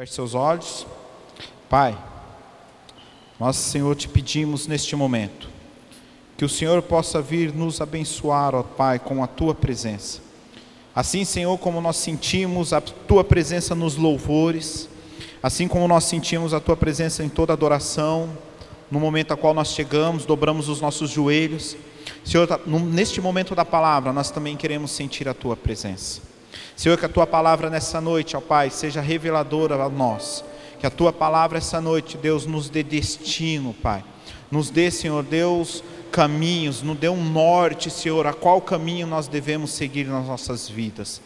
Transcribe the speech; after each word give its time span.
Feche 0.00 0.14
seus 0.14 0.34
olhos. 0.34 0.86
Pai, 1.68 1.94
nós, 3.38 3.54
Senhor, 3.56 3.94
te 3.94 4.08
pedimos 4.08 4.66
neste 4.66 4.96
momento 4.96 5.46
que 6.38 6.44
o 6.46 6.48
Senhor 6.48 6.80
possa 6.80 7.20
vir 7.20 7.52
nos 7.52 7.82
abençoar, 7.82 8.54
ó 8.54 8.62
Pai, 8.62 8.98
com 8.98 9.22
a 9.22 9.26
tua 9.26 9.54
presença. 9.54 10.22
Assim, 10.94 11.22
Senhor, 11.22 11.58
como 11.58 11.82
nós 11.82 11.98
sentimos 11.98 12.72
a 12.72 12.80
tua 12.80 13.22
presença 13.22 13.74
nos 13.74 13.96
louvores, 13.96 14.88
assim 15.42 15.68
como 15.68 15.86
nós 15.86 16.04
sentimos 16.04 16.54
a 16.54 16.60
tua 16.60 16.78
presença 16.78 17.22
em 17.22 17.28
toda 17.28 17.52
adoração, 17.52 18.30
no 18.90 18.98
momento 18.98 19.34
a 19.34 19.36
qual 19.36 19.52
nós 19.52 19.68
chegamos, 19.68 20.24
dobramos 20.24 20.70
os 20.70 20.80
nossos 20.80 21.10
joelhos. 21.10 21.76
Senhor, 22.24 22.48
neste 22.66 23.20
momento 23.20 23.54
da 23.54 23.66
palavra, 23.66 24.14
nós 24.14 24.30
também 24.30 24.56
queremos 24.56 24.92
sentir 24.92 25.28
a 25.28 25.34
tua 25.34 25.54
presença. 25.58 26.29
Senhor, 26.76 26.96
que 26.98 27.04
a 27.04 27.08
tua 27.08 27.26
palavra 27.26 27.70
nessa 27.70 28.00
noite, 28.00 28.36
ó 28.36 28.40
Pai, 28.40 28.70
seja 28.70 29.00
reveladora 29.00 29.74
a 29.74 29.88
nós. 29.88 30.44
Que 30.78 30.86
a 30.86 30.90
tua 30.90 31.12
palavra 31.12 31.58
essa 31.58 31.80
noite, 31.80 32.16
Deus, 32.16 32.46
nos 32.46 32.70
dê 32.70 32.82
destino, 32.82 33.74
Pai. 33.74 34.02
Nos 34.50 34.70
dê, 34.70 34.90
Senhor 34.90 35.22
Deus, 35.22 35.84
caminhos, 36.10 36.82
nos 36.82 36.98
dê 36.98 37.08
um 37.08 37.22
norte, 37.22 37.90
Senhor, 37.90 38.26
a 38.26 38.32
qual 38.32 38.60
caminho 38.60 39.06
nós 39.06 39.28
devemos 39.28 39.72
seguir 39.72 40.06
nas 40.06 40.26
nossas 40.26 40.68
vidas. 40.68 41.20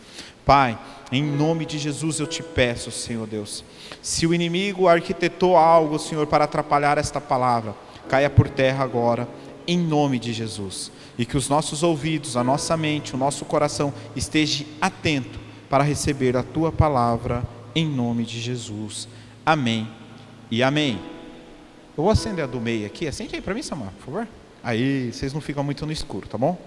Pai, 0.45 0.79
em 1.10 1.23
nome 1.23 1.65
de 1.65 1.79
Jesus 1.79 2.20
eu 2.20 2.27
te 2.27 2.43
peço, 2.43 2.91
Senhor 2.91 3.27
Deus, 3.27 3.65
se 4.02 4.27
o 4.27 4.34
inimigo 4.34 4.87
arquitetou 4.87 5.56
algo, 5.56 5.98
Senhor, 5.98 6.27
para 6.27 6.45
atrapalhar 6.45 6.98
esta 6.98 7.20
palavra, 7.20 7.74
caia 8.09 8.29
por 8.29 8.48
terra 8.48 8.84
agora, 8.84 9.27
em 9.66 9.79
nome 9.79 10.18
de 10.18 10.32
Jesus. 10.34 10.93
E 11.16 11.24
que 11.24 11.36
os 11.36 11.48
nossos 11.48 11.82
ouvidos, 11.82 12.36
a 12.36 12.42
nossa 12.42 12.77
mente, 12.77 13.14
o 13.14 13.18
nosso 13.18 13.45
coração 13.45 13.92
esteja 14.16 14.64
atento 14.80 15.38
para 15.68 15.84
receber 15.84 16.37
a 16.37 16.42
tua 16.42 16.73
palavra 16.73 17.45
em 17.74 17.87
nome 17.87 18.24
de 18.24 18.40
Jesus. 18.40 19.09
Amém 19.45 19.88
e 20.50 20.62
amém. 20.62 21.00
Eu 21.96 22.02
vou 22.02 22.10
acender 22.10 22.45
a 22.45 22.46
do 22.46 22.60
meio 22.60 22.87
aqui. 22.87 23.07
Acende 23.07 23.35
aí 23.37 23.40
para 23.40 23.54
mim, 23.54 23.62
Samar, 23.62 23.92
por 23.98 24.07
favor. 24.07 24.29
Aí, 24.62 25.12
vocês 25.12 25.32
não 25.32 25.40
ficam 25.40 25.62
muito 25.62 25.85
no 25.87 25.92
escuro, 25.92 26.26
tá 26.26 26.38
bom? 26.38 26.59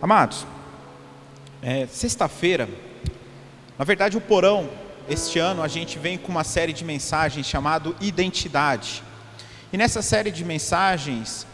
Amados, 0.00 0.46
é, 1.62 1.86
sexta-feira, 1.86 2.68
na 3.78 3.84
verdade, 3.84 4.16
o 4.16 4.20
porão, 4.20 4.68
este 5.08 5.38
ano, 5.38 5.62
a 5.62 5.68
gente 5.68 5.98
vem 5.98 6.18
com 6.18 6.30
uma 6.30 6.44
série 6.44 6.72
de 6.72 6.84
mensagens 6.84 7.46
chamado 7.46 7.96
Identidade. 8.00 9.02
E 9.72 9.76
nessa 9.76 10.02
série 10.02 10.30
de 10.30 10.44
mensagens, 10.44 11.46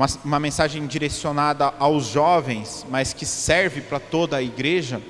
uma, 0.00 0.06
uma 0.24 0.40
mensagem 0.40 0.86
direcionada 0.86 1.74
aos 1.78 2.06
jovens, 2.06 2.86
mas 2.88 3.12
que 3.12 3.26
serve 3.26 3.82
para 3.82 4.00
toda 4.00 4.38
a 4.38 4.42
igreja 4.42 5.00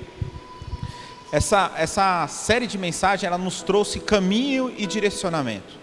essa, 1.31 1.71
essa 1.77 2.27
série 2.27 2.67
de 2.67 2.77
mensagens 2.77 3.23
ela 3.23 3.37
nos 3.37 3.63
trouxe 3.63 4.01
caminho 4.01 4.73
e 4.77 4.85
direcionamento. 4.85 5.79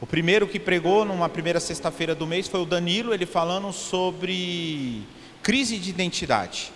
O 0.00 0.06
primeiro 0.06 0.48
que 0.48 0.58
pregou 0.58 1.04
numa 1.04 1.28
primeira 1.28 1.60
sexta-feira 1.60 2.16
do 2.16 2.26
mês 2.26 2.48
foi 2.48 2.60
o 2.60 2.66
Danilo, 2.66 3.14
ele 3.14 3.24
falando 3.24 3.72
sobre 3.72 5.06
crise 5.40 5.78
de 5.78 5.90
identidade. 5.90 6.72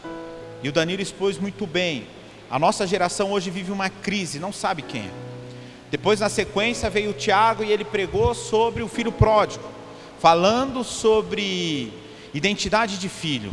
E 0.63 0.69
o 0.69 0.73
Danilo 0.73 1.03
expôs 1.03 1.37
muito 1.37 1.67
bem. 1.67 2.07
A 2.49 2.61
nossa 2.61 2.87
geração 2.87 3.33
hoje 3.33 3.51
vive 3.51 3.73
uma 3.73 3.91
crise, 3.91 4.39
não 4.39 4.53
sabe 4.53 4.83
quem 4.83 5.01
é. 5.01 5.11
Depois, 5.91 6.21
na 6.21 6.29
sequência, 6.29 6.89
veio 6.89 7.11
o 7.11 7.15
Tiago 7.15 7.65
e 7.65 7.73
ele 7.73 7.85
pregou 7.85 8.35
sobre 8.35 8.85
o 8.85 8.89
filho 8.89 9.11
pródigo, 9.11 9.65
falando 10.19 10.83
sobre 10.83 11.93
identidade 12.33 12.99
de 12.99 13.09
filho. 13.09 13.53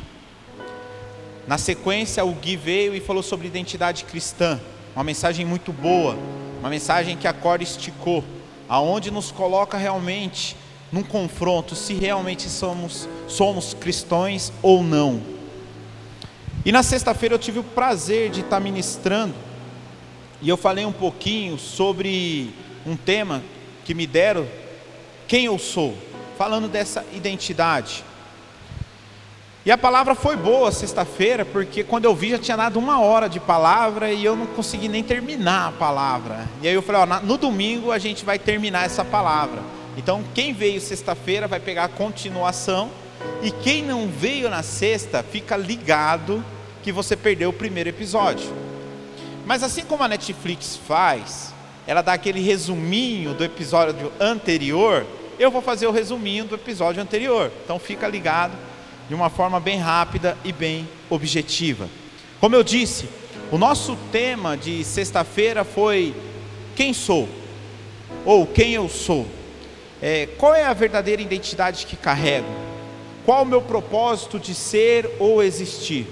Na 1.47 1.57
sequência, 1.57 2.23
o 2.23 2.31
Gui 2.33 2.55
veio 2.55 2.95
e 2.95 3.01
falou 3.01 3.21
sobre 3.21 3.47
identidade 3.47 4.05
cristã, 4.05 4.59
uma 4.95 5.03
mensagem 5.03 5.45
muito 5.45 5.73
boa, 5.73 6.17
uma 6.59 6.69
mensagem 6.69 7.17
que 7.17 7.27
a 7.27 7.33
corda 7.33 7.63
esticou, 7.63 8.23
aonde 8.69 9.11
nos 9.11 9.31
coloca 9.31 9.77
realmente 9.77 10.55
num 10.91 11.03
confronto 11.03 11.75
se 11.75 11.93
realmente 11.93 12.47
somos 12.47 13.09
somos 13.27 13.73
cristãos 13.73 14.53
ou 14.61 14.83
não. 14.83 15.21
E 16.63 16.71
na 16.71 16.81
sexta-feira 16.81 17.35
eu 17.35 17.39
tive 17.39 17.59
o 17.59 17.63
prazer 17.63 18.29
de 18.29 18.39
estar 18.39 18.59
ministrando 18.59 19.33
e 20.41 20.47
eu 20.47 20.55
falei 20.55 20.85
um 20.85 20.93
pouquinho 20.93 21.57
sobre 21.57 22.53
um 22.85 22.95
tema 22.95 23.43
que 23.83 23.93
me 23.93 24.07
deram, 24.07 24.47
quem 25.27 25.45
eu 25.45 25.59
sou, 25.59 25.93
falando 26.37 26.67
dessa 26.67 27.05
identidade. 27.13 28.03
E 29.65 29.71
a 29.71 29.77
palavra 29.77 30.13
foi 30.13 30.35
boa 30.35 30.73
sexta-feira, 30.73 31.45
porque 31.45 31.85
quando 31.85 32.03
eu 32.03 32.13
vi 32.13 32.31
já 32.31 32.37
tinha 32.37 32.57
dado 32.57 32.77
uma 32.77 32.99
hora 32.99 33.29
de 33.29 33.39
palavra 33.39 34.11
e 34.11 34.25
eu 34.25 34.35
não 34.35 34.45
consegui 34.45 34.89
nem 34.89 35.01
terminar 35.01 35.69
a 35.69 35.71
palavra. 35.71 36.49
E 36.61 36.67
aí 36.67 36.73
eu 36.73 36.81
falei: 36.81 37.01
ó, 37.01 37.19
no 37.21 37.37
domingo 37.37 37.89
a 37.89 37.97
gente 37.97 38.25
vai 38.25 38.37
terminar 38.37 38.85
essa 38.85 39.05
palavra. 39.05 39.61
Então 39.95 40.21
quem 40.33 40.53
veio 40.53 40.81
sexta-feira 40.81 41.47
vai 41.47 41.61
pegar 41.61 41.85
a 41.85 41.87
continuação, 41.87 42.91
e 43.41 43.51
quem 43.51 43.83
não 43.83 44.09
veio 44.09 44.49
na 44.49 44.63
sexta, 44.63 45.23
fica 45.23 45.55
ligado 45.55 46.43
que 46.81 46.91
você 46.91 47.15
perdeu 47.15 47.49
o 47.49 47.53
primeiro 47.53 47.87
episódio. 47.87 48.51
Mas 49.45 49.63
assim 49.63 49.85
como 49.85 50.03
a 50.03 50.07
Netflix 50.09 50.77
faz, 50.87 51.53
ela 51.87 52.01
dá 52.01 52.13
aquele 52.13 52.41
resuminho 52.41 53.33
do 53.33 53.43
episódio 53.43 54.11
anterior, 54.19 55.05
eu 55.43 55.51
vou 55.51 55.61
fazer 55.61 55.87
o 55.87 55.91
resuminho 55.91 56.45
do 56.45 56.55
episódio 56.55 57.01
anterior. 57.01 57.51
Então 57.63 57.77
fica 57.77 58.07
ligado 58.07 58.53
de 59.09 59.13
uma 59.13 59.29
forma 59.29 59.59
bem 59.59 59.77
rápida 59.77 60.37
e 60.43 60.53
bem 60.53 60.87
objetiva. 61.09 61.89
Como 62.39 62.55
eu 62.55 62.63
disse, 62.63 63.09
o 63.51 63.57
nosso 63.57 63.97
tema 64.11 64.55
de 64.55 64.83
sexta-feira 64.85 65.65
foi 65.65 66.15
quem 66.75 66.93
sou 66.93 67.27
ou 68.23 68.47
quem 68.47 68.73
eu 68.73 68.87
sou. 68.87 69.27
É, 70.01 70.27
qual 70.37 70.55
é 70.55 70.63
a 70.63 70.73
verdadeira 70.73 71.21
identidade 71.21 71.85
que 71.85 71.97
carrego? 71.97 72.47
Qual 73.25 73.43
o 73.43 73.45
meu 73.45 73.61
propósito 73.61 74.39
de 74.39 74.55
ser 74.55 75.09
ou 75.19 75.43
existir? 75.43 76.07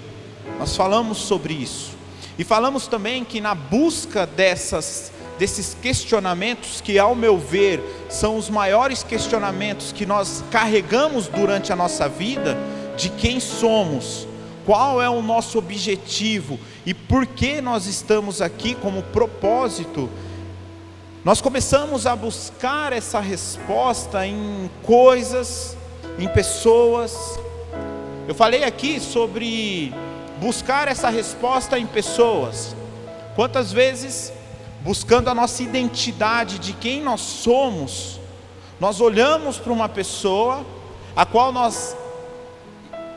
Nós 0.59 0.75
falamos 0.75 1.17
sobre 1.17 1.53
isso. 1.53 1.91
E 2.37 2.43
falamos 2.43 2.85
também 2.85 3.23
que 3.23 3.39
na 3.39 3.55
busca 3.55 4.25
dessas 4.25 5.11
desses 5.41 5.75
questionamentos 5.81 6.81
que 6.81 6.99
ao 6.99 7.15
meu 7.15 7.35
ver 7.35 7.81
são 8.07 8.37
os 8.37 8.47
maiores 8.47 9.01
questionamentos 9.01 9.91
que 9.91 10.05
nós 10.05 10.43
carregamos 10.51 11.25
durante 11.25 11.73
a 11.73 11.75
nossa 11.75 12.07
vida, 12.07 12.55
de 12.95 13.09
quem 13.09 13.39
somos, 13.39 14.27
qual 14.67 15.01
é 15.01 15.09
o 15.09 15.19
nosso 15.19 15.57
objetivo 15.57 16.59
e 16.85 16.93
por 16.93 17.25
que 17.25 17.59
nós 17.59 17.87
estamos 17.87 18.39
aqui 18.39 18.75
como 18.75 19.01
propósito, 19.01 20.07
nós 21.25 21.41
começamos 21.41 22.05
a 22.05 22.15
buscar 22.15 22.93
essa 22.93 23.19
resposta 23.19 24.27
em 24.27 24.69
coisas, 24.83 25.75
em 26.19 26.27
pessoas. 26.27 27.17
Eu 28.27 28.35
falei 28.35 28.63
aqui 28.63 28.99
sobre 28.99 29.91
buscar 30.39 30.87
essa 30.87 31.09
resposta 31.09 31.79
em 31.79 31.87
pessoas. 31.87 32.75
Quantas 33.35 33.71
vezes, 33.71 34.31
buscando 34.83 35.29
a 35.29 35.35
nossa 35.35 35.61
identidade 35.61 36.59
de 36.59 36.73
quem 36.73 37.01
nós 37.01 37.21
somos, 37.21 38.19
nós 38.79 38.99
olhamos 38.99 39.57
para 39.57 39.71
uma 39.71 39.87
pessoa 39.87 40.65
a 41.15 41.25
qual 41.25 41.51
nós 41.51 41.95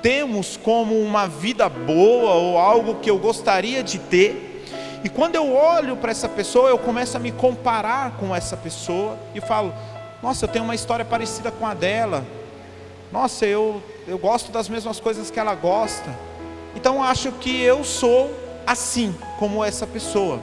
temos 0.02 0.58
como 0.58 1.00
uma 1.00 1.26
vida 1.26 1.68
boa 1.68 2.34
ou 2.34 2.58
algo 2.58 2.96
que 2.96 3.08
eu 3.08 3.18
gostaria 3.18 3.82
de 3.82 3.98
ter. 3.98 4.62
E 5.02 5.08
quando 5.08 5.36
eu 5.36 5.54
olho 5.54 5.96
para 5.96 6.10
essa 6.10 6.28
pessoa, 6.28 6.68
eu 6.68 6.78
começo 6.78 7.16
a 7.16 7.20
me 7.20 7.32
comparar 7.32 8.12
com 8.18 8.34
essa 8.34 8.56
pessoa 8.56 9.18
e 9.34 9.40
falo: 9.40 9.72
Nossa, 10.22 10.44
eu 10.44 10.48
tenho 10.48 10.64
uma 10.64 10.74
história 10.74 11.04
parecida 11.04 11.50
com 11.50 11.66
a 11.66 11.72
dela. 11.72 12.26
Nossa, 13.10 13.46
eu, 13.46 13.82
eu 14.06 14.18
gosto 14.18 14.52
das 14.52 14.68
mesmas 14.68 15.00
coisas 15.00 15.30
que 15.30 15.40
ela 15.40 15.54
gosta. 15.54 16.14
Então 16.76 17.02
acho 17.02 17.32
que 17.32 17.62
eu 17.62 17.84
sou 17.84 18.30
assim 18.66 19.14
como 19.38 19.64
essa 19.64 19.86
pessoa. 19.86 20.40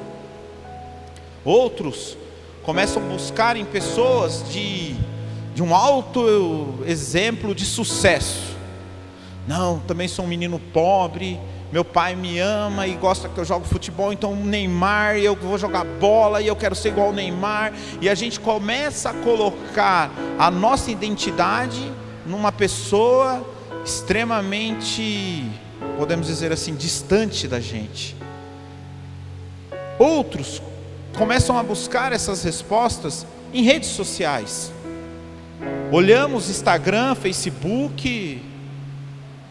Outros 1.44 2.18
começam 2.64 3.02
a 3.02 3.06
buscar 3.06 3.58
em 3.58 3.66
pessoas 3.66 4.44
de, 4.50 4.96
de 5.56 5.64
um 5.64 5.76
alto 5.76 6.84
exemplo 6.86 7.56
de 7.56 7.66
sucesso. 7.66 8.56
Não, 9.48 9.80
também 9.80 10.08
sou 10.08 10.26
um 10.26 10.28
menino 10.28 10.60
pobre. 10.72 11.40
Meu 11.72 11.86
pai 11.86 12.16
me 12.16 12.38
ama 12.38 12.86
e 12.86 12.94
gosta 12.96 13.30
que 13.30 13.38
eu 13.38 13.46
jogo 13.46 13.66
futebol, 13.66 14.12
então 14.12 14.36
Neymar, 14.36 15.16
eu 15.16 15.36
vou 15.36 15.58
jogar 15.58 15.86
bola 15.86 16.42
e 16.42 16.48
eu 16.48 16.56
quero 16.56 16.76
ser 16.76 16.90
igual 16.90 17.08
ao 17.08 17.14
Neymar. 17.14 17.74
E 18.02 18.10
a 18.10 18.14
gente 18.14 18.40
começa 18.40 19.10
a 19.10 19.14
colocar 19.14 20.12
a 20.38 20.52
nossa 20.52 20.92
identidade 20.92 21.92
numa 22.26 22.52
pessoa 22.52 23.44
extremamente, 23.84 25.50
podemos 25.98 26.28
dizer 26.28 26.52
assim, 26.52 26.76
distante 26.76 27.48
da 27.48 27.60
gente. 27.60 28.16
Outros 29.98 30.62
começam 31.18 31.58
a 31.58 31.64
buscar 31.64 32.12
essas 32.12 32.44
respostas 32.44 33.26
em 33.54 33.64
redes 33.64 33.90
sociais. 33.90 34.72
Olhamos 35.92 36.50
Instagram, 36.50 37.16
Facebook, 37.16 38.42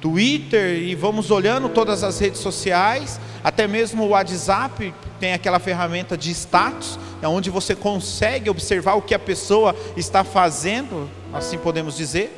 Twitter 0.00 0.82
e 0.82 0.94
vamos 0.94 1.30
olhando 1.30 1.68
todas 1.68 2.02
as 2.02 2.18
redes 2.18 2.40
sociais, 2.40 3.20
até 3.44 3.68
mesmo 3.68 4.04
o 4.04 4.08
WhatsApp 4.08 4.94
tem 5.20 5.34
aquela 5.34 5.58
ferramenta 5.58 6.16
de 6.16 6.30
status, 6.30 6.98
é 7.20 7.28
onde 7.28 7.50
você 7.50 7.74
consegue 7.76 8.48
observar 8.48 8.94
o 8.94 9.02
que 9.02 9.14
a 9.14 9.18
pessoa 9.18 9.76
está 9.96 10.24
fazendo, 10.24 11.08
assim 11.32 11.58
podemos 11.58 11.94
dizer. 11.96 12.34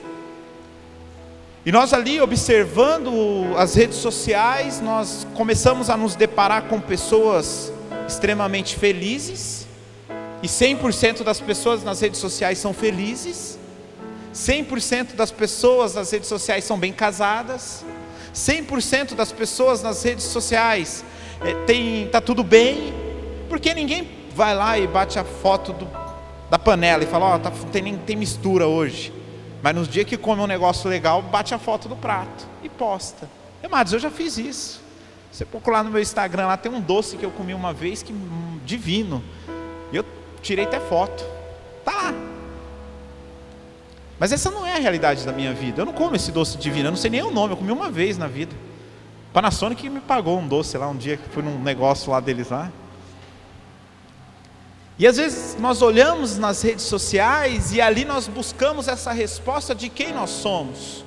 E 1.64 1.70
nós 1.70 1.92
ali 1.92 2.20
observando 2.20 3.54
as 3.56 3.76
redes 3.76 3.98
sociais, 3.98 4.80
nós 4.80 5.24
começamos 5.34 5.88
a 5.88 5.96
nos 5.96 6.16
deparar 6.16 6.62
com 6.62 6.80
pessoas 6.80 7.72
extremamente 8.06 8.76
felizes, 8.76 9.66
e 10.42 10.46
100% 10.46 11.22
das 11.22 11.40
pessoas 11.40 11.84
nas 11.84 12.00
redes 12.00 12.18
sociais 12.18 12.58
são 12.58 12.74
felizes, 12.74 13.58
100% 14.34 15.14
das 15.14 15.30
pessoas 15.30 15.94
nas 15.94 16.10
redes 16.10 16.28
sociais 16.28 16.64
são 16.64 16.78
bem 16.78 16.92
casadas, 16.92 17.84
100% 18.34 19.14
das 19.14 19.30
pessoas 19.30 19.82
nas 19.82 20.02
redes 20.02 20.24
sociais 20.24 21.04
é, 21.40 21.54
tem, 21.66 22.08
tá 22.08 22.20
tudo 22.20 22.42
bem, 22.42 22.92
porque 23.48 23.74
ninguém 23.74 24.08
vai 24.34 24.54
lá 24.54 24.78
e 24.78 24.86
bate 24.86 25.18
a 25.18 25.24
foto 25.24 25.72
do, 25.72 25.88
da 26.50 26.58
panela 26.58 27.04
e 27.04 27.06
fala, 27.06 27.26
ó, 27.26 27.36
oh, 27.36 27.38
tá, 27.38 27.52
tem, 27.70 27.96
tem 27.98 28.16
mistura 28.16 28.66
hoje. 28.66 29.12
Mas 29.62 29.74
nos 29.74 29.88
dias 29.88 30.06
que 30.06 30.16
come 30.16 30.42
um 30.42 30.46
negócio 30.46 30.90
legal, 30.90 31.22
bate 31.22 31.54
a 31.54 31.58
foto 31.58 31.88
do 31.88 31.94
prato 31.94 32.46
e 32.62 32.68
posta. 32.68 33.28
Amados, 33.62 33.92
eu 33.92 33.98
já 33.98 34.10
fiz 34.10 34.38
isso. 34.38 34.80
Você 35.32 35.46
procurar 35.46 35.82
no 35.82 35.90
meu 35.90 36.02
Instagram, 36.02 36.46
lá 36.46 36.58
tem 36.58 36.70
um 36.70 36.80
doce 36.80 37.16
que 37.16 37.24
eu 37.24 37.30
comi 37.30 37.54
uma 37.54 37.72
vez 37.72 38.02
que 38.02 38.12
hum, 38.12 38.60
divino. 38.66 39.24
Eu 39.90 40.04
tirei 40.42 40.66
até 40.66 40.78
foto. 40.78 41.24
Tá 41.82 41.90
lá. 41.90 42.14
Mas 44.18 44.30
essa 44.30 44.50
não 44.50 44.66
é 44.66 44.76
a 44.76 44.78
realidade 44.78 45.24
da 45.24 45.32
minha 45.32 45.54
vida. 45.54 45.80
Eu 45.80 45.86
não 45.86 45.94
como 45.94 46.14
esse 46.14 46.30
doce 46.30 46.58
divino, 46.58 46.88
eu 46.88 46.90
não 46.90 46.98
sei 46.98 47.10
nem 47.10 47.22
o 47.22 47.30
nome, 47.30 47.54
eu 47.54 47.56
comi 47.56 47.72
uma 47.72 47.90
vez 47.90 48.18
na 48.18 48.26
vida. 48.26 48.54
Panasonic 49.32 49.88
me 49.88 50.00
pagou 50.00 50.38
um 50.38 50.46
doce 50.46 50.76
lá 50.76 50.86
um 50.86 50.96
dia 50.96 51.16
que 51.16 51.26
fui 51.30 51.42
num 51.42 51.58
negócio 51.58 52.12
lá 52.12 52.20
deles 52.20 52.50
lá. 52.50 52.70
E 54.98 55.06
às 55.06 55.16
vezes 55.16 55.56
nós 55.58 55.80
olhamos 55.80 56.36
nas 56.36 56.60
redes 56.60 56.84
sociais 56.84 57.72
e 57.72 57.80
ali 57.80 58.04
nós 58.04 58.28
buscamos 58.28 58.86
essa 58.86 59.12
resposta 59.12 59.74
de 59.74 59.88
quem 59.88 60.12
nós 60.12 60.28
somos. 60.28 61.06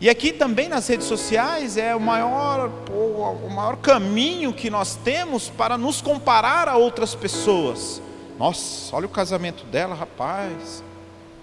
E 0.00 0.08
aqui 0.08 0.32
também 0.32 0.68
nas 0.68 0.86
redes 0.86 1.06
sociais 1.06 1.76
é 1.76 1.94
o 1.94 2.00
maior, 2.00 2.70
o 2.90 3.50
maior 3.50 3.76
caminho 3.76 4.52
que 4.52 4.70
nós 4.70 4.94
temos 4.94 5.50
para 5.50 5.76
nos 5.76 6.00
comparar 6.00 6.68
a 6.68 6.76
outras 6.76 7.16
pessoas. 7.16 8.00
Nossa, 8.38 8.94
olha 8.94 9.06
o 9.06 9.08
casamento 9.08 9.64
dela, 9.64 9.96
rapaz. 9.96 10.84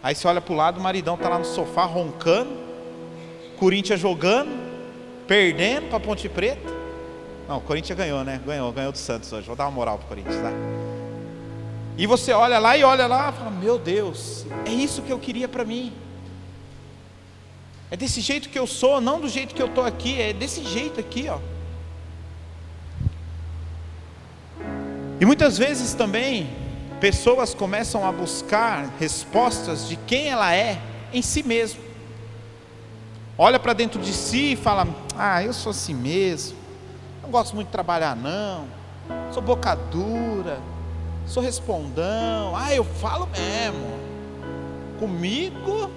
Aí 0.02 0.16
você 0.16 0.25
olha 0.25 0.40
para 0.40 0.54
o 0.54 0.56
lado, 0.56 0.80
o 0.80 0.81
maridão 0.81 1.16
está 1.16 1.28
lá 1.28 1.38
no 1.38 1.44
sofá 1.44 1.84
roncando, 1.84 2.52
Corinthians 3.60 4.00
jogando, 4.00 4.52
perdendo 5.28 5.90
para 5.90 6.00
Ponte 6.00 6.30
Preta. 6.30 6.74
Não, 7.50 7.58
o 7.58 7.62
Corinthians 7.62 7.98
ganhou, 7.98 8.24
né? 8.24 8.42
Ganhou, 8.46 8.72
ganhou 8.72 8.92
do 8.94 8.98
Santos 8.98 9.31
hoje. 9.34 9.46
Vou 9.46 9.56
dar 9.56 9.66
uma 9.66 9.72
moral 9.72 9.98
para 9.98 10.06
o 10.06 10.08
Corinthians, 10.08 10.38
tá? 10.38 10.51
E 11.98 12.08
você 12.08 12.31
olha 12.31 12.58
lá 12.58 12.78
e 12.78 12.84
olha 12.84 13.06
lá, 13.06 13.31
fala: 13.34 13.51
Meu 13.51 13.78
Deus, 13.78 14.46
é 14.66 14.69
isso 14.69 15.01
que 15.01 15.12
eu 15.12 15.19
queria 15.19 15.48
para 15.48 15.66
mim. 15.66 15.92
É 17.92 17.96
desse 17.96 18.20
jeito 18.20 18.50
que 18.50 18.58
eu 18.58 18.66
sou, 18.66 19.00
não 19.00 19.22
do 19.22 19.30
jeito 19.30 19.54
que 19.54 19.62
eu 19.62 19.68
estou 19.68 19.86
aqui, 19.86 20.20
é 20.20 20.34
desse 20.34 20.64
jeito 20.64 21.00
aqui, 21.00 21.28
ó. 21.30 21.40
E 25.20 25.26
muitas 25.26 25.58
vezes 25.58 25.94
também 25.94 26.50
pessoas 27.00 27.54
começam 27.54 28.06
a 28.06 28.12
buscar 28.12 28.92
respostas 29.00 29.88
de 29.88 29.96
quem 29.96 30.28
ela 30.28 30.54
é 30.54 30.80
em 31.14 31.22
si 31.22 31.44
mesmo. 31.44 31.80
Olha 33.38 33.60
para 33.60 33.74
dentro 33.74 34.02
de 34.02 34.14
si 34.14 34.54
e 34.54 34.56
fala: 34.56 34.88
Ah, 35.16 35.44
eu 35.44 35.54
sou 35.54 35.70
assim 35.70 35.94
mesmo. 35.94 36.58
Não 37.22 37.30
gosto 37.30 37.56
muito 37.56 37.68
de 37.68 37.72
trabalhar, 37.72 38.16
não. 38.16 38.66
Sou 39.32 39.42
boca 39.42 39.76
dura. 39.76 40.60
Sou 41.28 41.42
respondão. 41.42 42.56
Ah, 42.56 42.74
eu 42.74 42.84
falo 42.84 43.28
mesmo. 43.28 44.00
Comigo 45.00 45.92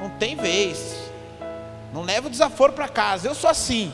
não 0.00 0.10
tem 0.10 0.36
vez. 0.36 1.10
Não 1.92 2.02
levo 2.02 2.30
desaforo 2.30 2.72
para 2.72 2.88
casa. 2.88 3.28
Eu 3.28 3.34
sou 3.34 3.50
assim. 3.50 3.92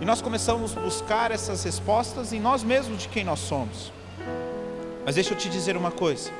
E 0.00 0.04
nós 0.04 0.22
começamos 0.22 0.76
a 0.76 0.80
buscar 0.80 1.30
essas 1.30 1.62
respostas 1.64 2.32
em 2.32 2.40
nós 2.40 2.62
mesmos 2.62 3.02
de 3.02 3.08
quem 3.08 3.24
nós 3.24 3.40
somos. 3.40 3.92
Mas 5.04 5.14
deixa 5.14 5.34
eu 5.34 5.38
te 5.38 5.48
dizer 5.48 5.76
uma 5.76 5.90
coisa. 5.90 6.30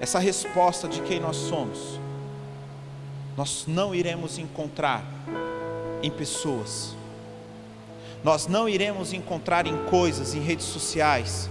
Essa 0.00 0.18
resposta 0.18 0.88
de 0.88 1.00
quem 1.02 1.20
nós 1.20 1.36
somos, 1.36 2.00
nós 3.36 3.64
não 3.66 3.94
iremos 3.94 4.38
encontrar 4.38 5.02
em 6.02 6.10
pessoas 6.10 6.96
nós 8.26 8.48
não 8.48 8.68
iremos 8.68 9.12
encontrar 9.12 9.68
em 9.68 9.76
coisas, 9.84 10.34
em 10.34 10.40
redes 10.40 10.66
sociais, 10.66 11.48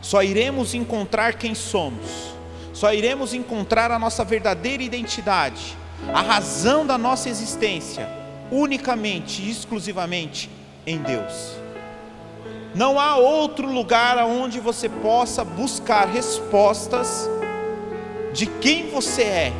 só 0.00 0.22
iremos 0.22 0.72
encontrar 0.72 1.34
quem 1.34 1.54
somos, 1.54 2.34
só 2.76 2.92
iremos 2.92 3.32
encontrar 3.32 3.90
a 3.90 3.98
nossa 3.98 4.22
verdadeira 4.22 4.82
identidade, 4.82 5.74
a 6.12 6.20
razão 6.20 6.86
da 6.86 6.98
nossa 6.98 7.30
existência, 7.30 8.06
unicamente 8.52 9.40
e 9.40 9.50
exclusivamente 9.50 10.50
em 10.86 10.98
Deus. 10.98 11.56
Não 12.74 13.00
há 13.00 13.16
outro 13.16 13.66
lugar 13.66 14.18
aonde 14.18 14.60
você 14.60 14.90
possa 14.90 15.42
buscar 15.42 16.06
respostas 16.06 17.26
de 18.34 18.44
quem 18.44 18.90
você 18.90 19.22
é, 19.22 19.52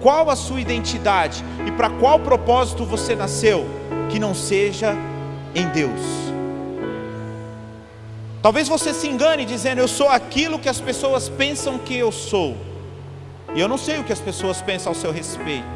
qual 0.00 0.30
a 0.30 0.34
sua 0.34 0.62
identidade 0.62 1.44
e 1.66 1.70
para 1.72 1.90
qual 1.90 2.18
propósito 2.20 2.86
você 2.86 3.14
nasceu, 3.14 3.68
que 4.08 4.18
não 4.18 4.34
seja 4.34 4.96
em 5.54 5.68
Deus. 5.68 6.29
Talvez 8.42 8.68
você 8.68 8.94
se 8.94 9.06
engane 9.06 9.44
dizendo 9.44 9.80
eu 9.80 9.88
sou 9.88 10.08
aquilo 10.08 10.58
que 10.58 10.68
as 10.68 10.80
pessoas 10.80 11.28
pensam 11.28 11.78
que 11.78 11.94
eu 11.94 12.10
sou. 12.10 12.56
E 13.54 13.60
eu 13.60 13.68
não 13.68 13.76
sei 13.76 13.98
o 13.98 14.04
que 14.04 14.12
as 14.12 14.20
pessoas 14.20 14.62
pensam 14.62 14.92
ao 14.92 14.98
seu 14.98 15.12
respeito. 15.12 15.66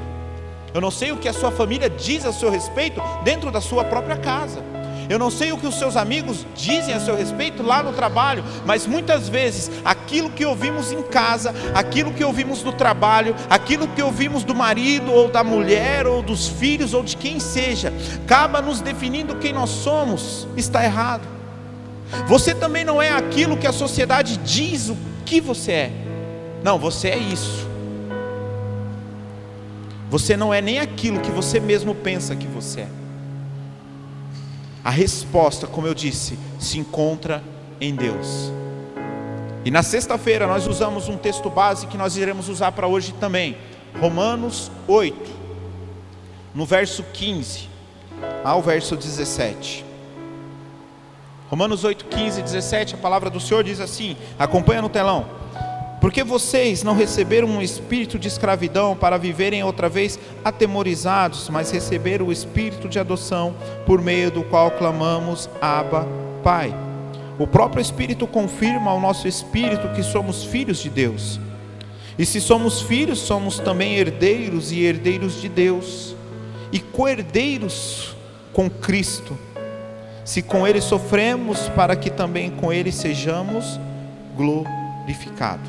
Eu 0.72 0.80
não 0.80 0.90
sei 0.90 1.12
o 1.12 1.16
que 1.16 1.28
a 1.28 1.32
sua 1.32 1.50
família 1.50 1.90
diz 1.90 2.24
a 2.24 2.32
seu 2.32 2.50
respeito 2.50 3.00
dentro 3.22 3.50
da 3.50 3.60
sua 3.60 3.84
própria 3.84 4.16
casa. 4.16 4.62
Eu 5.08 5.18
não 5.18 5.30
sei 5.30 5.52
o 5.52 5.58
que 5.58 5.66
os 5.66 5.78
seus 5.78 5.96
amigos 5.96 6.46
dizem 6.54 6.94
a 6.94 7.00
seu 7.00 7.14
respeito 7.14 7.62
lá 7.62 7.82
no 7.82 7.92
trabalho, 7.92 8.42
mas 8.64 8.86
muitas 8.86 9.28
vezes 9.28 9.70
aquilo 9.84 10.30
que 10.30 10.46
ouvimos 10.46 10.90
em 10.90 11.02
casa, 11.02 11.54
aquilo 11.74 12.12
que 12.12 12.24
ouvimos 12.24 12.62
no 12.62 12.72
trabalho, 12.72 13.36
aquilo 13.50 13.86
que 13.88 14.02
ouvimos 14.02 14.44
do 14.44 14.54
marido 14.54 15.12
ou 15.12 15.28
da 15.28 15.44
mulher 15.44 16.06
ou 16.06 16.22
dos 16.22 16.48
filhos 16.48 16.94
ou 16.94 17.02
de 17.02 17.18
quem 17.18 17.38
seja, 17.38 17.92
acaba 18.24 18.62
nos 18.62 18.80
definindo 18.80 19.36
quem 19.36 19.52
nós 19.52 19.68
somos, 19.68 20.48
está 20.56 20.82
errado. 20.82 21.33
Você 22.28 22.54
também 22.54 22.84
não 22.84 23.00
é 23.00 23.10
aquilo 23.10 23.56
que 23.56 23.66
a 23.66 23.72
sociedade 23.72 24.36
diz 24.38 24.88
o 24.88 24.96
que 25.24 25.40
você 25.40 25.72
é. 25.72 25.92
Não, 26.62 26.78
você 26.78 27.08
é 27.08 27.18
isso. 27.18 27.66
Você 30.10 30.36
não 30.36 30.54
é 30.54 30.60
nem 30.60 30.78
aquilo 30.78 31.20
que 31.20 31.30
você 31.30 31.58
mesmo 31.58 31.94
pensa 31.94 32.36
que 32.36 32.46
você 32.46 32.82
é. 32.82 32.88
A 34.84 34.90
resposta, 34.90 35.66
como 35.66 35.86
eu 35.86 35.94
disse, 35.94 36.38
se 36.58 36.78
encontra 36.78 37.42
em 37.80 37.94
Deus. 37.94 38.52
E 39.64 39.70
na 39.70 39.82
sexta-feira 39.82 40.46
nós 40.46 40.66
usamos 40.66 41.08
um 41.08 41.16
texto 41.16 41.48
base 41.48 41.86
que 41.86 41.96
nós 41.96 42.16
iremos 42.16 42.48
usar 42.48 42.72
para 42.72 42.86
hoje 42.86 43.12
também. 43.14 43.56
Romanos 43.98 44.70
8, 44.86 45.16
no 46.54 46.66
verso 46.66 47.02
15 47.12 47.68
ao 48.44 48.62
verso 48.62 48.96
17. 48.96 49.84
Romanos 51.54 51.84
8, 51.84 52.06
15 52.06 52.40
e 52.40 52.42
17, 52.42 52.94
a 52.96 52.98
palavra 52.98 53.30
do 53.30 53.38
Senhor 53.38 53.62
diz 53.62 53.78
assim: 53.78 54.16
acompanha 54.36 54.82
no 54.82 54.88
telão. 54.88 55.24
Porque 56.00 56.24
vocês 56.24 56.82
não 56.82 56.96
receberam 56.96 57.46
um 57.46 57.62
espírito 57.62 58.18
de 58.18 58.26
escravidão 58.26 58.96
para 58.96 59.16
viverem 59.16 59.62
outra 59.62 59.88
vez 59.88 60.18
atemorizados, 60.44 61.48
mas 61.48 61.70
receberam 61.70 62.26
o 62.26 62.32
espírito 62.32 62.88
de 62.88 62.98
adoção, 62.98 63.54
por 63.86 64.02
meio 64.02 64.32
do 64.32 64.42
qual 64.42 64.72
clamamos: 64.72 65.48
Abba, 65.60 66.08
Pai. 66.42 66.74
O 67.38 67.46
próprio 67.46 67.80
Espírito 67.80 68.26
confirma 68.26 68.90
ao 68.90 69.00
nosso 69.00 69.28
espírito 69.28 69.94
que 69.94 70.02
somos 70.02 70.42
filhos 70.42 70.78
de 70.78 70.90
Deus. 70.90 71.38
E 72.18 72.26
se 72.26 72.40
somos 72.40 72.82
filhos, 72.82 73.20
somos 73.20 73.60
também 73.60 73.94
herdeiros 73.94 74.72
e 74.72 74.80
herdeiros 74.80 75.40
de 75.40 75.48
Deus, 75.48 76.16
e 76.72 76.80
co-herdeiros 76.80 78.16
com 78.52 78.68
Cristo. 78.68 79.38
Se 80.24 80.40
com 80.40 80.66
Ele 80.66 80.80
sofremos, 80.80 81.68
para 81.70 81.94
que 81.94 82.10
também 82.10 82.50
com 82.50 82.72
Ele 82.72 82.90
sejamos 82.90 83.78
glorificados. 84.36 85.68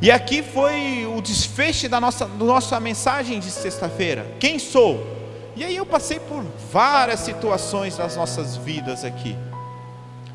E 0.00 0.10
aqui 0.10 0.42
foi 0.42 1.06
o 1.06 1.20
desfecho 1.20 1.88
da 1.88 2.00
nossa, 2.00 2.26
da 2.26 2.44
nossa 2.44 2.78
mensagem 2.80 3.40
de 3.40 3.50
sexta-feira. 3.50 4.26
Quem 4.38 4.58
sou? 4.58 5.06
E 5.54 5.64
aí 5.64 5.76
eu 5.76 5.86
passei 5.86 6.20
por 6.20 6.44
várias 6.70 7.20
situações 7.20 7.96
nas 7.96 8.14
nossas 8.14 8.56
vidas 8.56 9.04
aqui. 9.04 9.36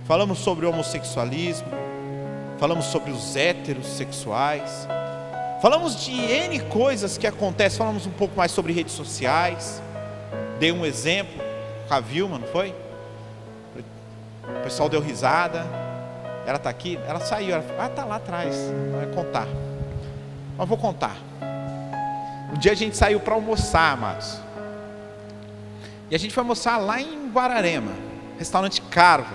Falamos 0.06 0.40
sobre 0.40 0.66
o 0.66 0.70
homossexualismo, 0.70 1.68
falamos 2.58 2.86
sobre 2.86 3.12
os 3.12 3.36
heterossexuais, 3.36 4.88
falamos 5.62 6.04
de 6.04 6.12
N 6.12 6.60
coisas 6.62 7.20
que 7.20 7.28
acontecem, 7.28 7.78
falamos 7.78 8.08
um 8.08 8.12
pouco 8.12 8.36
mais 8.36 8.52
sobre 8.52 8.74
redes 8.74 8.94
sociais. 8.94 9.82
Dei 10.60 10.72
um 10.72 10.84
exemplo 10.84 11.51
com 11.92 11.96
a 11.96 12.00
Vilma, 12.00 12.40
não 12.40 12.48
foi? 12.48 12.74
O 14.48 14.64
pessoal 14.64 14.88
deu 14.88 15.02
risada. 15.02 15.66
Ela 16.46 16.56
está 16.56 16.70
aqui, 16.70 16.98
ela 17.06 17.20
saiu, 17.20 17.54
ela 17.54 17.66
ah, 17.78 17.86
está 17.86 18.06
lá 18.06 18.16
atrás, 18.16 18.56
vai 18.96 19.08
contar. 19.08 19.46
Mas 20.58 20.70
vou 20.70 20.78
contar. 20.78 21.18
Um 22.54 22.58
dia 22.58 22.72
a 22.72 22.76
gente 22.76 22.96
saiu 22.96 23.20
para 23.20 23.34
almoçar, 23.34 23.92
amados. 23.92 24.40
E 26.10 26.16
a 26.16 26.18
gente 26.18 26.34
foi 26.34 26.42
almoçar 26.42 26.78
lá 26.78 27.02
em 27.02 27.30
Guararema, 27.30 27.92
restaurante 28.40 28.82
caro. 28.84 29.26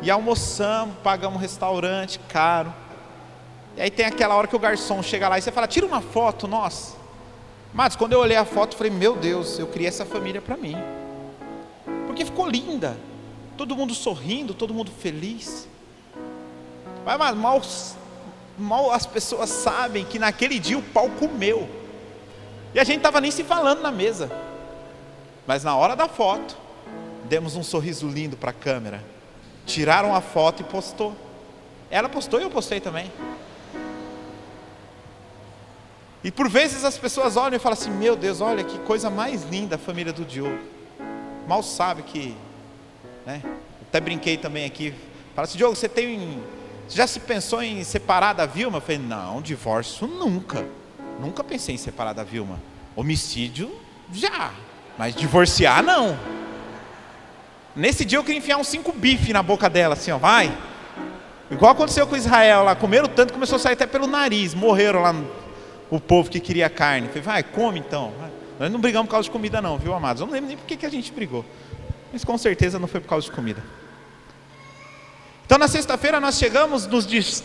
E 0.00 0.10
almoçamos, 0.10 0.96
pagamos 1.04 1.36
um 1.36 1.40
restaurante 1.40 2.18
caro. 2.30 2.72
E 3.76 3.82
aí 3.82 3.90
tem 3.90 4.06
aquela 4.06 4.34
hora 4.36 4.48
que 4.48 4.56
o 4.56 4.58
garçom 4.58 5.02
chega 5.02 5.28
lá 5.28 5.38
e 5.38 5.42
você 5.42 5.52
fala, 5.52 5.66
tira 5.66 5.84
uma 5.84 6.00
foto, 6.00 6.48
nossa. 6.48 6.96
Mas 7.74 7.94
quando 7.94 8.14
eu 8.14 8.20
olhei 8.20 8.38
a 8.38 8.44
foto, 8.46 8.74
falei, 8.74 8.90
meu 8.90 9.14
Deus, 9.16 9.58
eu 9.58 9.66
criei 9.66 9.88
essa 9.88 10.06
família 10.06 10.40
para 10.40 10.56
mim. 10.56 10.76
Porque 12.12 12.26
ficou 12.26 12.46
linda. 12.46 12.94
Todo 13.56 13.74
mundo 13.74 13.94
sorrindo, 13.94 14.52
todo 14.52 14.74
mundo 14.74 14.90
feliz. 14.90 15.66
Mas, 17.06 17.34
mal, 17.34 17.62
mal 18.58 18.92
as 18.92 19.06
pessoas 19.06 19.48
sabem 19.48 20.04
que 20.04 20.18
naquele 20.18 20.58
dia 20.58 20.76
o 20.76 20.82
pau 20.82 21.08
comeu. 21.08 21.66
E 22.74 22.78
a 22.78 22.84
gente 22.84 22.98
estava 22.98 23.18
nem 23.18 23.30
se 23.30 23.42
falando 23.42 23.80
na 23.80 23.90
mesa. 23.90 24.30
Mas 25.46 25.64
na 25.64 25.74
hora 25.74 25.96
da 25.96 26.06
foto, 26.06 26.54
demos 27.24 27.56
um 27.56 27.62
sorriso 27.62 28.06
lindo 28.06 28.36
para 28.36 28.50
a 28.50 28.54
câmera. 28.54 29.02
Tiraram 29.64 30.14
a 30.14 30.20
foto 30.20 30.60
e 30.60 30.64
postou. 30.64 31.16
Ela 31.90 32.10
postou 32.10 32.40
e 32.40 32.42
eu 32.42 32.50
postei 32.50 32.78
também. 32.78 33.10
E 36.22 36.30
por 36.30 36.46
vezes 36.46 36.84
as 36.84 36.98
pessoas 36.98 37.38
olham 37.38 37.56
e 37.56 37.58
falam 37.58 37.72
assim: 37.72 37.90
Meu 37.90 38.14
Deus, 38.14 38.42
olha 38.42 38.62
que 38.62 38.78
coisa 38.80 39.08
mais 39.08 39.44
linda 39.44 39.76
a 39.76 39.78
família 39.78 40.12
do 40.12 40.26
Diogo. 40.26 40.71
Mal 41.46 41.62
sabe 41.62 42.02
que, 42.02 42.34
né? 43.26 43.42
Até 43.82 44.00
brinquei 44.00 44.36
também 44.36 44.64
aqui. 44.64 44.94
Fala 45.34 45.46
assim: 45.46 45.58
Diogo, 45.58 45.76
você 45.76 45.88
tem. 45.88 46.40
Você 46.88 46.96
já 46.96 47.06
se 47.06 47.20
pensou 47.20 47.62
em 47.62 47.82
separar 47.84 48.32
da 48.32 48.46
Vilma? 48.46 48.78
Eu 48.78 48.82
falei: 48.82 48.98
Não, 48.98 49.42
divórcio 49.42 50.06
nunca. 50.06 50.66
Nunca 51.20 51.44
pensei 51.44 51.74
em 51.74 51.78
separar 51.78 52.12
da 52.12 52.24
Vilma. 52.24 52.60
Homicídio, 52.96 53.70
já. 54.12 54.52
Mas 54.98 55.14
divorciar, 55.14 55.82
não. 55.82 56.18
Nesse 57.74 58.04
dia 58.04 58.18
eu 58.18 58.24
queria 58.24 58.38
enfiar 58.38 58.58
uns 58.58 58.68
cinco 58.68 58.92
bifes 58.92 59.30
na 59.30 59.42
boca 59.42 59.68
dela, 59.68 59.94
assim, 59.94 60.10
ó, 60.10 60.18
vai. 60.18 60.52
Igual 61.50 61.72
aconteceu 61.72 62.06
com 62.06 62.16
Israel 62.16 62.64
lá, 62.64 62.74
comeram 62.74 63.08
tanto, 63.08 63.32
começou 63.32 63.56
a 63.56 63.58
sair 63.58 63.72
até 63.74 63.86
pelo 63.86 64.06
nariz, 64.06 64.54
morreram 64.54 65.00
lá 65.00 65.14
o 65.90 66.00
povo 66.00 66.30
que 66.30 66.40
queria 66.40 66.68
carne. 66.68 67.08
Falei, 67.08 67.22
vai, 67.22 67.42
come 67.42 67.78
então. 67.78 68.12
Vai. 68.18 68.30
Nós 68.62 68.70
não 68.70 68.78
brigamos 68.78 69.08
por 69.08 69.14
causa 69.14 69.24
de 69.24 69.32
comida, 69.32 69.60
não, 69.60 69.76
viu, 69.76 69.92
amados? 69.92 70.20
Eu 70.20 70.26
não 70.26 70.32
lembro 70.32 70.46
nem 70.46 70.56
por 70.56 70.64
que 70.64 70.86
a 70.86 70.88
gente 70.88 71.10
brigou. 71.10 71.44
Mas 72.12 72.24
com 72.24 72.38
certeza 72.38 72.78
não 72.78 72.86
foi 72.86 73.00
por 73.00 73.08
causa 73.08 73.26
de 73.26 73.32
comida. 73.32 73.60
Então, 75.44 75.58
na 75.58 75.66
sexta-feira, 75.66 76.20
nós 76.20 76.38
chegamos 76.38 76.86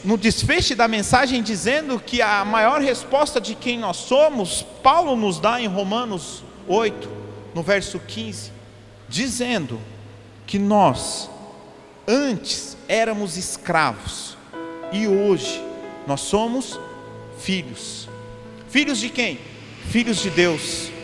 no 0.04 0.16
desfecho 0.16 0.76
da 0.76 0.88
mensagem 0.88 1.42
dizendo 1.42 2.00
que 2.00 2.22
a 2.22 2.46
maior 2.46 2.82
resposta 2.82 3.42
de 3.42 3.56
quem 3.56 3.80
nós 3.80 3.98
somos, 3.98 4.62
Paulo 4.84 5.16
nos 5.16 5.40
dá 5.40 5.60
em 5.60 5.66
Romanos 5.66 6.44
8, 6.68 7.10
no 7.56 7.64
verso 7.64 7.98
15, 7.98 8.52
dizendo 9.10 9.82
que 10.46 10.60
nós, 10.60 11.32
antes, 12.08 12.78
éramos 12.88 13.38
escravos 13.38 14.38
e 14.92 15.08
hoje 15.08 15.66
nós 16.06 16.22
somos 16.22 16.80
filhos. 17.40 18.08
Filhos 18.70 19.00
de 19.00 19.10
quem? 19.10 19.40
Filhos 19.90 20.18
de 20.18 20.30
Deus. 20.30 20.96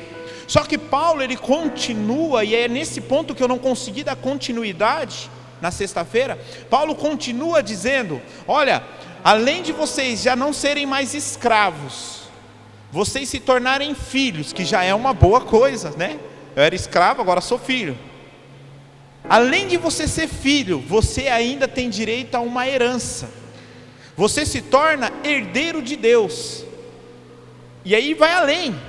Só 0.54 0.64
que 0.64 0.78
Paulo 0.78 1.24
ele 1.24 1.36
continua, 1.36 2.44
e 2.44 2.54
é 2.54 2.68
nesse 2.68 3.02
ponto 3.02 3.34
que 3.34 3.42
eu 3.42 3.48
não 3.48 3.58
consegui 3.58 4.04
dar 4.04 4.16
continuidade 4.16 5.28
na 5.60 5.72
sexta-feira. 5.72 6.40
Paulo 6.70 6.94
continua 6.94 7.64
dizendo: 7.64 8.22
Olha, 8.48 8.84
além 9.24 9.64
de 9.64 9.72
vocês 9.72 10.22
já 10.22 10.36
não 10.36 10.54
serem 10.54 10.86
mais 10.86 11.16
escravos, 11.16 12.26
vocês 12.92 13.30
se 13.30 13.40
tornarem 13.40 13.96
filhos, 13.96 14.54
que 14.54 14.64
já 14.64 14.84
é 14.84 14.94
uma 14.94 15.12
boa 15.12 15.42
coisa, 15.42 15.90
né? 15.98 16.20
Eu 16.56 16.62
era 16.62 16.76
escravo, 16.76 17.20
agora 17.20 17.42
sou 17.42 17.58
filho. 17.58 17.98
Além 19.28 19.68
de 19.68 19.78
você 19.78 20.08
ser 20.08 20.28
filho, 20.28 20.78
você 20.88 21.30
ainda 21.30 21.68
tem 21.68 21.90
direito 21.90 22.36
a 22.36 22.42
uma 22.42 22.68
herança. 22.68 23.28
Você 24.16 24.46
se 24.46 24.62
torna 24.62 25.12
herdeiro 25.24 25.82
de 25.82 25.96
Deus. 25.96 26.64
E 27.84 27.96
aí 27.96 28.14
vai 28.14 28.34
além. 28.34 28.80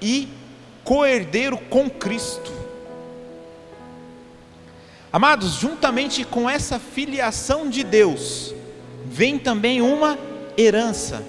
E 0.00 0.40
co-herdeiro 0.84 1.58
com 1.58 1.88
Cristo. 1.88 2.52
Amados, 5.12 5.52
juntamente 5.54 6.24
com 6.24 6.48
essa 6.48 6.78
filiação 6.78 7.68
de 7.68 7.84
Deus, 7.84 8.54
vem 9.04 9.38
também 9.38 9.82
uma 9.82 10.18
herança. 10.56 11.22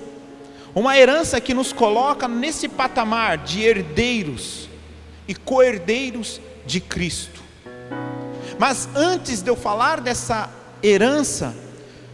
Uma 0.74 0.98
herança 0.98 1.40
que 1.42 1.54
nos 1.54 1.74
coloca 1.74 2.28
nesse 2.28 2.68
patamar 2.68 3.38
de 3.38 3.62
herdeiros 3.62 4.70
e 5.28 5.36
co-herdeiros 5.36 6.40
de 6.66 6.80
Cristo. 6.80 7.44
Mas 8.58 8.88
antes 8.96 9.42
de 9.42 9.50
eu 9.50 9.56
falar 9.56 10.00
dessa 10.00 10.50
herança, 10.82 11.54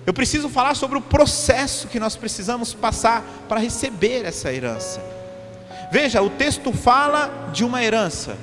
eu 0.05 0.13
preciso 0.13 0.50
falar 0.50 0.75
sobre 0.75 0.98
o 0.98 1.01
processo 1.01 1.88
que 1.88 2.00
nós 2.00 2.15
precisamos 2.15 2.74
passar 2.74 3.24
para 3.48 3.60
receber 3.60 4.25
essa 4.25 4.51
herança. 4.51 5.18
Veja, 5.91 6.22
o 6.22 6.29
texto 6.29 6.72
fala 6.72 7.50
de 7.51 7.63
uma 7.63 7.84
herança, 7.84 8.38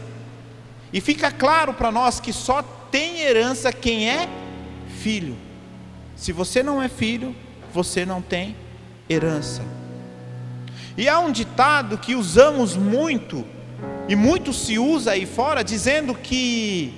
e 0.92 1.00
fica 1.00 1.30
claro 1.30 1.74
para 1.74 1.92
nós 1.92 2.18
que 2.18 2.32
só 2.32 2.62
tem 2.90 3.20
herança 3.20 3.72
quem 3.72 4.08
é 4.08 4.28
filho. 5.00 5.36
Se 6.16 6.32
você 6.32 6.62
não 6.62 6.82
é 6.82 6.88
filho, 6.88 7.34
você 7.72 8.06
não 8.06 8.22
tem 8.22 8.56
herança. 9.08 9.62
E 10.96 11.08
há 11.08 11.18
um 11.18 11.30
ditado 11.30 11.98
que 11.98 12.14
usamos 12.14 12.74
muito, 12.74 13.44
e 14.08 14.16
muito 14.16 14.52
se 14.52 14.78
usa 14.78 15.12
aí 15.12 15.26
fora, 15.26 15.62
dizendo 15.62 16.14
que 16.14 16.94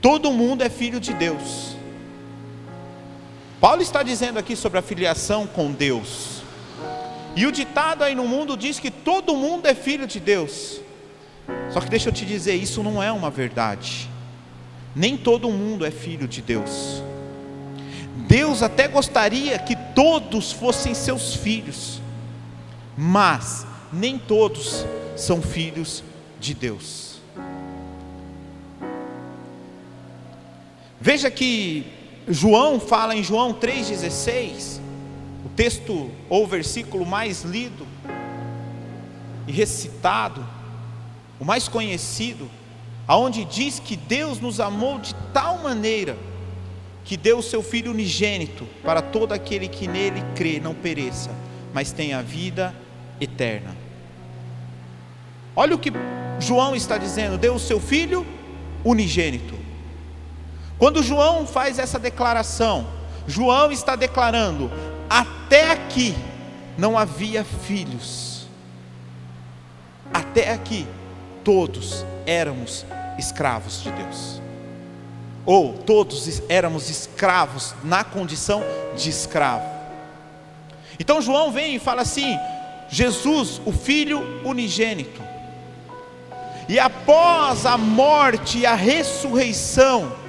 todo 0.00 0.32
mundo 0.32 0.62
é 0.62 0.70
filho 0.70 0.98
de 0.98 1.12
Deus. 1.12 1.76
Paulo 3.60 3.82
está 3.82 4.02
dizendo 4.02 4.38
aqui 4.38 4.56
sobre 4.56 4.78
a 4.78 4.82
filiação 4.82 5.46
com 5.46 5.70
Deus. 5.70 6.33
E 7.36 7.46
o 7.46 7.52
ditado 7.52 8.02
aí 8.02 8.14
no 8.14 8.26
mundo 8.26 8.56
diz 8.56 8.78
que 8.78 8.90
todo 8.90 9.34
mundo 9.36 9.66
é 9.66 9.74
filho 9.74 10.06
de 10.06 10.20
Deus. 10.20 10.80
Só 11.70 11.80
que 11.80 11.90
deixa 11.90 12.08
eu 12.08 12.12
te 12.12 12.24
dizer, 12.24 12.54
isso 12.54 12.82
não 12.82 13.02
é 13.02 13.10
uma 13.10 13.30
verdade. 13.30 14.08
Nem 14.94 15.16
todo 15.16 15.50
mundo 15.50 15.84
é 15.84 15.90
filho 15.90 16.28
de 16.28 16.40
Deus. 16.40 17.02
Deus 18.28 18.62
até 18.62 18.86
gostaria 18.86 19.58
que 19.58 19.74
todos 19.94 20.52
fossem 20.52 20.94
seus 20.94 21.34
filhos, 21.34 22.00
mas 22.96 23.66
nem 23.92 24.18
todos 24.18 24.86
são 25.16 25.42
filhos 25.42 26.04
de 26.38 26.54
Deus. 26.54 27.18
Veja 31.00 31.30
que 31.30 31.86
João 32.28 32.80
fala 32.80 33.14
em 33.14 33.22
João 33.22 33.52
3,16, 33.52 34.80
o 35.44 35.48
texto 35.50 36.10
ou 36.28 36.46
versículo 36.46 37.04
mais 37.04 37.42
lido 37.42 37.86
e 39.46 39.52
recitado, 39.52 40.44
o 41.38 41.44
mais 41.44 41.68
conhecido, 41.68 42.48
aonde 43.06 43.44
diz 43.44 43.78
que 43.78 43.96
Deus 43.96 44.40
nos 44.40 44.60
amou 44.60 44.98
de 44.98 45.14
tal 45.32 45.58
maneira 45.58 46.16
que 47.04 47.16
deu 47.16 47.38
o 47.38 47.42
seu 47.42 47.62
Filho 47.62 47.92
unigênito 47.92 48.66
para 48.82 49.02
todo 49.02 49.32
aquele 49.32 49.68
que 49.68 49.86
nele 49.86 50.22
crê, 50.34 50.58
não 50.58 50.74
pereça, 50.74 51.30
mas 51.74 51.92
tenha 51.92 52.22
vida 52.22 52.74
eterna. 53.20 53.76
Olha 55.54 55.74
o 55.74 55.78
que 55.78 55.92
João 56.40 56.74
está 56.74 56.96
dizendo: 56.96 57.36
deu 57.36 57.54
o 57.54 57.60
seu 57.60 57.78
Filho 57.78 58.26
unigênito. 58.82 59.54
Quando 60.78 61.02
João 61.02 61.46
faz 61.46 61.78
essa 61.78 61.98
declaração, 61.98 62.86
João 63.26 63.70
está 63.70 63.94
declarando: 63.94 64.70
até 65.14 65.70
aqui 65.70 66.12
não 66.76 66.98
havia 66.98 67.44
filhos, 67.44 68.48
até 70.12 70.50
aqui 70.50 70.84
todos 71.44 72.04
éramos 72.26 72.84
escravos 73.16 73.80
de 73.80 73.92
Deus, 73.92 74.42
ou 75.46 75.72
todos 75.72 76.42
éramos 76.48 76.90
escravos 76.90 77.76
na 77.84 78.02
condição 78.02 78.64
de 78.96 79.08
escravo. 79.08 79.64
Então 80.98 81.22
João 81.22 81.52
vem 81.52 81.76
e 81.76 81.78
fala 81.78 82.02
assim: 82.02 82.36
Jesus, 82.88 83.60
o 83.64 83.70
Filho 83.70 84.44
unigênito, 84.44 85.22
e 86.68 86.76
após 86.76 87.64
a 87.66 87.78
morte 87.78 88.58
e 88.58 88.66
a 88.66 88.74
ressurreição, 88.74 90.23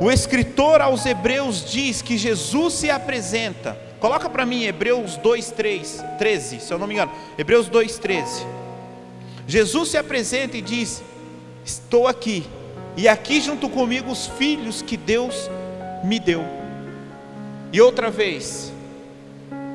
o 0.00 0.10
escritor 0.10 0.80
aos 0.80 1.04
Hebreus 1.04 1.64
diz 1.64 2.02
que 2.02 2.16
Jesus 2.16 2.74
se 2.74 2.90
apresenta. 2.90 3.76
Coloca 3.98 4.28
para 4.30 4.46
mim 4.46 4.64
Hebreus 4.64 5.16
2, 5.16 5.50
3, 5.50 6.04
13, 6.18 6.60
se 6.60 6.72
eu 6.72 6.78
não 6.78 6.86
me 6.86 6.94
engano. 6.94 7.12
Hebreus 7.36 7.68
2, 7.68 7.98
13. 7.98 8.46
Jesus 9.46 9.88
se 9.88 9.96
apresenta 9.96 10.56
e 10.56 10.62
diz: 10.62 11.02
Estou 11.64 12.06
aqui 12.06 12.46
e 12.96 13.06
aqui 13.06 13.40
junto 13.40 13.68
comigo 13.68 14.10
os 14.10 14.26
filhos 14.26 14.82
que 14.82 14.96
Deus 14.96 15.48
me 16.02 16.18
deu. 16.18 16.44
E 17.72 17.80
outra 17.80 18.10
vez, 18.10 18.72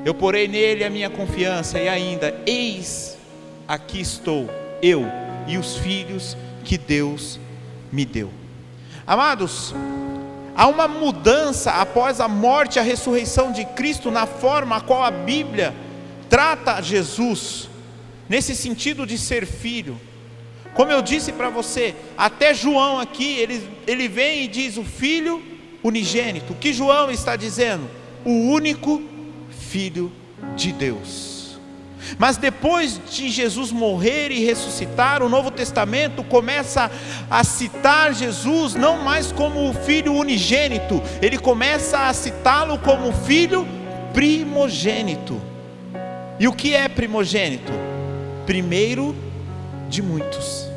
eu 0.04 0.14
porei 0.14 0.48
nele 0.48 0.84
a 0.84 0.90
minha 0.90 1.10
confiança, 1.10 1.80
e 1.80 1.88
ainda, 1.88 2.36
eis, 2.46 3.18
aqui 3.66 4.02
estou, 4.02 4.50
eu 4.82 5.06
e 5.48 5.58
os 5.58 5.78
filhos 5.78 6.36
que 6.66 6.78
Deus 6.78 7.40
me 7.92 8.04
deu. 8.04 8.30
Amados, 9.08 9.74
há 10.56 10.68
uma 10.68 10.88
mudança 10.88 11.72
após 11.72 12.20
a 12.20 12.28
morte 12.28 12.76
e 12.76 12.80
a 12.80 12.84
ressurreição 12.84 13.52
de 13.52 13.66
Cristo 13.66 14.12
na 14.12 14.26
forma 14.26 14.78
a 14.78 14.82
qual 14.82 15.04
a 15.04 15.12
Bíblia 15.12 15.74
trata 16.30 16.82
Jesus, 16.82 17.70
nesse 18.28 18.56
sentido 18.56 19.06
de 19.06 19.18
ser 19.18 19.46
filho. 19.46 20.00
Como 20.74 20.92
eu 20.92 21.02
disse 21.02 21.32
para 21.32 21.50
você, 21.50 21.96
até 22.18 22.54
João 22.54 23.00
aqui, 23.00 23.38
ele, 23.38 23.68
ele 23.86 24.08
vem 24.08 24.44
e 24.44 24.48
diz 24.48 24.78
o 24.78 24.84
filho 24.84 25.42
unigênito. 25.84 26.54
O 26.54 26.56
que 26.56 26.74
João 26.74 27.12
está 27.12 27.36
dizendo? 27.36 27.88
O 28.26 28.32
único 28.32 29.02
filho 29.70 30.12
de 30.56 30.72
Deus. 30.72 31.33
Mas 32.18 32.38
depois 32.38 33.00
de 33.10 33.30
Jesus 33.30 33.72
morrer 33.72 34.32
e 34.32 34.44
ressuscitar, 34.44 35.22
o 35.22 35.30
Novo 35.30 35.52
Testamento 35.52 36.24
começa 36.24 36.92
a 37.30 37.44
citar 37.44 38.14
Jesus 38.14 38.76
não 38.76 39.04
mais 39.04 39.32
como 39.32 39.70
o 39.70 39.74
filho 39.74 40.14
unigênito, 40.14 41.02
ele 41.22 41.38
começa 41.38 42.08
a 42.08 42.14
citá-lo 42.14 42.78
como 42.80 43.12
filho 43.12 43.68
primogênito. 44.14 45.42
E 46.40 46.48
o 46.48 46.54
que 46.54 46.74
é 46.74 46.88
primogênito? 46.88 47.72
Primeiro 48.46 49.16
de 49.90 50.02
muitos. 50.02 50.68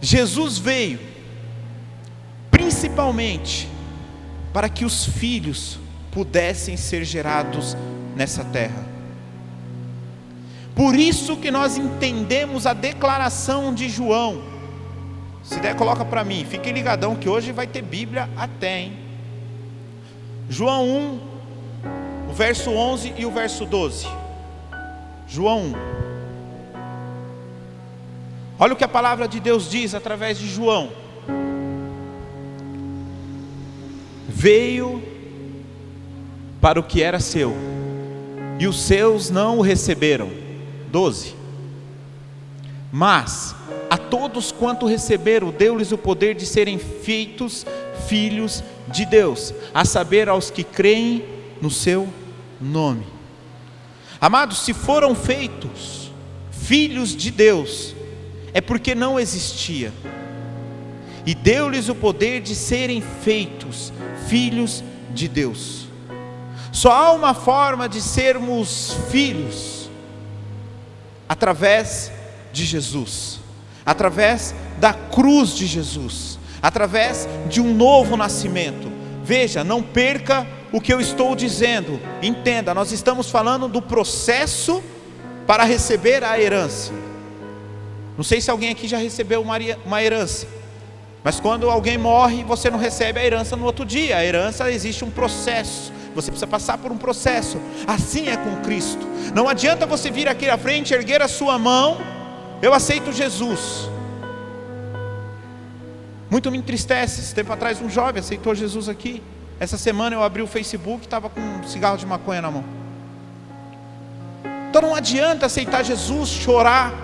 Jesus 0.00 0.56
veio 0.56 0.98
principalmente 2.50 3.68
para 4.52 4.68
que 4.68 4.84
os 4.84 5.04
filhos 5.04 5.78
pudessem 6.10 6.76
ser 6.76 7.04
gerados 7.04 7.76
nessa 8.16 8.44
terra. 8.44 8.84
Por 10.74 10.94
isso 10.94 11.36
que 11.36 11.50
nós 11.50 11.76
entendemos 11.76 12.66
a 12.66 12.72
declaração 12.72 13.74
de 13.74 13.88
João. 13.88 14.42
Se 15.42 15.60
der, 15.60 15.74
coloca 15.74 16.04
para 16.04 16.24
mim. 16.24 16.44
Fique 16.48 16.72
ligadão 16.72 17.16
que 17.16 17.28
hoje 17.28 17.52
vai 17.52 17.66
ter 17.66 17.82
Bíblia 17.82 18.28
até, 18.36 18.80
hein? 18.80 18.98
João 20.48 20.88
1, 20.88 21.20
o 22.30 22.32
verso 22.32 22.70
11 22.70 23.14
e 23.16 23.26
o 23.26 23.30
verso 23.30 23.64
12. 23.64 24.06
João 25.28 25.66
1. 25.66 25.74
Olha 28.58 28.74
o 28.74 28.76
que 28.76 28.84
a 28.84 28.88
palavra 28.88 29.26
de 29.26 29.40
Deus 29.40 29.70
diz 29.70 29.94
através 29.94 30.38
de 30.38 30.48
João. 30.48 30.90
Veio 34.28 35.02
para 36.60 36.78
o 36.78 36.82
que 36.82 37.02
era 37.02 37.20
seu, 37.20 37.54
e 38.58 38.66
os 38.66 38.80
seus 38.80 39.30
não 39.30 39.58
o 39.58 39.62
receberam. 39.62 40.30
12. 40.90 41.34
Mas 42.92 43.54
a 43.90 43.98
todos 43.98 44.52
quanto 44.52 44.86
receberam, 44.86 45.50
deu-lhes 45.50 45.90
o 45.90 45.98
poder 45.98 46.36
de 46.36 46.46
serem 46.46 46.78
feitos 46.78 47.66
filhos 48.06 48.62
de 48.86 49.04
Deus, 49.04 49.52
a 49.74 49.84
saber, 49.84 50.28
aos 50.28 50.48
que 50.48 50.62
creem 50.62 51.24
no 51.60 51.70
seu 51.70 52.08
nome. 52.60 53.04
Amados, 54.20 54.58
se 54.58 54.72
foram 54.72 55.14
feitos 55.14 56.12
filhos 56.52 57.16
de 57.16 57.32
Deus, 57.32 57.96
é 58.52 58.60
porque 58.60 58.94
não 58.94 59.18
existia, 59.18 59.92
e 61.26 61.34
deu-lhes 61.34 61.88
o 61.88 61.94
poder 61.94 62.40
de 62.40 62.54
serem 62.54 63.00
feitos 63.00 63.92
filhos 64.28 64.84
de 65.12 65.26
Deus. 65.26 65.79
Só 66.72 66.92
há 66.92 67.12
uma 67.12 67.34
forma 67.34 67.88
de 67.88 68.00
sermos 68.00 68.96
filhos. 69.10 69.90
Através 71.28 72.12
de 72.52 72.64
Jesus, 72.64 73.38
através 73.86 74.54
da 74.78 74.92
cruz 74.92 75.54
de 75.54 75.66
Jesus, 75.66 76.38
através 76.60 77.28
de 77.48 77.60
um 77.60 77.74
novo 77.74 78.16
nascimento. 78.16 78.90
Veja, 79.22 79.62
não 79.62 79.82
perca 79.82 80.46
o 80.72 80.80
que 80.80 80.92
eu 80.92 81.00
estou 81.00 81.34
dizendo, 81.34 82.00
entenda, 82.22 82.74
nós 82.74 82.92
estamos 82.92 83.30
falando 83.30 83.68
do 83.68 83.82
processo 83.82 84.82
para 85.46 85.64
receber 85.64 86.22
a 86.22 86.40
herança. 86.40 86.92
Não 88.16 88.24
sei 88.24 88.40
se 88.40 88.50
alguém 88.50 88.70
aqui 88.70 88.86
já 88.86 88.98
recebeu 88.98 89.42
uma 89.84 90.02
herança, 90.02 90.46
mas 91.24 91.40
quando 91.40 91.70
alguém 91.70 91.98
morre, 91.98 92.44
você 92.44 92.70
não 92.70 92.78
recebe 92.78 93.20
a 93.20 93.24
herança 93.24 93.56
no 93.56 93.64
outro 93.64 93.84
dia, 93.84 94.16
a 94.16 94.24
herança 94.24 94.70
existe 94.70 95.04
um 95.04 95.10
processo 95.10 95.92
você 96.14 96.30
precisa 96.30 96.46
passar 96.46 96.78
por 96.78 96.90
um 96.90 96.96
processo. 96.96 97.58
Assim 97.86 98.28
é 98.28 98.36
com 98.36 98.56
Cristo. 98.62 99.06
Não 99.34 99.48
adianta 99.48 99.86
você 99.86 100.10
vir 100.10 100.28
aqui 100.28 100.48
à 100.48 100.58
frente, 100.58 100.92
erguer 100.92 101.22
a 101.22 101.28
sua 101.28 101.58
mão, 101.58 101.98
eu 102.60 102.74
aceito 102.74 103.12
Jesus. 103.12 103.88
Muito 106.30 106.50
me 106.50 106.58
entristece. 106.58 107.20
Esse 107.20 107.34
tempo 107.34 107.52
atrás, 107.52 107.80
um 107.80 107.88
jovem 107.88 108.20
aceitou 108.20 108.54
Jesus 108.54 108.88
aqui. 108.88 109.22
Essa 109.58 109.76
semana 109.76 110.16
eu 110.16 110.22
abri 110.22 110.42
o 110.42 110.46
Facebook 110.46 111.02
e 111.02 111.06
estava 111.06 111.28
com 111.28 111.40
um 111.40 111.62
cigarro 111.64 111.98
de 111.98 112.06
maconha 112.06 112.40
na 112.40 112.50
mão. 112.50 112.64
Então 114.70 114.82
não 114.82 114.94
adianta 114.94 115.46
aceitar 115.46 115.82
Jesus, 115.82 116.28
chorar, 116.28 116.94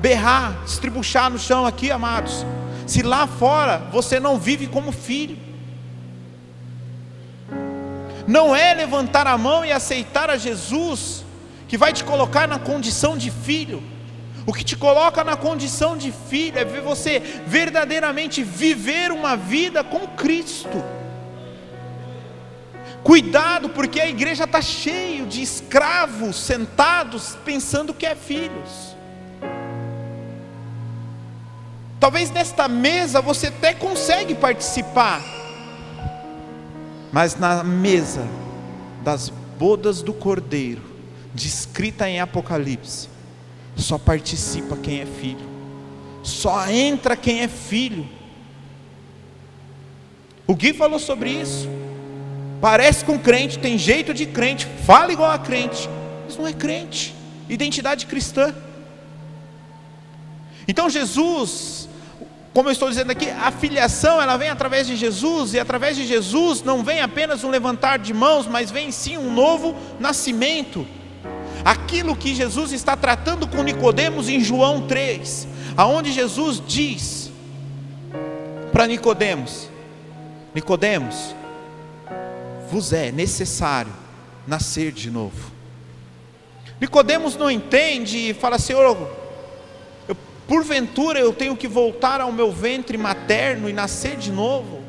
berrar, 0.00 0.62
estribuchar 0.64 1.28
no 1.30 1.38
chão 1.38 1.66
aqui, 1.66 1.90
amados. 1.90 2.46
Se 2.86 3.02
lá 3.02 3.26
fora 3.26 3.82
você 3.90 4.20
não 4.20 4.38
vive 4.38 4.68
como 4.68 4.92
filho 4.92 5.47
não 8.28 8.54
é 8.54 8.74
levantar 8.74 9.26
a 9.26 9.38
mão 9.38 9.64
e 9.64 9.72
aceitar 9.72 10.28
a 10.28 10.36
Jesus 10.36 11.24
que 11.66 11.78
vai 11.78 11.94
te 11.94 12.04
colocar 12.04 12.46
na 12.46 12.58
condição 12.58 13.16
de 13.16 13.30
filho. 13.30 13.82
O 14.44 14.52
que 14.52 14.62
te 14.62 14.76
coloca 14.76 15.24
na 15.24 15.34
condição 15.34 15.96
de 15.96 16.12
filho 16.12 16.58
é 16.58 16.64
ver 16.64 16.82
você 16.82 17.20
verdadeiramente 17.46 18.42
viver 18.42 19.10
uma 19.12 19.34
vida 19.34 19.82
com 19.82 20.06
Cristo. 20.08 20.84
Cuidado, 23.02 23.70
porque 23.70 23.98
a 23.98 24.06
igreja 24.06 24.44
está 24.44 24.60
cheio 24.60 25.24
de 25.24 25.40
escravos 25.40 26.36
sentados 26.36 27.34
pensando 27.46 27.94
que 27.94 28.04
é 28.04 28.14
filhos. 28.14 28.94
Talvez 31.98 32.30
nesta 32.30 32.68
mesa 32.68 33.22
você 33.22 33.46
até 33.46 33.72
consegue 33.72 34.34
participar, 34.34 35.22
mas 37.12 37.36
na 37.36 37.64
mesa 37.64 38.26
das 39.02 39.30
bodas 39.58 40.02
do 40.02 40.12
Cordeiro, 40.12 40.82
descrita 41.34 42.08
em 42.08 42.20
Apocalipse, 42.20 43.08
só 43.76 43.96
participa 43.98 44.76
quem 44.76 45.00
é 45.00 45.06
filho, 45.06 45.48
só 46.22 46.68
entra 46.68 47.16
quem 47.16 47.40
é 47.40 47.48
filho. 47.48 48.08
O 50.46 50.54
Gui 50.54 50.72
falou 50.72 50.98
sobre 50.98 51.30
isso. 51.30 51.68
Parece 52.60 53.04
com 53.04 53.18
crente, 53.18 53.58
tem 53.58 53.78
jeito 53.78 54.12
de 54.12 54.26
crente, 54.26 54.66
fala 54.84 55.12
igual 55.12 55.30
a 55.30 55.38
crente, 55.38 55.88
mas 56.24 56.36
não 56.36 56.46
é 56.46 56.52
crente. 56.52 57.14
Identidade 57.48 58.06
cristã. 58.06 58.54
Então 60.66 60.90
Jesus 60.90 61.87
como 62.58 62.70
eu 62.70 62.72
estou 62.72 62.88
dizendo 62.88 63.12
aqui, 63.12 63.30
a 63.30 63.52
filiação 63.52 64.20
ela 64.20 64.36
vem 64.36 64.48
através 64.48 64.84
de 64.84 64.96
Jesus 64.96 65.54
e 65.54 65.60
através 65.60 65.96
de 65.96 66.04
Jesus 66.04 66.60
não 66.60 66.82
vem 66.82 67.00
apenas 67.00 67.44
um 67.44 67.50
levantar 67.50 68.00
de 68.00 68.12
mãos, 68.12 68.48
mas 68.48 68.68
vem 68.68 68.90
sim 68.90 69.16
um 69.16 69.32
novo 69.32 69.76
nascimento. 70.00 70.84
Aquilo 71.64 72.16
que 72.16 72.34
Jesus 72.34 72.72
está 72.72 72.96
tratando 72.96 73.46
com 73.46 73.62
Nicodemos 73.62 74.28
em 74.28 74.40
João 74.40 74.88
3, 74.88 75.46
aonde 75.76 76.10
Jesus 76.10 76.60
diz 76.66 77.30
para 78.72 78.88
Nicodemos: 78.88 79.70
Nicodemos, 80.52 81.36
vos 82.68 82.92
é 82.92 83.12
necessário 83.12 83.92
nascer 84.48 84.90
de 84.90 85.12
novo. 85.12 85.52
Nicodemos 86.80 87.36
não 87.36 87.48
entende 87.48 88.30
e 88.30 88.34
fala: 88.34 88.58
Senhor, 88.58 89.08
Porventura 90.48 91.20
eu 91.20 91.30
tenho 91.30 91.54
que 91.54 91.68
voltar 91.68 92.22
ao 92.22 92.32
meu 92.32 92.50
ventre 92.50 92.96
materno 92.96 93.68
e 93.68 93.72
nascer 93.74 94.16
de 94.16 94.32
novo, 94.32 94.82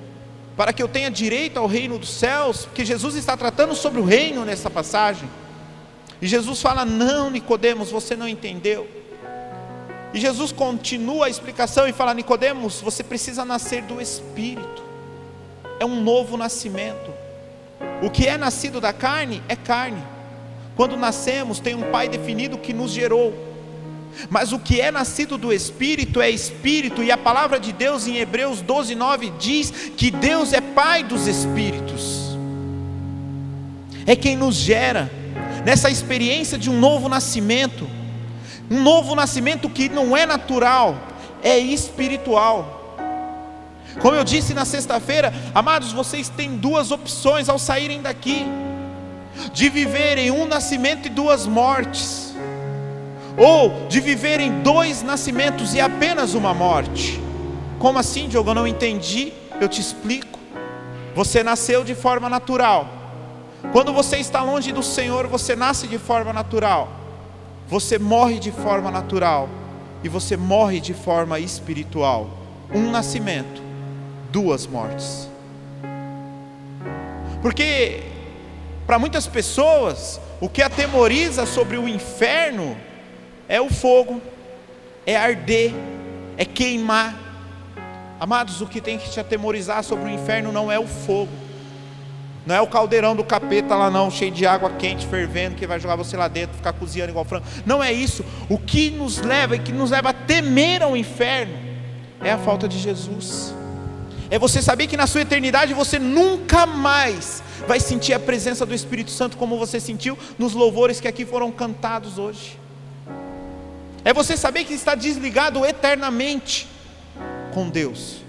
para 0.56 0.72
que 0.72 0.82
eu 0.82 0.88
tenha 0.88 1.12
direito 1.12 1.60
ao 1.60 1.68
reino 1.68 2.00
dos 2.00 2.12
céus, 2.12 2.64
porque 2.64 2.86
Jesus 2.86 3.16
está 3.16 3.36
tratando 3.36 3.76
sobre 3.76 4.00
o 4.00 4.06
reino 4.06 4.46
nessa 4.46 4.70
passagem. 4.70 5.30
E 6.22 6.28
Jesus 6.28 6.62
fala: 6.62 6.86
"Não, 6.86 7.30
Nicodemos, 7.30 7.92
você 7.92 8.16
não 8.16 8.26
entendeu". 8.26 8.88
E 10.14 10.20
Jesus 10.20 10.54
continua 10.54 11.26
a 11.26 11.30
explicação 11.30 11.86
e 11.86 11.92
fala: 11.92 12.14
"Nicodemos, 12.14 12.80
você 12.80 13.04
precisa 13.04 13.44
nascer 13.44 13.84
do 13.84 14.02
espírito. 14.02 14.82
É 15.78 15.84
um 15.86 16.02
novo 16.02 16.38
nascimento. 16.38 17.12
O 18.02 18.10
que 18.10 18.28
é 18.28 18.38
nascido 18.38 18.80
da 18.80 18.94
carne 18.94 19.44
é 19.50 19.58
carne. 19.58 20.02
Quando 20.78 20.96
nascemos, 20.96 21.60
tem 21.60 21.76
um 21.76 21.92
pai 21.92 22.08
definido 22.08 22.58
que 22.58 22.72
nos 22.72 22.92
gerou. 22.92 23.49
Mas 24.30 24.52
o 24.52 24.60
que 24.60 24.82
é 24.82 24.92
nascido 24.92 25.38
do 25.38 25.54
Espírito 25.54 26.22
é 26.22 26.30
Espírito, 26.30 27.04
e 27.04 27.12
a 27.12 27.18
palavra 27.18 27.60
de 27.60 27.72
Deus 27.72 28.08
em 28.08 28.18
Hebreus 28.18 28.62
12, 28.62 28.96
9 28.96 29.34
diz 29.40 29.72
que 29.96 30.12
Deus 30.12 30.52
é 30.52 30.60
Pai 30.60 31.04
dos 31.04 31.28
Espíritos, 31.28 32.38
é 34.06 34.16
quem 34.16 34.36
nos 34.36 34.56
gera 34.56 35.12
nessa 35.66 35.90
experiência 35.90 36.58
de 36.58 36.70
um 36.70 36.80
novo 36.80 37.08
nascimento, 37.08 37.88
um 38.70 38.82
novo 38.82 39.16
nascimento 39.16 39.70
que 39.70 39.88
não 39.88 40.18
é 40.18 40.26
natural, 40.26 40.98
é 41.44 41.58
espiritual. 41.58 42.98
Como 44.02 44.16
eu 44.16 44.24
disse 44.24 44.54
na 44.54 44.66
sexta-feira, 44.66 45.34
amados, 45.54 45.92
vocês 45.92 46.30
têm 46.30 46.58
duas 46.58 46.92
opções 46.92 47.50
ao 47.50 47.58
saírem 47.58 48.02
daqui: 48.02 48.46
de 49.54 49.70
viverem 49.70 50.32
um 50.32 50.46
nascimento 50.46 51.08
e 51.08 51.10
duas 51.10 51.46
mortes, 51.46 52.29
ou 53.40 53.88
de 53.88 54.00
viverem 54.02 54.62
dois 54.62 55.02
nascimentos 55.02 55.74
e 55.74 55.80
apenas 55.80 56.34
uma 56.34 56.54
morte. 56.54 57.20
Como 57.80 57.98
assim, 57.98 58.28
Diogo? 58.28 58.50
Eu 58.50 58.56
não 58.56 58.68
entendi. 58.68 59.34
Eu 59.60 59.68
te 59.68 59.80
explico. 59.80 60.38
Você 61.16 61.42
nasceu 61.42 61.84
de 61.84 61.96
forma 61.96 62.30
natural. 62.30 62.88
Quando 63.72 63.94
você 63.94 64.18
está 64.18 64.44
longe 64.44 64.72
do 64.72 64.84
Senhor, 64.84 65.28
você 65.28 65.56
nasce 65.56 65.88
de 65.88 65.98
forma 65.98 66.34
natural. 66.34 66.90
Você 67.68 67.98
morre 67.98 68.40
de 68.40 68.52
forma 68.52 68.92
natural 68.92 69.48
e 70.04 70.10
você 70.10 70.36
morre 70.36 70.80
de 70.80 70.94
forma 70.94 71.40
espiritual. 71.40 72.30
Um 72.74 72.92
nascimento 72.92 73.70
duas 74.32 74.68
mortes. 74.68 75.28
Porque 77.42 78.04
para 78.86 79.00
muitas 79.00 79.28
pessoas, 79.28 80.20
o 80.42 80.50
que 80.50 80.62
atemoriza 80.62 81.46
sobre 81.46 81.78
o 81.78 81.88
inferno 81.88 82.76
é 83.50 83.60
o 83.60 83.70
fogo, 83.70 84.22
é 85.06 85.18
arder, 85.18 85.74
é 86.38 86.46
queimar. 86.46 87.18
Amados, 88.20 88.62
o 88.62 88.68
que 88.68 88.80
tem 88.80 88.98
que 88.98 89.10
te 89.10 89.20
atemorizar 89.20 89.84
sobre 89.84 90.06
o 90.06 90.10
inferno 90.10 90.52
não 90.52 90.72
é 90.72 90.80
o 90.80 90.88
fogo, 90.88 91.32
não 92.46 92.56
é 92.56 92.62
o 92.62 92.68
caldeirão 92.68 93.16
do 93.16 93.24
capeta 93.24 93.76
lá 93.76 93.90
não, 93.90 94.10
cheio 94.10 94.32
de 94.32 94.46
água 94.46 94.70
quente, 94.70 95.06
fervendo, 95.08 95.56
que 95.56 95.68
vai 95.68 95.80
jogar 95.80 95.96
você 95.96 96.16
lá 96.16 96.28
dentro, 96.28 96.56
ficar 96.56 96.74
cozinhando 96.74 97.12
igual 97.12 97.26
frango. 97.26 97.46
Não 97.66 97.84
é 97.84 97.92
isso. 97.92 98.24
O 98.48 98.58
que 98.58 98.90
nos 98.90 99.18
leva 99.18 99.56
e 99.56 99.60
que 99.60 99.74
nos 99.74 99.92
leva 99.92 100.10
a 100.10 100.14
temer 100.14 100.84
ao 100.84 100.96
inferno 100.96 101.54
é 102.22 102.32
a 102.32 102.38
falta 102.38 102.68
de 102.68 102.78
Jesus 102.78 103.54
é 104.30 104.38
você 104.38 104.62
saber 104.62 104.88
que 104.88 104.96
na 104.96 105.08
sua 105.08 105.22
eternidade 105.22 105.74
você 105.74 105.98
nunca 105.98 106.66
mais 106.66 107.42
vai 107.68 107.80
sentir 107.80 108.14
a 108.14 108.20
presença 108.20 108.66
do 108.66 108.76
Espírito 108.76 109.10
Santo 109.10 109.38
como 109.38 109.58
você 109.58 109.80
sentiu 109.80 110.18
nos 110.38 110.54
louvores 110.54 111.00
que 111.00 111.08
aqui 111.08 111.26
foram 111.26 111.52
cantados 111.52 112.18
hoje. 112.18 112.58
É 114.10 114.14
você 114.14 114.36
saber 114.36 114.64
que 114.64 114.74
está 114.74 114.96
desligado 114.96 115.64
eternamente 115.64 116.68
com 117.54 117.70
Deus. 117.70 118.22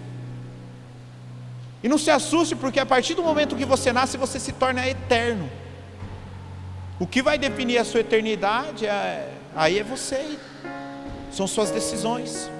E 1.83 1.88
não 1.88 1.97
se 1.97 2.11
assuste, 2.11 2.55
porque 2.55 2.79
a 2.79 2.85
partir 2.85 3.14
do 3.14 3.23
momento 3.23 3.57
que 3.57 3.64
você 3.64 3.90
nasce, 3.90 4.19
você 4.19 4.38
se 4.38 4.53
torna 4.53 4.87
eterno. 4.87 5.49
O 6.99 7.07
que 7.07 7.23
vai 7.23 7.38
definir 7.38 7.79
a 7.79 7.85
sua 7.87 8.01
eternidade, 8.01 8.85
é, 8.85 9.33
aí 9.57 9.79
é 9.79 9.83
você, 9.83 10.38
são 11.33 11.47
suas 11.47 11.71
decisões. 11.71 12.51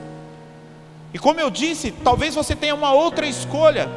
E 1.13 1.19
como 1.19 1.41
eu 1.41 1.51
disse, 1.51 1.91
talvez 1.91 2.35
você 2.35 2.57
tenha 2.57 2.75
uma 2.75 2.95
outra 2.95 3.27
escolha: 3.27 3.91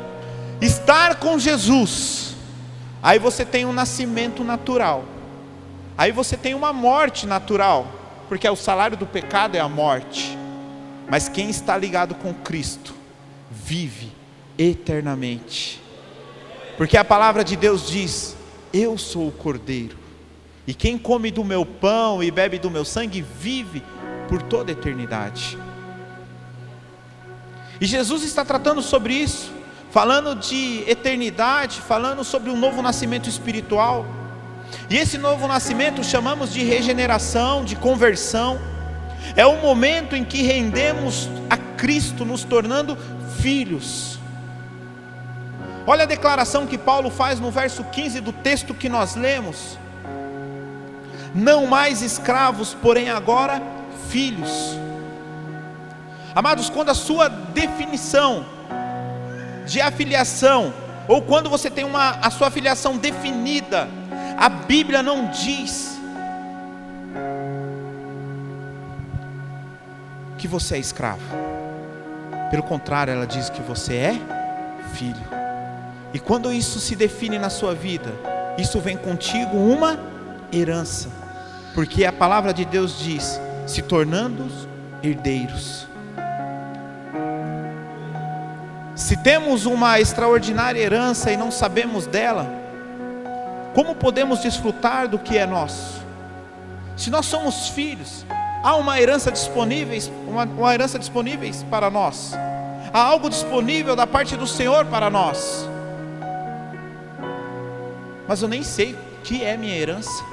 estar 0.60 1.16
com 1.16 1.40
Jesus. 1.40 2.36
Aí 3.02 3.20
você 3.20 3.46
tem 3.46 3.64
um 3.66 3.72
nascimento 3.72 4.44
natural. 4.44 5.06
Aí 5.98 6.12
você 6.12 6.36
tem 6.36 6.54
uma 6.54 6.74
morte 6.74 7.26
natural, 7.26 7.88
porque 8.28 8.48
o 8.50 8.56
salário 8.56 8.98
do 8.98 9.06
pecado 9.06 9.56
é 9.56 9.60
a 9.60 9.70
morte. 9.70 10.38
Mas 11.10 11.28
quem 11.30 11.50
está 11.50 11.78
ligado 11.78 12.16
com 12.16 12.34
Cristo 12.34 12.94
vive 13.52 14.12
eternamente. 14.58 15.82
Porque 16.78 16.98
a 16.98 17.04
palavra 17.04 17.44
de 17.44 17.56
Deus 17.56 17.88
diz: 17.88 18.36
Eu 18.72 18.98
sou 18.98 19.28
o 19.28 19.32
Cordeiro. 19.32 19.98
E 20.66 20.74
quem 20.74 20.98
come 20.98 21.30
do 21.30 21.44
meu 21.44 21.66
pão 21.66 22.24
e 22.24 22.32
bebe 22.32 22.58
do 22.58 22.72
meu 22.72 22.86
sangue 22.86 23.22
vive 23.22 23.84
por 24.30 24.42
toda 24.42 24.72
a 24.72 24.74
eternidade. 24.74 25.58
E 27.82 27.86
Jesus 27.86 28.24
está 28.24 28.46
tratando 28.46 28.82
sobre 28.82 29.14
isso, 29.14 29.52
falando 29.92 30.36
de 30.36 30.84
eternidade, 30.88 31.82
falando 31.82 32.24
sobre 32.24 32.50
um 32.50 32.58
novo 32.58 32.82
nascimento 32.82 33.28
espiritual. 33.28 34.06
E 34.90 34.98
esse 34.98 35.18
novo 35.18 35.48
nascimento 35.48 36.04
chamamos 36.04 36.54
de 36.54 36.64
regeneração, 36.64 37.64
de 37.64 37.76
conversão. 37.76 38.60
É 39.36 39.46
o 39.46 39.62
momento 39.62 40.16
em 40.16 40.24
que 40.24 40.44
rendemos 40.44 41.30
a 41.50 41.58
Cristo, 41.58 42.26
nos 42.26 42.44
tornando 42.44 42.98
filhos. 43.40 44.20
Olha 45.86 46.04
a 46.04 46.08
declaração 46.08 46.66
que 46.66 46.78
Paulo 46.78 47.10
faz 47.10 47.40
no 47.40 47.52
verso 47.52 47.84
15 47.84 48.22
do 48.22 48.32
texto 48.32 48.74
que 48.74 48.88
nós 48.88 49.16
lemos. 49.16 49.78
Não 51.36 51.66
mais 51.66 52.02
escravos, 52.02 52.74
porém 52.74 53.10
agora 53.10 53.62
filhos. 54.10 54.78
Amados, 56.36 56.70
quando 56.70 56.90
a 56.90 56.96
sua 56.96 57.28
definição 57.28 58.46
de 59.66 59.82
afiliação, 59.82 60.74
ou 61.08 61.22
quando 61.22 61.50
você 61.50 61.70
tem 61.70 61.84
uma, 61.84 62.12
a 62.22 62.30
sua 62.30 62.48
afiliação 62.48 62.98
definida, 62.98 63.88
a 64.38 64.50
Bíblia 64.50 65.02
não 65.02 65.30
diz 65.30 65.98
que 70.38 70.48
você 70.48 70.76
é 70.76 70.80
escravo. 70.80 71.22
Pelo 72.50 72.64
contrário, 72.64 73.14
ela 73.14 73.26
diz 73.26 73.50
que 73.50 73.62
você 73.62 73.96
é 73.96 74.22
filho. 74.94 75.24
E 76.14 76.20
quando 76.20 76.52
isso 76.52 76.80
se 76.80 76.96
define 76.96 77.40
na 77.40 77.50
sua 77.50 77.74
vida, 77.74 78.12
isso 78.58 78.80
vem 78.80 78.96
contigo 78.96 79.58
uma 79.58 80.00
herança. 80.52 81.10
Porque 81.74 82.06
a 82.06 82.14
palavra 82.14 82.54
de 82.54 82.66
Deus 82.66 83.00
diz: 83.00 83.40
se 83.66 83.82
tornando 83.82 84.48
herdeiros. 85.02 85.88
Se 88.96 89.18
temos 89.18 89.66
uma 89.66 90.00
extraordinária 90.00 90.80
herança 90.80 91.32
e 91.32 91.38
não 91.38 91.50
sabemos 91.50 92.06
dela, 92.06 92.63
como 93.74 93.96
podemos 93.96 94.40
desfrutar 94.40 95.08
do 95.08 95.18
que 95.18 95.38
é 95.38 95.46
nosso? 95.46 96.02
Se 96.96 97.10
nós 97.10 97.26
somos 97.26 97.70
filhos, 97.70 98.26
há 98.64 98.76
uma 98.76 99.00
herança 99.02 99.32
disponível, 99.32 99.98
uma, 100.28 100.44
uma 100.46 100.74
herança 100.74 101.00
disponível 101.00 101.50
para 101.70 101.90
nós. 101.90 102.34
Há 102.94 103.02
algo 103.02 103.30
disponível 103.30 103.96
da 103.96 104.06
parte 104.06 104.38
do 104.38 104.46
Senhor 104.46 104.86
para 104.86 105.10
nós. 105.10 105.68
Mas 108.28 108.42
eu 108.42 108.48
nem 108.48 108.62
sei 108.62 108.94
o 108.94 108.98
que 109.24 109.44
é 109.44 109.58
minha 109.58 109.76
herança. 109.76 110.24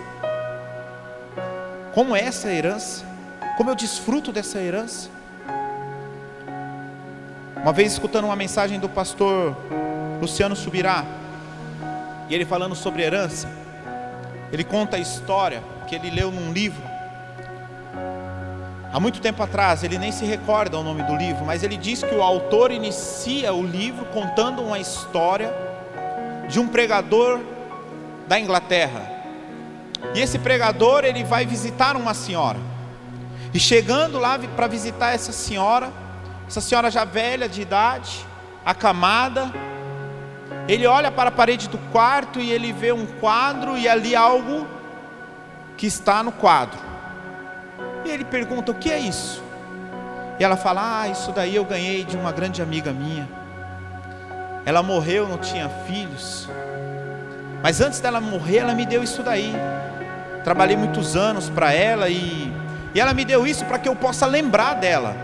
Como 1.95 2.15
é 2.15 2.21
essa 2.21 2.53
herança? 2.53 3.05
Como 3.57 3.71
eu 3.71 3.75
desfruto 3.75 4.31
dessa 4.31 4.61
herança? 4.61 5.09
Uma 7.63 7.73
vez 7.73 7.93
escutando 7.93 8.25
uma 8.25 8.37
mensagem 8.37 8.79
do 8.79 8.89
pastor 8.89 9.57
Luciano 10.21 10.55
Subirá, 10.55 11.05
e 12.31 12.35
ele 12.35 12.45
falando 12.45 12.77
sobre 12.77 13.03
herança, 13.03 13.49
ele 14.53 14.63
conta 14.63 14.97
a 14.97 15.01
história 15.01 15.63
que 15.89 15.97
ele 15.97 16.11
leu 16.11 16.31
num 16.31 16.53
livro. 16.53 16.83
Há 18.93 18.99
muito 18.99 19.21
tempo 19.21 19.43
atrás, 19.43 19.83
ele 19.83 19.99
nem 19.99 20.13
se 20.13 20.25
recorda 20.25 20.79
o 20.79 20.83
nome 20.83 21.03
do 21.03 21.17
livro, 21.17 21.45
mas 21.45 21.63
ele 21.65 21.77
diz 21.77 22.03
que 22.03 22.15
o 22.15 22.23
autor 22.23 22.71
inicia 22.71 23.53
o 23.53 23.67
livro 23.67 24.05
contando 24.07 24.63
uma 24.63 24.79
história 24.79 25.53
de 26.49 26.61
um 26.61 26.69
pregador 26.69 27.41
da 28.29 28.39
Inglaterra. 28.39 29.11
E 30.15 30.21
esse 30.21 30.39
pregador, 30.39 31.05
ele 31.05 31.25
vai 31.25 31.45
visitar 31.45 31.97
uma 31.97 32.15
senhora. 32.15 32.59
E 33.53 33.59
chegando 33.59 34.19
lá 34.19 34.39
para 34.39 34.69
visitar 34.69 35.13
essa 35.13 35.33
senhora, 35.33 35.93
essa 36.47 36.61
senhora 36.61 36.91
já 36.91 37.05
velha 37.05 37.49
de 37.49 37.63
idade, 37.63 38.25
acamada, 38.65 39.53
ele 40.73 40.87
olha 40.87 41.11
para 41.11 41.31
a 41.31 41.33
parede 41.33 41.69
do 41.69 41.79
quarto 41.91 42.39
e 42.39 42.53
ele 42.53 42.73
vê 42.73 42.93
um 42.93 43.05
quadro 43.05 43.77
e 43.77 43.89
ali 43.89 44.15
algo 44.15 44.69
que 45.77 45.85
está 45.85 46.23
no 46.23 46.31
quadro. 46.31 46.79
E 48.05 48.09
ele 48.09 48.25
pergunta: 48.25 48.71
O 48.71 48.75
que 48.75 48.89
é 48.89 48.99
isso? 48.99 49.43
E 50.39 50.45
ela 50.45 50.57
fala: 50.57 51.01
Ah, 51.01 51.09
isso 51.09 51.33
daí 51.33 51.57
eu 51.57 51.65
ganhei 51.65 52.05
de 52.05 52.17
uma 52.17 52.31
grande 52.31 52.63
amiga 52.63 52.93
minha. 52.93 53.29
Ela 54.65 54.81
morreu, 54.81 55.29
não 55.29 55.39
tinha 55.39 55.69
filhos. 55.89 56.49
Mas 57.61 57.81
antes 57.81 57.99
dela 57.99 58.21
morrer, 58.21 58.59
ela 58.59 58.73
me 58.73 58.87
deu 58.87 59.03
isso 59.03 59.25
daí. 59.25 59.53
Trabalhei 60.45 60.77
muitos 60.77 61.17
anos 61.17 61.51
para 61.51 61.73
ela 61.73 62.09
e, 62.09 62.53
e 62.95 63.01
ela 63.01 63.13
me 63.13 63.25
deu 63.25 63.45
isso 63.45 63.65
para 63.65 63.79
que 63.79 63.89
eu 63.89 63.97
possa 63.97 64.25
lembrar 64.25 64.75
dela. 64.75 65.17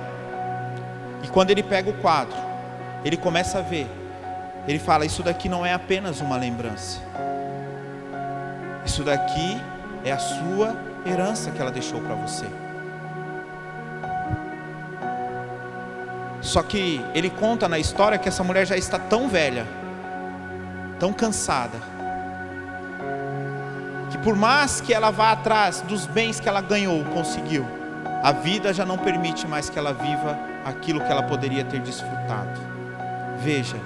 E 1.22 1.28
quando 1.28 1.52
ele 1.52 1.62
pega 1.62 1.88
o 1.88 1.94
quadro, 1.94 2.36
ele 3.04 3.16
começa 3.16 3.58
a 3.60 3.62
ver. 3.62 3.86
Ele 4.66 4.78
fala: 4.78 5.04
Isso 5.04 5.22
daqui 5.22 5.48
não 5.48 5.64
é 5.64 5.72
apenas 5.72 6.20
uma 6.20 6.36
lembrança. 6.36 7.00
Isso 8.84 9.02
daqui 9.02 9.60
é 10.04 10.12
a 10.12 10.18
sua 10.18 10.76
herança 11.04 11.50
que 11.50 11.60
ela 11.60 11.70
deixou 11.70 12.00
para 12.00 12.14
você. 12.14 12.46
Só 16.40 16.62
que 16.62 17.04
ele 17.12 17.28
conta 17.28 17.68
na 17.68 17.78
história 17.78 18.18
que 18.18 18.28
essa 18.28 18.44
mulher 18.44 18.66
já 18.66 18.76
está 18.76 18.98
tão 18.98 19.28
velha, 19.28 19.66
tão 20.98 21.12
cansada, 21.12 21.78
que 24.10 24.18
por 24.18 24.36
mais 24.36 24.80
que 24.80 24.94
ela 24.94 25.10
vá 25.10 25.32
atrás 25.32 25.80
dos 25.80 26.06
bens 26.06 26.38
que 26.38 26.48
ela 26.48 26.60
ganhou, 26.60 27.04
conseguiu, 27.06 27.66
a 28.22 28.30
vida 28.30 28.72
já 28.72 28.84
não 28.86 28.96
permite 28.96 29.46
mais 29.46 29.68
que 29.68 29.78
ela 29.78 29.92
viva 29.92 30.38
aquilo 30.64 31.00
que 31.00 31.10
ela 31.10 31.24
poderia 31.24 31.64
ter 31.64 31.80
desfrutado. 31.80 32.60
Veja, 33.38 33.76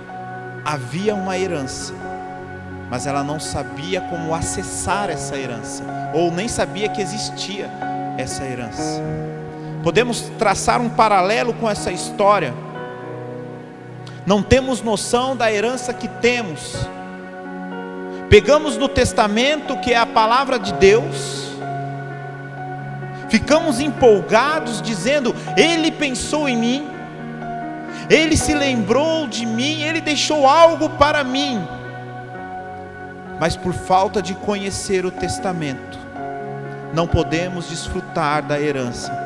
havia 0.65 1.15
uma 1.15 1.39
herança, 1.39 1.95
mas 2.91 3.07
ela 3.07 3.23
não 3.23 3.39
sabia 3.39 4.01
como 4.03 4.35
acessar 4.35 5.11
essa 5.11 5.37
herança, 5.37 5.85
ou 6.15 6.31
nem 6.31 6.49
sabia 6.49 6.89
que 6.89 7.01
existia 7.01 7.71
essa 8.19 8.45
herança. 8.45 9.03
Podemos 9.83 10.23
traçar 10.39 10.81
um 10.81 10.91
paralelo 10.91 11.55
com 11.55 11.69
essa 11.69 11.91
história. 11.91 12.53
Não 14.27 14.43
temos 14.43 14.83
noção 14.83 15.35
da 15.35 15.51
herança 15.51 15.95
que 15.95 16.07
temos. 16.07 16.77
Pegamos 18.29 18.77
no 18.77 18.89
testamento, 18.89 19.77
que 19.79 19.93
é 19.93 19.97
a 19.97 20.07
palavra 20.07 20.59
de 20.59 20.73
Deus, 20.75 21.51
ficamos 23.29 23.81
empolgados 23.81 24.83
dizendo: 24.83 25.35
Ele 25.57 25.91
pensou 25.91 26.49
em 26.49 26.57
mim, 26.57 26.87
Ele 28.11 28.37
se 28.37 28.53
lembrou 28.53 29.29
de 29.29 29.47
mim, 29.47 29.83
Ele 29.83 30.01
deixou 30.01 30.45
algo 30.45 30.91
para 30.91 31.23
mim. 31.23 31.65
Mas 33.39 33.57
por 33.57 33.73
falta 33.73 34.21
de 34.21 34.35
conhecer 34.35 35.07
o 35.07 35.13
testamento, 35.13 35.97
não 36.93 37.07
podemos 37.07 37.69
desfrutar 37.69 38.43
da 38.43 38.61
herança 38.61 39.17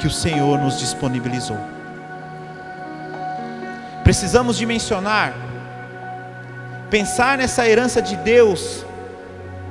que 0.00 0.08
o 0.08 0.10
Senhor 0.10 0.58
nos 0.58 0.80
disponibilizou. 0.80 1.56
Precisamos 4.02 4.58
dimensionar, 4.58 5.32
pensar 6.90 7.38
nessa 7.38 7.66
herança 7.68 8.02
de 8.02 8.16
Deus 8.16 8.84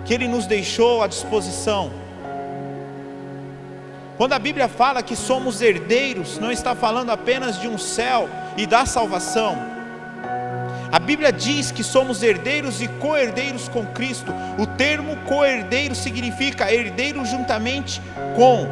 que 0.05 0.13
Ele 0.13 0.29
nos 0.29 0.45
deixou 0.45 1.03
à 1.03 1.07
disposição 1.07 2.00
quando 4.21 4.34
a 4.34 4.38
Bíblia 4.38 4.67
fala 4.67 5.01
que 5.01 5.15
somos 5.15 5.63
herdeiros, 5.63 6.38
não 6.38 6.51
está 6.51 6.75
falando 6.75 7.10
apenas 7.10 7.60
de 7.60 7.67
um 7.67 7.75
céu 7.75 8.29
e 8.55 8.67
da 8.67 8.86
salvação. 8.86 9.57
A 10.91 10.99
Bíblia 10.99 11.31
diz 11.31 11.71
que 11.71 11.84
somos 11.84 12.21
herdeiros 12.21 12.84
e 12.84 12.88
co-herdeiros 12.88 13.67
com 13.67 13.84
Cristo. 13.84 14.31
O 14.60 14.67
termo 14.67 15.17
co-herdeiro 15.25 15.95
significa 15.95 16.71
herdeiro 16.71 17.25
juntamente 17.25 17.99
com. 18.36 18.67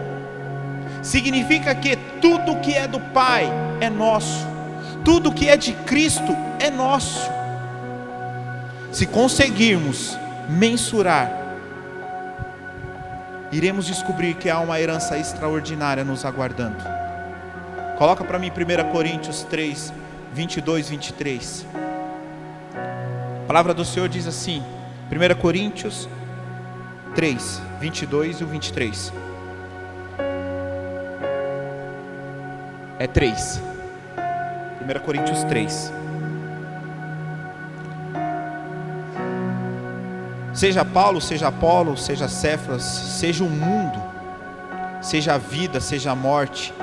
Significa 1.02 1.74
que 1.74 1.96
tudo 2.22 2.58
que 2.58 2.76
é 2.76 2.88
do 2.88 3.00
Pai 3.00 3.50
é 3.82 3.90
nosso. 3.90 4.46
Tudo 5.04 5.34
que 5.34 5.50
é 5.50 5.58
de 5.58 5.74
Cristo 5.74 6.38
é 6.60 6.70
nosso. 6.70 7.28
Se 8.92 9.08
conseguirmos 9.08 10.16
mensurar 10.48 11.39
iremos 13.52 13.86
descobrir 13.86 14.36
que 14.36 14.50
há 14.50 14.60
uma 14.60 14.80
herança 14.80 15.18
extraordinária 15.18 16.04
nos 16.04 16.26
aguardando. 16.26 16.84
Coloca 17.98 18.24
para 18.24 18.40
mim 18.40 18.52
1 18.52 18.92
Coríntios 18.92 19.44
3, 19.44 19.92
22, 20.34 20.90
23. 20.90 21.66
A 22.76 23.48
palavra 23.48 23.74
do 23.74 23.84
Senhor 23.84 24.08
diz 24.08 24.28
assim, 24.28 24.64
1 25.12 25.42
Coríntios 25.42 26.08
3, 27.16 27.62
22 27.80 28.42
e 28.42 28.44
23. 28.44 29.14
É 33.00 33.08
3. 33.08 33.62
1 34.82 35.00
Coríntios 35.06 35.44
3. 35.46 35.99
Seja 40.60 40.84
Paulo, 40.84 41.22
seja 41.22 41.48
Apolo, 41.48 41.96
seja 41.96 42.28
Céfras, 42.28 42.84
seja 42.84 43.46
o 43.46 43.50
mundo, 43.50 43.98
seja 45.02 45.36
a 45.36 45.38
vida, 45.38 45.80
seja 45.80 46.12
a 46.12 46.16
morte, 46.16 46.74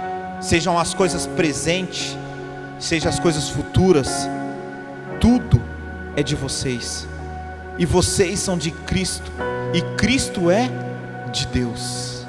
sejam 0.41 0.79
as 0.79 0.95
coisas 0.95 1.27
presentes, 1.27 2.17
sejam 2.79 3.11
as 3.11 3.21
coisas 3.21 3.51
futuras, 3.51 4.27
tudo 5.21 5.63
é 6.17 6.23
de 6.23 6.35
vocês. 6.35 7.07
E 7.77 7.85
vocês 7.85 8.41
são 8.41 8.57
de 8.57 8.71
Cristo, 8.71 9.31
e 9.75 9.83
Cristo 9.99 10.51
é 10.51 10.71
de 11.31 11.47
Deus. 11.47 12.25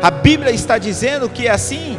A 0.00 0.12
Bíblia 0.12 0.52
está 0.52 0.78
dizendo 0.78 1.28
que 1.28 1.48
é 1.48 1.50
assim, 1.50 1.98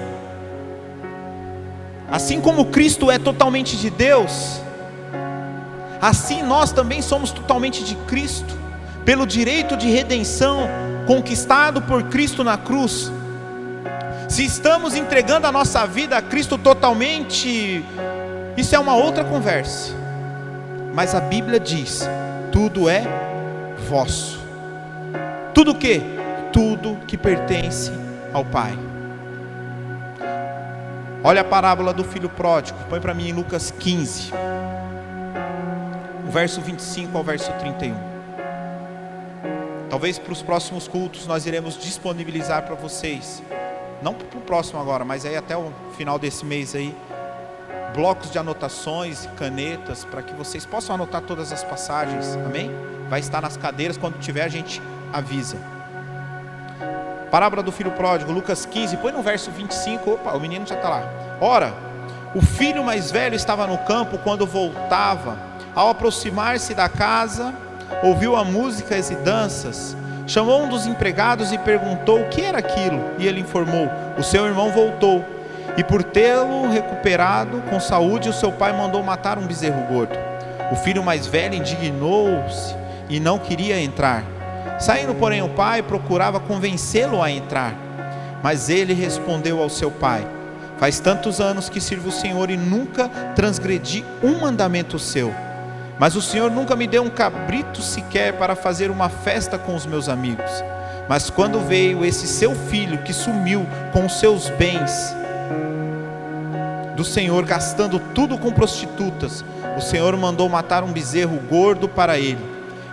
assim 2.09 2.39
como 2.39 2.67
Cristo 2.67 3.11
é 3.11 3.19
totalmente 3.19 3.75
de 3.75 3.89
Deus, 3.89 4.61
assim 6.01 6.41
nós 6.43 6.71
também 6.71 7.01
somos 7.01 7.31
totalmente 7.31 7.83
de 7.83 7.95
Cristo, 7.95 8.57
pelo 9.05 9.25
direito 9.25 9.75
de 9.75 9.89
redenção 9.89 10.67
conquistado 11.07 11.81
por 11.81 12.03
Cristo 12.03 12.43
na 12.43 12.57
cruz. 12.57 13.11
Se 14.27 14.45
estamos 14.45 14.95
entregando 14.95 15.47
a 15.47 15.51
nossa 15.51 15.85
vida 15.87 16.17
a 16.17 16.21
Cristo 16.21 16.57
totalmente, 16.57 17.83
isso 18.55 18.75
é 18.75 18.79
uma 18.79 18.95
outra 18.95 19.23
conversa. 19.23 19.93
Mas 20.93 21.15
a 21.15 21.19
Bíblia 21.19 21.59
diz: 21.59 22.07
tudo 22.51 22.87
é 22.87 23.03
vosso. 23.89 24.39
Tudo 25.53 25.71
o 25.71 25.75
que? 25.75 26.01
Tudo 26.53 26.97
que 27.07 27.17
pertence 27.17 27.91
ao 28.31 28.45
Pai. 28.45 28.77
Olha 31.23 31.41
a 31.41 31.43
parábola 31.43 31.91
do 31.91 32.03
filho 32.03 32.29
pródigo, 32.29 32.77
põe 32.87 33.01
para 33.01 33.13
mim 33.13 33.29
em 33.29 33.33
Lucas 33.33 33.73
15 33.77 34.31
o 34.31 34.48
verso 36.29 36.61
25 36.61 37.17
ao 37.17 37.23
verso 37.23 37.51
31. 37.53 37.95
Talvez 39.89 40.19
para 40.19 40.31
os 40.31 40.43
próximos 40.43 40.87
cultos 40.87 41.25
nós 41.25 41.47
iremos 41.47 41.75
disponibilizar 41.77 42.63
para 42.63 42.75
vocês, 42.75 43.41
não 44.03 44.13
para 44.13 44.37
o 44.37 44.41
próximo 44.41 44.79
agora, 44.79 45.03
mas 45.03 45.25
aí 45.25 45.35
até 45.35 45.57
o 45.57 45.73
final 45.97 46.19
desse 46.19 46.45
mês 46.45 46.75
aí, 46.75 46.95
blocos 47.95 48.29
de 48.31 48.37
anotações, 48.37 49.27
canetas, 49.35 50.05
para 50.05 50.21
que 50.21 50.33
vocês 50.33 50.65
possam 50.65 50.93
anotar 50.93 51.21
todas 51.21 51.51
as 51.51 51.63
passagens, 51.63 52.35
amém? 52.35 52.69
Vai 53.09 53.19
estar 53.19 53.41
nas 53.41 53.57
cadeiras, 53.57 53.97
quando 53.97 54.19
tiver 54.19 54.43
a 54.43 54.47
gente 54.47 54.79
avisa. 55.11 55.57
Parábola 57.31 57.63
do 57.63 57.71
filho 57.71 57.91
pródigo, 57.91 58.31
Lucas 58.31 58.65
15, 58.67 58.97
põe 58.97 59.11
no 59.11 59.23
verso 59.23 59.49
25, 59.49 60.11
opa, 60.11 60.33
o 60.33 60.39
menino 60.39 60.67
já 60.67 60.75
está 60.75 60.89
lá. 60.89 61.03
Ora, 61.41 61.73
o 62.35 62.41
filho 62.41 62.83
mais 62.83 63.09
velho 63.09 63.35
estava 63.35 63.65
no 63.65 63.79
campo 63.79 64.19
quando 64.19 64.45
voltava 64.45 65.48
ao 65.75 65.89
aproximar-se 65.89 66.73
da 66.73 66.89
casa, 66.89 67.53
ouviu 68.03 68.35
a 68.35 68.43
músicas 68.43 69.09
e 69.09 69.15
danças. 69.15 69.95
Chamou 70.27 70.63
um 70.63 70.69
dos 70.69 70.85
empregados 70.85 71.51
e 71.51 71.57
perguntou 71.57 72.21
o 72.21 72.29
que 72.29 72.41
era 72.41 72.59
aquilo, 72.59 73.01
e 73.17 73.27
ele 73.27 73.41
informou: 73.41 73.89
O 74.17 74.23
seu 74.23 74.45
irmão 74.45 74.69
voltou, 74.71 75.25
e 75.75 75.83
por 75.83 76.03
tê-lo 76.03 76.69
recuperado 76.69 77.63
com 77.69 77.79
saúde, 77.79 78.29
o 78.29 78.33
seu 78.33 78.51
pai 78.51 78.71
mandou 78.71 79.03
matar 79.03 79.37
um 79.37 79.47
bezerro 79.47 79.81
gordo. 79.87 80.17
O 80.71 80.75
filho 80.75 81.03
mais 81.03 81.25
velho 81.25 81.55
indignou-se 81.55 82.75
e 83.09 83.19
não 83.19 83.39
queria 83.39 83.79
entrar. 83.81 84.23
Saindo, 84.79 85.15
porém, 85.15 85.41
o 85.41 85.49
pai 85.49 85.81
procurava 85.81 86.39
convencê-lo 86.39 87.21
a 87.21 87.31
entrar. 87.31 87.73
Mas 88.43 88.69
ele 88.69 88.93
respondeu 88.93 89.61
ao 89.61 89.69
seu 89.69 89.89
pai: 89.89 90.25
Faz 90.77 90.99
tantos 90.99 91.41
anos 91.41 91.69
que 91.69 91.81
sirvo 91.81 92.09
o 92.09 92.11
Senhor 92.11 92.51
e 92.51 92.55
nunca 92.55 93.09
transgredi 93.35 94.05
um 94.21 94.39
mandamento 94.39 94.99
seu 94.99 95.33
mas 95.99 96.15
o 96.15 96.21
Senhor 96.21 96.49
nunca 96.49 96.77
me 96.77 96.87
deu 96.87 97.03
um 97.03 97.09
cabrito 97.09 97.81
sequer 97.81 98.33
para 98.37 98.55
fazer 98.55 98.89
uma 98.89 99.09
festa 99.09 99.57
com 99.57 99.75
os 99.75 99.85
meus 99.85 100.07
amigos. 100.07 100.63
Mas 101.09 101.29
quando 101.29 101.59
veio 101.59 102.05
esse 102.05 102.25
seu 102.25 102.55
filho 102.55 102.99
que 102.99 103.11
sumiu 103.11 103.67
com 103.91 104.05
os 104.05 104.17
seus 104.17 104.49
bens 104.51 105.13
do 106.95 107.03
Senhor, 107.03 107.43
gastando 107.43 107.99
tudo 108.13 108.37
com 108.37 108.51
prostitutas, 108.51 109.43
o 109.77 109.81
Senhor 109.81 110.15
mandou 110.15 110.47
matar 110.47 110.83
um 110.83 110.91
bezerro 110.91 111.37
gordo 111.49 111.89
para 111.89 112.17
ele. 112.17 112.45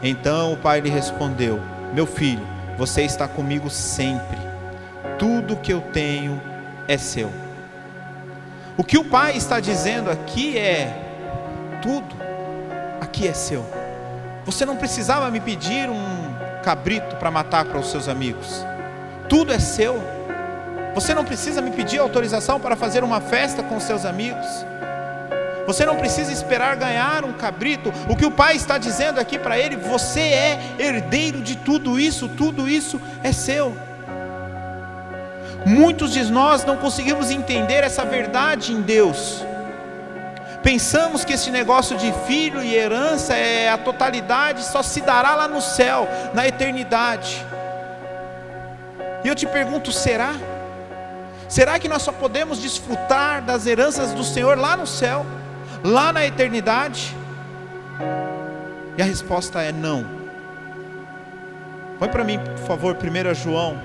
Então 0.03 0.53
o 0.53 0.57
pai 0.57 0.81
lhe 0.81 0.91
respondeu: 0.91 1.61
Meu 1.95 2.07
filho, 2.07 2.45
você 2.77 3.03
está 3.03 3.29
comigo 3.29 3.71
sempre. 3.71 4.39
Tudo 5.19 5.57
que 5.57 5.73
eu 5.73 5.81
tenho 5.81 6.41
é 6.89 6.99
seu. 6.99 7.31
O 8.77 8.83
que 8.83 8.99
o 8.99 9.05
pai 9.05 9.37
está 9.37 9.61
dizendo 9.61 10.11
aqui 10.11 10.59
é: 10.59 11.07
tudo 11.83 12.16
aqui 13.01 13.29
é 13.29 13.33
seu. 13.33 13.65
Você 14.45 14.65
não 14.65 14.77
precisava 14.77 15.31
me 15.31 15.41
pedir 15.41 15.89
um 15.89 16.35
cabrito 16.63 17.17
para 17.17 17.31
matar 17.31 17.65
para 17.65 17.79
os 17.79 17.91
seus 17.91 18.09
amigos. 18.09 18.65
Tudo 19.29 19.53
é 19.53 19.59
seu. 19.59 20.03
Você 20.95 21.15
não 21.15 21.25
precisa 21.25 21.61
me 21.61 21.71
pedir 21.71 21.99
autorização 21.99 22.59
para 22.59 22.77
fazer 22.77 23.05
uma 23.05 23.21
festa 23.21 23.63
com 23.63 23.79
seus 23.79 24.05
amigos. 24.05 24.47
Você 25.67 25.85
não 25.85 25.97
precisa 25.97 26.33
esperar 26.33 26.77
ganhar 26.77 27.25
um 27.25 27.33
cabrito. 27.33 27.93
O 28.09 28.17
que 28.17 28.25
o 28.25 28.31
pai 28.31 28.55
está 28.55 28.79
dizendo 28.79 29.19
aqui 29.19 29.39
para 29.39 29.59
ele, 29.59 29.77
você 29.77 30.21
é 30.21 30.77
herdeiro 30.79 31.43
de 31.43 31.57
tudo 31.57 31.99
isso, 31.99 32.29
tudo 32.29 32.69
isso 32.69 33.01
é 33.23 33.33
seu. 33.33 33.77
Muitos 35.67 36.13
de 36.13 36.23
nós 36.31 36.65
não 36.65 36.77
conseguimos 36.77 37.31
entender 37.31 37.83
essa 37.83 38.05
verdade 38.05 38.73
em 38.73 38.81
Deus. 38.81 39.45
Pensamos 40.67 41.25
que 41.25 41.35
esse 41.35 41.49
negócio 41.49 41.97
de 41.97 42.13
filho 42.27 42.61
e 42.61 42.75
herança 42.75 43.37
é 43.37 43.71
a 43.71 43.79
totalidade, 43.79 44.65
só 44.65 44.83
se 44.83 45.01
dará 45.01 45.37
lá 45.37 45.47
no 45.47 45.61
céu, 45.61 46.09
na 46.35 46.45
eternidade. 46.45 47.47
E 49.23 49.29
eu 49.29 49.35
te 49.37 49.47
pergunto, 49.47 49.93
será? 49.93 50.35
Será 51.49 51.79
que 51.79 51.89
nós 51.89 52.03
só 52.03 52.11
podemos 52.11 52.61
desfrutar 52.61 53.43
das 53.43 53.65
heranças 53.65 54.13
do 54.13 54.25
Senhor 54.25 54.59
lá 54.59 54.77
no 54.77 54.89
céu, 54.89 55.25
lá 55.85 56.13
na 56.13 56.27
eternidade? 56.27 57.17
E 58.99 59.03
a 59.03 59.05
resposta 59.05 59.63
é 59.63 59.71
não. 59.71 60.05
Põe 62.01 62.09
para 62.09 62.25
mim, 62.25 62.41
por 62.41 62.67
favor, 62.67 62.97
1 62.97 63.35
João, 63.35 63.81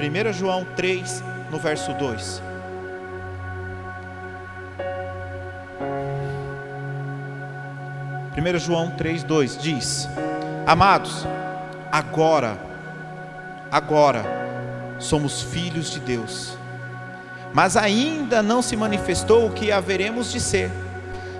1 0.00 0.32
João 0.32 0.66
3, 0.74 1.22
no 1.48 1.60
verso 1.60 1.92
2. 1.92 2.47
Primeiro 8.38 8.60
João 8.60 8.92
3:2 8.92 9.58
diz: 9.58 10.08
Amados, 10.64 11.26
agora, 11.90 12.56
agora 13.68 14.24
somos 15.00 15.42
filhos 15.42 15.90
de 15.90 15.98
Deus, 15.98 16.56
mas 17.52 17.76
ainda 17.76 18.40
não 18.40 18.62
se 18.62 18.76
manifestou 18.76 19.48
o 19.48 19.50
que 19.50 19.72
haveremos 19.72 20.30
de 20.30 20.38
ser. 20.38 20.70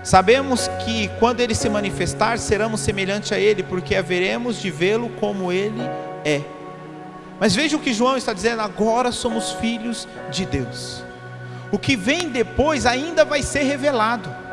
Sabemos 0.03 0.67
que 0.85 1.07
quando 1.21 1.39
ele 1.39 1.55
se 1.55 1.69
manifestar, 1.69 2.37
seremos 2.37 2.81
semelhante 2.81 3.33
a 3.33 3.39
ele, 3.39 3.63
porque 3.63 3.95
haveremos 3.95 4.61
de 4.61 4.69
vê-lo 4.69 5.09
como 5.21 5.53
ele 5.53 5.83
é. 6.25 6.43
Mas 7.39 7.55
veja 7.55 7.77
o 7.77 7.81
que 7.81 7.95
João 7.95 8.17
está 8.17 8.33
dizendo: 8.33 8.61
agora 8.61 9.13
somos 9.13 9.53
filhos 9.53 10.09
de 10.33 10.45
Deus. 10.45 11.05
O 11.71 11.79
que 11.79 11.95
vem 11.95 12.29
depois 12.29 12.87
ainda 12.87 13.25
vai 13.25 13.41
ser 13.45 13.63
revelado. 13.63 14.48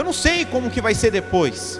Eu 0.00 0.04
não 0.04 0.14
sei 0.14 0.46
como 0.46 0.70
que 0.70 0.80
vai 0.80 0.94
ser 0.94 1.10
depois. 1.10 1.78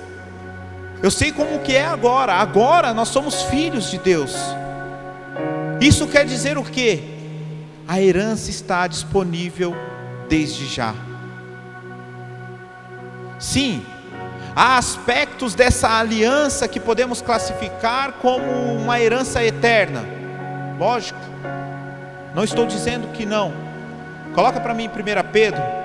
Eu 1.03 1.11
sei 1.11 1.33
como 1.33 1.61
que 1.61 1.75
é 1.75 1.87
agora. 1.87 2.35
Agora 2.35 2.93
nós 2.93 3.09
somos 3.09 3.45
filhos 3.45 3.91
de 3.91 3.97
Deus. 3.97 4.37
Isso 5.81 6.07
quer 6.07 6.27
dizer 6.27 6.59
o 6.59 6.63
quê? 6.63 7.03
A 7.89 7.99
herança 7.99 8.51
está 8.51 8.87
disponível 8.87 9.75
desde 10.29 10.67
já. 10.67 10.95
Sim, 13.39 13.83
há 14.55 14.77
aspectos 14.77 15.55
dessa 15.55 15.89
aliança 15.89 16.69
que 16.69 16.79
podemos 16.79 17.23
classificar 17.23 18.13
como 18.21 18.75
uma 18.75 19.01
herança 19.01 19.43
eterna. 19.43 20.05
Lógico. 20.79 21.19
Não 22.35 22.45
estou 22.45 22.67
dizendo 22.67 23.09
que 23.15 23.25
não. 23.25 23.51
Coloca 24.35 24.61
para 24.61 24.75
mim 24.75 24.85
em 24.85 24.89
1 24.89 24.93
Pedro. 25.33 25.80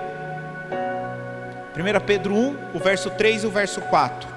1 1.75 2.05
Pedro 2.05 2.33
1, 2.33 2.55
o 2.73 2.79
verso 2.79 3.09
3 3.09 3.43
e 3.43 3.47
o 3.47 3.51
verso 3.51 3.81
4. 3.81 4.29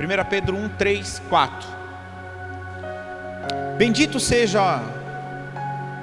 1 0.00 0.24
Pedro 0.28 0.56
1, 0.56 0.68
3, 0.70 1.22
4. 1.28 1.68
Bendito 3.78 4.18
seja 4.18 4.82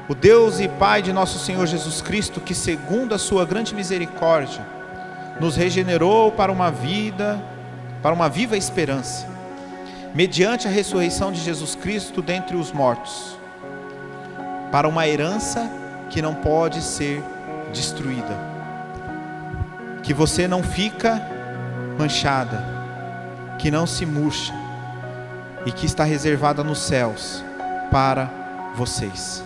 o 0.08 0.16
Deus 0.16 0.60
e 0.62 0.68
Pai 0.70 1.02
de 1.02 1.12
nosso 1.12 1.38
Senhor 1.38 1.68
Jesus 1.68 2.02
Cristo, 2.02 2.40
que 2.40 2.56
segundo 2.56 3.14
a 3.14 3.18
sua 3.18 3.46
grande 3.46 3.76
misericórdia, 3.76 4.66
nos 5.40 5.56
regenerou 5.56 6.32
para 6.32 6.52
uma 6.52 6.72
vida, 6.72 7.40
para 8.02 8.14
uma 8.14 8.30
viva 8.30 8.58
esperança, 8.58 9.28
mediante 10.16 10.68
a 10.68 10.72
ressurreição 10.72 11.32
de 11.32 11.42
Jesus 11.42 11.76
Cristo 11.76 12.22
dentre 12.22 12.56
os 12.56 12.72
mortos, 12.72 13.38
para 14.72 14.88
uma 14.88 15.08
herança 15.08 15.70
que 16.10 16.22
não 16.22 16.34
pode 16.34 16.82
ser 16.82 17.22
destruída. 17.74 18.49
Que 20.10 20.14
você 20.16 20.48
não 20.48 20.64
fica 20.64 21.22
manchada, 21.96 22.66
que 23.60 23.70
não 23.70 23.86
se 23.86 24.08
murcha 24.08 24.52
e 25.68 25.72
que 25.72 25.86
está 25.86 26.04
reservada 26.04 26.64
nos 26.64 26.80
céus 26.80 27.46
para 27.92 28.28
vocês. 28.74 29.44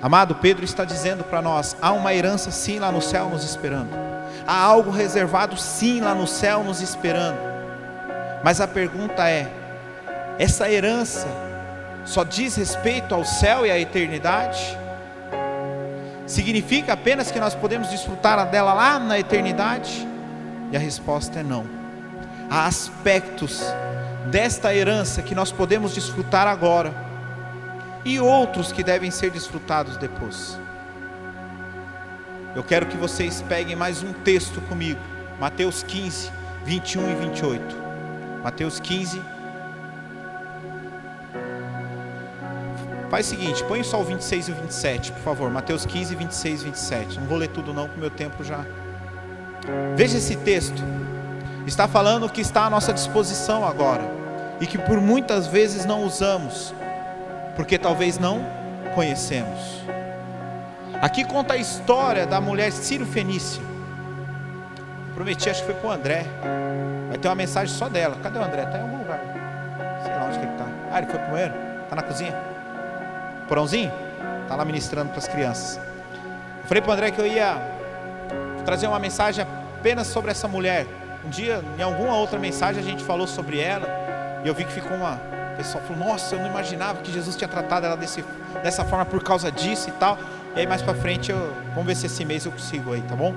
Amado 0.00 0.36
Pedro 0.36 0.64
está 0.64 0.84
dizendo 0.84 1.24
para 1.24 1.42
nós: 1.42 1.76
há 1.82 1.90
uma 1.90 2.14
herança 2.14 2.52
sim 2.52 2.78
lá 2.78 2.92
no 2.92 3.02
céu 3.02 3.28
nos 3.28 3.42
esperando. 3.42 3.90
Há 4.46 4.62
algo 4.62 4.92
reservado 4.92 5.56
sim 5.56 6.00
lá 6.00 6.14
no 6.14 6.28
céu 6.28 6.62
nos 6.62 6.80
esperando. 6.80 7.40
Mas 8.44 8.60
a 8.60 8.68
pergunta 8.68 9.28
é: 9.28 9.50
essa 10.38 10.70
herança 10.70 11.26
só 12.04 12.22
diz 12.22 12.54
respeito 12.54 13.12
ao 13.12 13.24
céu 13.24 13.66
e 13.66 13.72
à 13.72 13.76
eternidade? 13.80 14.78
Significa 16.26 16.92
apenas 16.92 17.30
que 17.30 17.38
nós 17.38 17.54
podemos 17.54 17.88
desfrutar 17.88 18.50
dela 18.50 18.74
lá 18.74 18.98
na 18.98 19.18
eternidade? 19.18 20.06
E 20.72 20.76
a 20.76 20.80
resposta 20.80 21.40
é 21.40 21.42
não. 21.42 21.64
Há 22.50 22.66
aspectos 22.66 23.62
desta 24.30 24.74
herança 24.74 25.22
que 25.22 25.34
nós 25.34 25.52
podemos 25.52 25.94
desfrutar 25.94 26.48
agora 26.48 26.92
e 28.04 28.18
outros 28.18 28.72
que 28.72 28.82
devem 28.82 29.10
ser 29.10 29.30
desfrutados 29.30 29.96
depois. 29.96 30.58
Eu 32.54 32.64
quero 32.64 32.86
que 32.86 32.96
vocês 32.96 33.42
peguem 33.42 33.76
mais 33.76 34.02
um 34.02 34.12
texto 34.12 34.60
comigo. 34.62 35.00
Mateus 35.38 35.82
15, 35.82 36.30
21 36.64 37.10
e 37.10 37.14
28. 37.14 37.76
Mateus 38.42 38.80
15. 38.80 39.35
Faz 43.08 43.26
o 43.26 43.30
seguinte, 43.30 43.62
põe 43.64 43.82
só 43.84 44.00
o 44.00 44.04
26 44.04 44.48
e 44.48 44.52
o 44.52 44.54
27, 44.56 45.12
por 45.12 45.22
favor. 45.22 45.50
Mateus 45.50 45.86
15, 45.86 46.14
26 46.14 46.62
e 46.62 46.64
27. 46.64 47.20
Não 47.20 47.26
vou 47.26 47.38
ler 47.38 47.48
tudo 47.48 47.72
não, 47.72 47.86
porque 47.86 48.00
meu 48.00 48.10
tempo 48.10 48.42
já. 48.42 48.64
Veja 49.94 50.18
esse 50.18 50.36
texto. 50.36 50.82
Está 51.66 51.86
falando 51.86 52.28
que 52.28 52.40
está 52.40 52.66
à 52.66 52.70
nossa 52.70 52.92
disposição 52.92 53.66
agora. 53.66 54.02
E 54.60 54.66
que 54.66 54.78
por 54.78 55.00
muitas 55.00 55.46
vezes 55.46 55.84
não 55.84 56.04
usamos. 56.04 56.74
Porque 57.54 57.78
talvez 57.78 58.18
não 58.18 58.44
conhecemos. 58.94 59.82
Aqui 61.00 61.24
conta 61.24 61.54
a 61.54 61.56
história 61.56 62.26
da 62.26 62.40
mulher 62.40 62.72
Ciro 62.72 63.06
Fenícia. 63.06 63.62
Prometi, 65.14 65.48
acho 65.48 65.60
que 65.60 65.66
foi 65.66 65.74
para 65.74 65.88
o 65.88 65.92
André. 65.92 66.26
Vai 67.08 67.18
ter 67.18 67.28
uma 67.28 67.34
mensagem 67.34 67.74
só 67.74 67.88
dela. 67.88 68.16
Cadê 68.22 68.38
o 68.38 68.42
André? 68.42 68.64
Está 68.64 68.78
em 68.78 68.82
algum 68.82 68.98
lugar. 68.98 69.20
Sei 70.02 70.12
lá 70.12 70.24
onde 70.24 70.38
que 70.38 70.44
ele 70.44 70.52
está. 70.52 70.66
Ah, 70.90 70.98
ele 70.98 71.06
foi 71.06 71.20
o 71.20 71.30
banheiro? 71.30 71.54
Está 71.84 71.96
na 71.96 72.02
cozinha? 72.02 72.55
Porãozinho? 73.48 73.92
Está 74.42 74.56
lá 74.56 74.64
ministrando 74.64 75.10
para 75.10 75.18
as 75.18 75.28
crianças. 75.28 75.76
Eu 75.76 76.68
falei 76.68 76.82
para 76.82 76.90
o 76.90 76.92
André 76.92 77.10
que 77.10 77.20
eu 77.20 77.26
ia 77.26 77.60
trazer 78.64 78.86
uma 78.86 78.98
mensagem 78.98 79.44
apenas 79.78 80.06
sobre 80.08 80.30
essa 80.30 80.48
mulher. 80.48 80.86
Um 81.24 81.28
dia, 81.28 81.62
em 81.78 81.82
alguma 81.82 82.14
outra 82.16 82.38
mensagem, 82.38 82.82
a 82.82 82.84
gente 82.84 83.02
falou 83.04 83.26
sobre 83.26 83.60
ela. 83.60 83.86
E 84.44 84.48
eu 84.48 84.54
vi 84.54 84.64
que 84.64 84.72
ficou 84.72 84.96
uma. 84.96 85.20
O 85.52 85.56
pessoal 85.56 85.82
falou: 85.84 86.08
Nossa, 86.08 86.34
eu 86.34 86.40
não 86.40 86.48
imaginava 86.48 87.00
que 87.00 87.12
Jesus 87.12 87.36
tinha 87.36 87.48
tratado 87.48 87.86
ela 87.86 87.96
desse, 87.96 88.24
dessa 88.62 88.84
forma 88.84 89.04
por 89.04 89.22
causa 89.22 89.50
disso 89.50 89.88
e 89.88 89.92
tal. 89.92 90.18
E 90.54 90.60
aí 90.60 90.66
mais 90.66 90.82
para 90.82 90.94
frente 90.94 91.30
eu 91.30 91.52
vamos 91.70 91.86
ver 91.86 91.94
se 91.94 92.06
esse 92.06 92.24
mês 92.24 92.44
eu 92.44 92.52
consigo 92.52 92.92
aí, 92.92 93.02
tá 93.02 93.14
bom? 93.14 93.34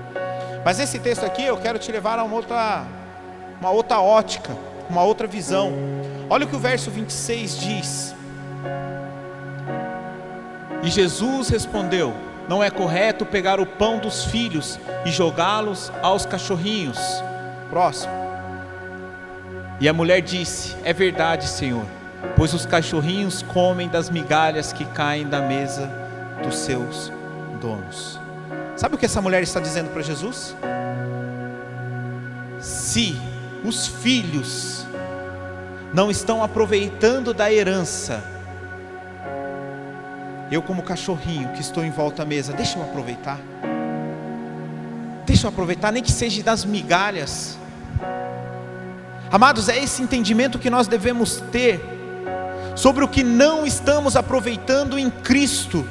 Mas 0.63 0.79
esse 0.79 0.99
texto 0.99 1.25
aqui 1.25 1.45
eu 1.45 1.57
quero 1.57 1.79
te 1.79 1.91
levar 1.91 2.19
a 2.19 2.23
uma 2.23 2.35
outra 2.35 2.83
uma 3.59 3.71
outra 3.71 3.99
ótica, 3.99 4.55
uma 4.89 5.03
outra 5.03 5.27
visão. 5.27 5.73
Olha 6.29 6.45
o 6.45 6.47
que 6.47 6.55
o 6.55 6.59
verso 6.59 6.89
26 6.89 7.59
diz. 7.59 8.15
E 10.83 10.89
Jesus 10.89 11.49
respondeu: 11.49 12.13
Não 12.47 12.63
é 12.63 12.69
correto 12.69 13.25
pegar 13.25 13.59
o 13.59 13.65
pão 13.65 13.99
dos 13.99 14.25
filhos 14.25 14.79
e 15.05 15.11
jogá-los 15.11 15.91
aos 16.01 16.25
cachorrinhos. 16.25 16.99
Próximo. 17.69 18.13
E 19.79 19.87
a 19.87 19.93
mulher 19.93 20.21
disse: 20.21 20.75
É 20.83 20.93
verdade, 20.93 21.47
Senhor, 21.47 21.85
pois 22.35 22.53
os 22.53 22.65
cachorrinhos 22.65 23.41
comem 23.41 23.87
das 23.87 24.09
migalhas 24.09 24.73
que 24.73 24.85
caem 24.85 25.27
da 25.27 25.41
mesa 25.41 25.89
dos 26.43 26.57
seus 26.57 27.11
donos. 27.61 28.19
Sabe 28.75 28.95
o 28.95 28.97
que 28.97 29.05
essa 29.05 29.21
mulher 29.21 29.43
está 29.43 29.59
dizendo 29.59 29.91
para 29.91 30.01
Jesus? 30.01 30.55
Se 32.59 33.19
os 33.63 33.87
filhos 33.87 34.85
não 35.93 36.09
estão 36.09 36.43
aproveitando 36.43 37.33
da 37.33 37.51
herança, 37.51 38.23
eu, 40.51 40.61
como 40.61 40.81
cachorrinho 40.81 41.49
que 41.49 41.61
estou 41.61 41.83
em 41.83 41.91
volta 41.91 42.23
à 42.23 42.25
mesa, 42.25 42.53
deixa 42.53 42.77
eu 42.77 42.83
aproveitar. 42.83 43.39
Deixa 45.25 45.45
eu 45.45 45.49
aproveitar, 45.49 45.91
nem 45.91 46.01
que 46.01 46.11
seja 46.11 46.41
das 46.41 46.65
migalhas. 46.65 47.57
Amados, 49.31 49.69
é 49.69 49.77
esse 49.77 50.01
entendimento 50.01 50.57
que 50.57 50.69
nós 50.69 50.87
devemos 50.87 51.43
ter 51.51 51.79
sobre 52.75 53.03
o 53.03 53.07
que 53.07 53.23
não 53.23 53.65
estamos 53.65 54.15
aproveitando 54.15 54.97
em 54.97 55.09
Cristo 55.09 55.85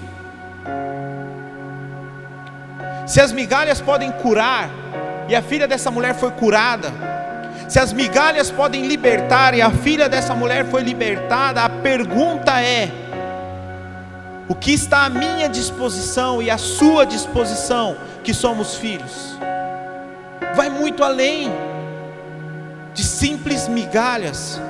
se 3.09 3.23
as 3.23 3.33
migalhas 3.33 3.81
podem 3.81 4.13
curar, 4.13 4.69
e 5.29 5.35
a 5.35 5.41
filha 5.41 5.67
dessa 5.67 5.91
mulher 5.91 6.15
foi 6.15 6.31
curada, 6.31 6.93
se 7.67 7.79
as 7.81 7.91
migalhas 7.91 8.51
podem 8.51 8.87
libertar, 8.87 9.55
e 9.55 9.63
a 9.63 9.71
filha 9.71 10.11
dessa 10.11 10.35
mulher 10.35 10.67
foi 10.67 10.83
libertada, 10.83 11.63
a 11.63 11.71
pergunta 11.71 12.61
é: 12.61 12.91
o 14.49 14.55
que 14.55 14.73
está 14.73 15.05
à 15.05 15.11
minha 15.11 15.49
disposição 15.49 16.41
e 16.41 16.51
à 16.51 16.57
sua 16.57 17.05
disposição, 17.05 17.97
que 18.25 18.33
somos 18.33 18.77
filhos. 18.77 19.39
Vai 20.57 20.71
muito 20.71 21.05
além 21.05 21.51
de 22.95 23.05
simples 23.05 23.69
migalhas. 23.69 24.61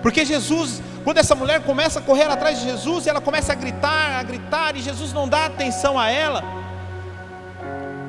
Porque 0.00 0.24
Jesus, 0.24 0.80
quando 1.02 1.18
essa 1.18 1.34
mulher 1.34 1.60
começa 1.62 1.98
a 1.98 2.02
correr 2.02 2.24
atrás 2.24 2.60
de 2.60 2.64
Jesus, 2.64 3.06
e 3.06 3.10
ela 3.10 3.20
começa 3.20 3.52
a 3.52 3.54
gritar, 3.54 4.20
a 4.20 4.22
gritar, 4.22 4.76
e 4.76 4.80
Jesus 4.80 5.12
não 5.12 5.28
dá 5.28 5.46
atenção 5.46 5.98
a 5.98 6.08
ela. 6.08 6.42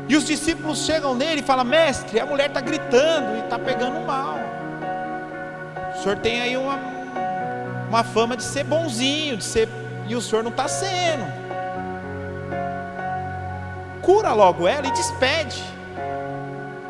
E 0.08 0.16
os 0.16 0.26
discípulos 0.26 0.86
chegam 0.86 1.16
nele 1.16 1.42
e 1.42 1.44
falam: 1.44 1.66
Mestre, 1.66 2.20
a 2.20 2.26
mulher 2.26 2.48
está 2.50 2.62
gritando 2.62 3.38
e 3.38 3.40
está 3.40 3.58
pegando 3.58 4.06
mal. 4.06 4.38
O 5.98 6.04
senhor 6.04 6.18
tem 6.18 6.42
aí 6.42 6.56
uma, 6.56 6.80
uma 7.90 8.04
fama 8.04 8.38
de 8.38 8.44
ser 8.44 8.64
bonzinho, 8.64 9.38
de 9.38 9.44
ser. 9.44 9.68
E 10.08 10.16
o 10.16 10.22
senhor 10.22 10.44
não 10.44 10.52
está 10.52 10.68
sendo. 10.68 11.26
Cura 14.02 14.34
logo 14.34 14.68
ela 14.68 14.88
e 14.88 14.92
despede. 14.92 15.64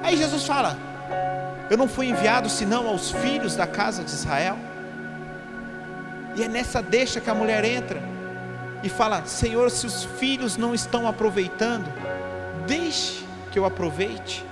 Aí 0.03 0.17
Jesus 0.17 0.45
fala: 0.45 0.77
Eu 1.69 1.77
não 1.77 1.87
fui 1.87 2.09
enviado 2.09 2.49
senão 2.49 2.87
aos 2.87 3.11
filhos 3.11 3.55
da 3.55 3.65
casa 3.65 4.03
de 4.03 4.11
Israel. 4.11 4.57
E 6.35 6.43
é 6.43 6.47
nessa 6.47 6.81
deixa 6.81 7.21
que 7.21 7.29
a 7.29 7.33
mulher 7.33 7.63
entra 7.63 8.01
e 8.83 8.89
fala: 8.89 9.25
Senhor, 9.25 9.71
se 9.71 9.87
os 9.87 10.03
filhos 10.03 10.57
não 10.57 10.75
estão 10.75 11.07
aproveitando, 11.07 11.91
deixe 12.67 13.25
que 13.51 13.57
eu 13.57 13.65
aproveite, 13.65 14.45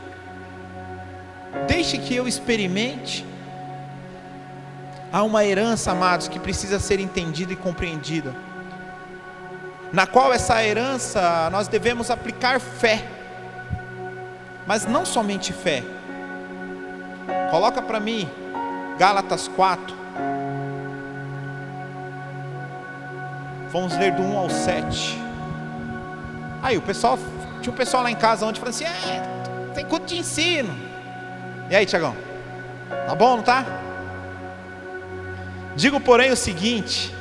deixe 1.67 1.97
que 1.97 2.15
eu 2.15 2.27
experimente. 2.27 3.25
Há 5.11 5.21
uma 5.21 5.45
herança, 5.45 5.91
amados, 5.91 6.27
que 6.27 6.39
precisa 6.39 6.79
ser 6.79 6.99
entendida 6.99 7.53
e 7.53 7.55
compreendida, 7.55 8.33
na 9.93 10.07
qual 10.07 10.33
essa 10.33 10.61
herança 10.65 11.49
nós 11.51 11.67
devemos 11.67 12.09
aplicar 12.09 12.59
fé, 12.59 13.05
mas 14.65 14.87
não 14.87 15.05
somente 15.05 15.53
fé. 15.53 15.83
Coloca 17.51 17.79
para 17.79 17.99
mim 17.99 18.27
Gálatas 18.97 19.47
4. 19.47 19.95
Vamos 23.71 23.95
ler 23.95 24.13
do 24.13 24.23
1 24.23 24.37
ao 24.37 24.49
7. 24.49 25.19
Aí 26.63 26.75
o 26.75 26.81
pessoal, 26.81 27.19
tinha 27.61 27.71
um 27.71 27.75
pessoal 27.75 28.01
lá 28.01 28.09
em 28.09 28.15
casa 28.15 28.47
onde 28.47 28.59
falou 28.59 28.71
assim: 28.71 28.85
é, 28.85 29.21
tem 29.75 29.85
culto 29.85 30.07
de 30.07 30.17
ensino. 30.17 30.75
E 31.69 31.75
aí, 31.75 31.85
Tiagão? 31.85 32.15
Tá 33.07 33.13
bom, 33.13 33.37
não 33.37 33.43
tá? 33.43 33.63
Digo, 35.75 35.99
porém, 35.99 36.31
o 36.31 36.35
seguinte: 36.35 37.13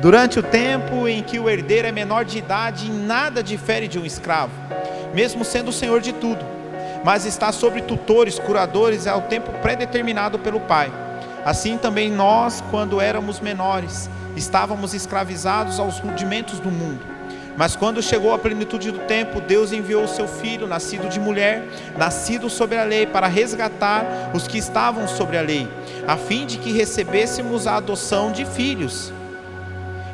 durante 0.00 0.38
o 0.38 0.42
tempo 0.42 1.08
em 1.08 1.22
que 1.22 1.38
o 1.38 1.48
herdeiro 1.48 1.88
é 1.88 1.92
menor 1.92 2.24
de 2.24 2.38
idade, 2.38 2.90
nada 2.90 3.42
difere 3.42 3.88
de 3.88 3.98
um 3.98 4.04
escravo, 4.04 4.52
mesmo 5.14 5.44
sendo 5.44 5.68
o 5.68 5.72
senhor 5.72 6.00
de 6.00 6.12
tudo, 6.12 6.44
mas 7.04 7.24
está 7.24 7.50
sobre 7.50 7.82
tutores, 7.82 8.38
curadores, 8.38 9.06
ao 9.06 9.22
tempo 9.22 9.50
pré-determinado 9.60 10.38
pelo 10.38 10.60
Pai. 10.60 10.92
Assim 11.44 11.76
também 11.78 12.10
nós, 12.10 12.62
quando 12.70 13.00
éramos 13.00 13.40
menores, 13.40 14.08
estávamos 14.36 14.94
escravizados 14.94 15.80
aos 15.80 15.98
rudimentos 15.98 16.60
do 16.60 16.70
mundo. 16.70 17.18
Mas 17.56 17.74
quando 17.74 18.00
chegou 18.00 18.32
a 18.32 18.38
plenitude 18.38 18.92
do 18.92 19.00
tempo, 19.00 19.40
Deus 19.40 19.72
enviou 19.72 20.04
o 20.04 20.08
seu 20.08 20.28
filho, 20.28 20.68
nascido 20.68 21.08
de 21.08 21.18
mulher, 21.18 21.64
nascido 21.96 22.48
sobre 22.48 22.78
a 22.78 22.84
lei, 22.84 23.04
para 23.04 23.26
resgatar 23.26 24.30
os 24.32 24.46
que 24.46 24.58
estavam 24.58 25.08
sobre 25.08 25.36
a 25.36 25.42
lei, 25.42 25.68
a 26.06 26.16
fim 26.16 26.46
de 26.46 26.58
que 26.58 26.70
recebêssemos 26.70 27.66
a 27.66 27.76
adoção 27.76 28.30
de 28.30 28.44
filhos. 28.44 29.12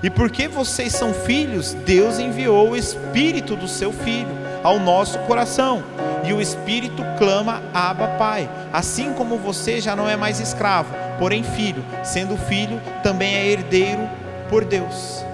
E 0.04 0.10
porque 0.10 0.46
vocês 0.46 0.92
são 0.92 1.14
filhos, 1.14 1.72
Deus 1.72 2.18
enviou 2.18 2.68
o 2.68 2.76
espírito 2.76 3.56
do 3.56 3.66
seu 3.66 3.90
filho 3.90 4.28
ao 4.62 4.78
nosso 4.78 5.18
coração, 5.20 5.82
e 6.26 6.32
o 6.34 6.42
espírito 6.42 7.02
clama: 7.16 7.62
Abba, 7.72 8.08
Pai. 8.18 8.46
Assim 8.70 9.14
como 9.14 9.38
você 9.38 9.80
já 9.80 9.96
não 9.96 10.06
é 10.06 10.14
mais 10.14 10.40
escravo, 10.40 10.94
porém 11.18 11.42
filho, 11.42 11.82
sendo 12.04 12.36
filho, 12.36 12.82
também 13.02 13.34
é 13.34 13.46
herdeiro 13.46 14.06
por 14.50 14.62
Deus. 14.62 15.24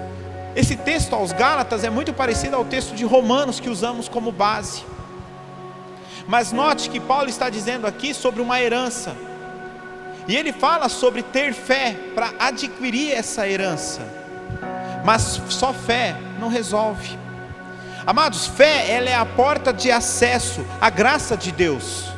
Esse 0.55 0.77
texto 0.77 1.13
aos 1.13 1.33
Gálatas 1.33 1.83
é 1.83 1.89
muito 1.89 2.13
parecido 2.13 2.55
ao 2.55 2.63
texto 2.63 2.95
de 2.95 3.03
Romanos 3.03 3.59
que 3.59 3.69
usamos 3.69 4.07
como 4.07 4.31
base. 4.31 4.85
Mas 6.29 6.53
note 6.53 6.89
que 6.89 7.01
Paulo 7.01 7.27
está 7.27 7.49
dizendo 7.49 7.85
aqui 7.85 8.13
sobre 8.13 8.41
uma 8.41 8.61
herança. 8.61 9.17
E 10.29 10.37
ele 10.37 10.53
fala 10.53 10.87
sobre 10.87 11.23
ter 11.23 11.53
fé 11.53 11.93
para 12.15 12.31
adquirir 12.39 13.11
essa 13.11 13.45
herança. 13.45 14.20
Mas 15.03 15.41
só 15.49 15.73
fé 15.73 16.15
não 16.39 16.47
resolve. 16.47 17.17
Amados, 18.05 18.47
fé 18.47 18.91
ela 18.91 19.09
é 19.09 19.15
a 19.15 19.25
porta 19.25 19.71
de 19.71 19.91
acesso 19.91 20.65
à 20.79 20.89
graça 20.89 21.37
de 21.37 21.51
Deus. 21.51 22.11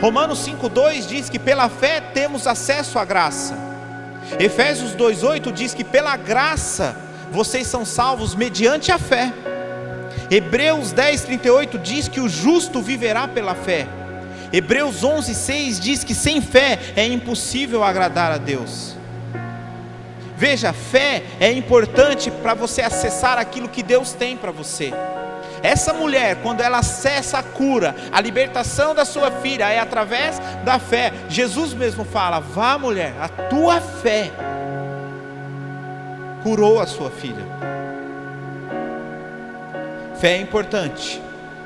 Romanos 0.00 0.38
5:2 0.40 1.06
diz 1.06 1.28
que 1.28 1.38
pela 1.38 1.68
fé 1.68 2.00
temos 2.00 2.46
acesso 2.46 2.98
à 2.98 3.04
graça. 3.04 3.56
Efésios 4.38 4.94
2:8 4.94 5.50
diz 5.50 5.74
que 5.74 5.82
pela 5.82 6.16
graça 6.16 6.96
vocês 7.32 7.66
são 7.66 7.84
salvos 7.84 8.34
mediante 8.34 8.92
a 8.92 8.98
fé. 8.98 9.32
Hebreus 10.30 10.92
10, 10.92 11.22
38 11.22 11.78
diz 11.78 12.06
que 12.06 12.20
o 12.20 12.28
justo 12.28 12.82
viverá 12.82 13.26
pela 13.26 13.54
fé. 13.54 13.86
Hebreus 14.52 15.02
11, 15.02 15.34
6 15.34 15.80
diz 15.80 16.04
que 16.04 16.14
sem 16.14 16.40
fé 16.40 16.78
é 16.96 17.06
impossível 17.06 17.82
agradar 17.82 18.32
a 18.32 18.38
Deus. 18.38 18.87
Veja, 20.38 20.72
fé 20.72 21.24
é 21.40 21.50
importante 21.50 22.30
para 22.30 22.54
você 22.54 22.80
acessar 22.80 23.38
aquilo 23.38 23.68
que 23.68 23.82
Deus 23.82 24.12
tem 24.12 24.36
para 24.36 24.52
você. 24.52 24.94
Essa 25.64 25.92
mulher, 25.92 26.36
quando 26.44 26.60
ela 26.60 26.78
acessa 26.78 27.38
a 27.38 27.42
cura, 27.42 27.92
a 28.12 28.20
libertação 28.20 28.94
da 28.94 29.04
sua 29.04 29.32
filha, 29.32 29.68
é 29.68 29.80
através 29.80 30.40
da 30.64 30.78
fé. 30.78 31.12
Jesus 31.28 31.74
mesmo 31.74 32.04
fala: 32.04 32.38
Vá, 32.38 32.78
mulher, 32.78 33.14
a 33.20 33.28
tua 33.28 33.80
fé 33.80 34.30
curou 36.44 36.80
a 36.80 36.86
sua 36.86 37.10
filha. 37.10 37.44
Fé 40.20 40.34
é 40.34 40.40
importante 40.40 41.20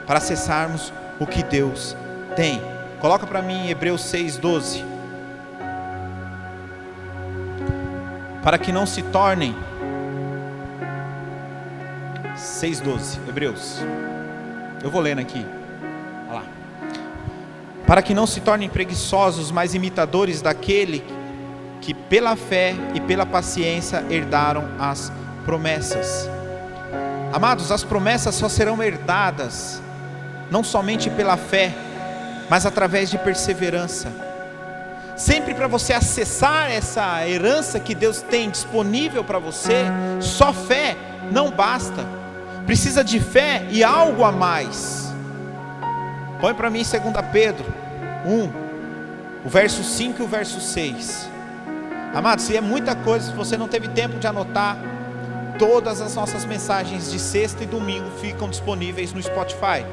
para 0.06 0.16
acessarmos 0.16 0.90
o 1.20 1.26
que 1.26 1.42
Deus 1.42 1.94
tem. 2.34 2.62
Coloca 3.00 3.26
para 3.26 3.42
mim 3.42 3.68
Hebreus 3.68 4.00
6:12. 4.10 4.91
Para 8.42 8.58
que 8.58 8.72
não 8.72 8.84
se 8.86 9.02
tornem 9.02 9.54
6:12, 12.36 13.18
Hebreus. 13.28 13.78
Eu 14.82 14.90
vou 14.90 15.00
lendo 15.00 15.20
aqui. 15.20 15.46
Olha 16.28 16.40
lá. 16.40 16.44
Para 17.86 18.02
que 18.02 18.14
não 18.14 18.26
se 18.26 18.40
tornem 18.40 18.68
preguiçosos, 18.68 19.50
mas 19.50 19.74
imitadores 19.74 20.42
daquele 20.42 21.04
que 21.80 21.94
pela 21.94 22.36
fé 22.36 22.74
e 22.94 23.00
pela 23.00 23.26
paciência 23.26 24.04
herdaram 24.10 24.64
as 24.78 25.12
promessas. 25.44 26.28
Amados, 27.32 27.70
as 27.70 27.84
promessas 27.84 28.34
só 28.34 28.48
serão 28.48 28.82
herdadas 28.82 29.80
não 30.50 30.62
somente 30.62 31.08
pela 31.08 31.36
fé, 31.36 31.72
mas 32.50 32.66
através 32.66 33.10
de 33.10 33.18
perseverança. 33.18 34.31
Sempre 35.16 35.54
para 35.54 35.66
você 35.66 35.92
acessar 35.92 36.70
essa 36.70 37.26
herança 37.28 37.78
que 37.78 37.94
Deus 37.94 38.22
tem 38.22 38.50
disponível 38.50 39.22
para 39.22 39.38
você, 39.38 39.84
só 40.20 40.52
fé 40.52 40.96
não 41.30 41.50
basta. 41.50 42.06
Precisa 42.66 43.04
de 43.04 43.20
fé 43.20 43.66
e 43.70 43.84
algo 43.84 44.24
a 44.24 44.32
mais. 44.32 45.12
Põe 46.40 46.54
para 46.54 46.70
mim 46.70 46.82
2 46.82 46.90
Pedro 47.30 47.66
1, 48.24 48.50
o 49.44 49.48
verso 49.48 49.84
5 49.84 50.22
e 50.22 50.24
o 50.24 50.28
verso 50.28 50.60
6. 50.60 51.28
Amados, 52.14 52.44
se 52.44 52.56
é 52.56 52.60
muita 52.60 52.94
coisa, 52.94 53.30
se 53.30 53.32
você 53.32 53.56
não 53.56 53.68
teve 53.68 53.88
tempo 53.88 54.18
de 54.18 54.26
anotar, 54.26 54.76
todas 55.58 56.00
as 56.00 56.14
nossas 56.14 56.44
mensagens 56.44 57.10
de 57.10 57.18
sexta 57.18 57.62
e 57.64 57.66
domingo 57.66 58.10
ficam 58.20 58.48
disponíveis 58.48 59.12
no 59.12 59.22
Spotify. 59.22 59.84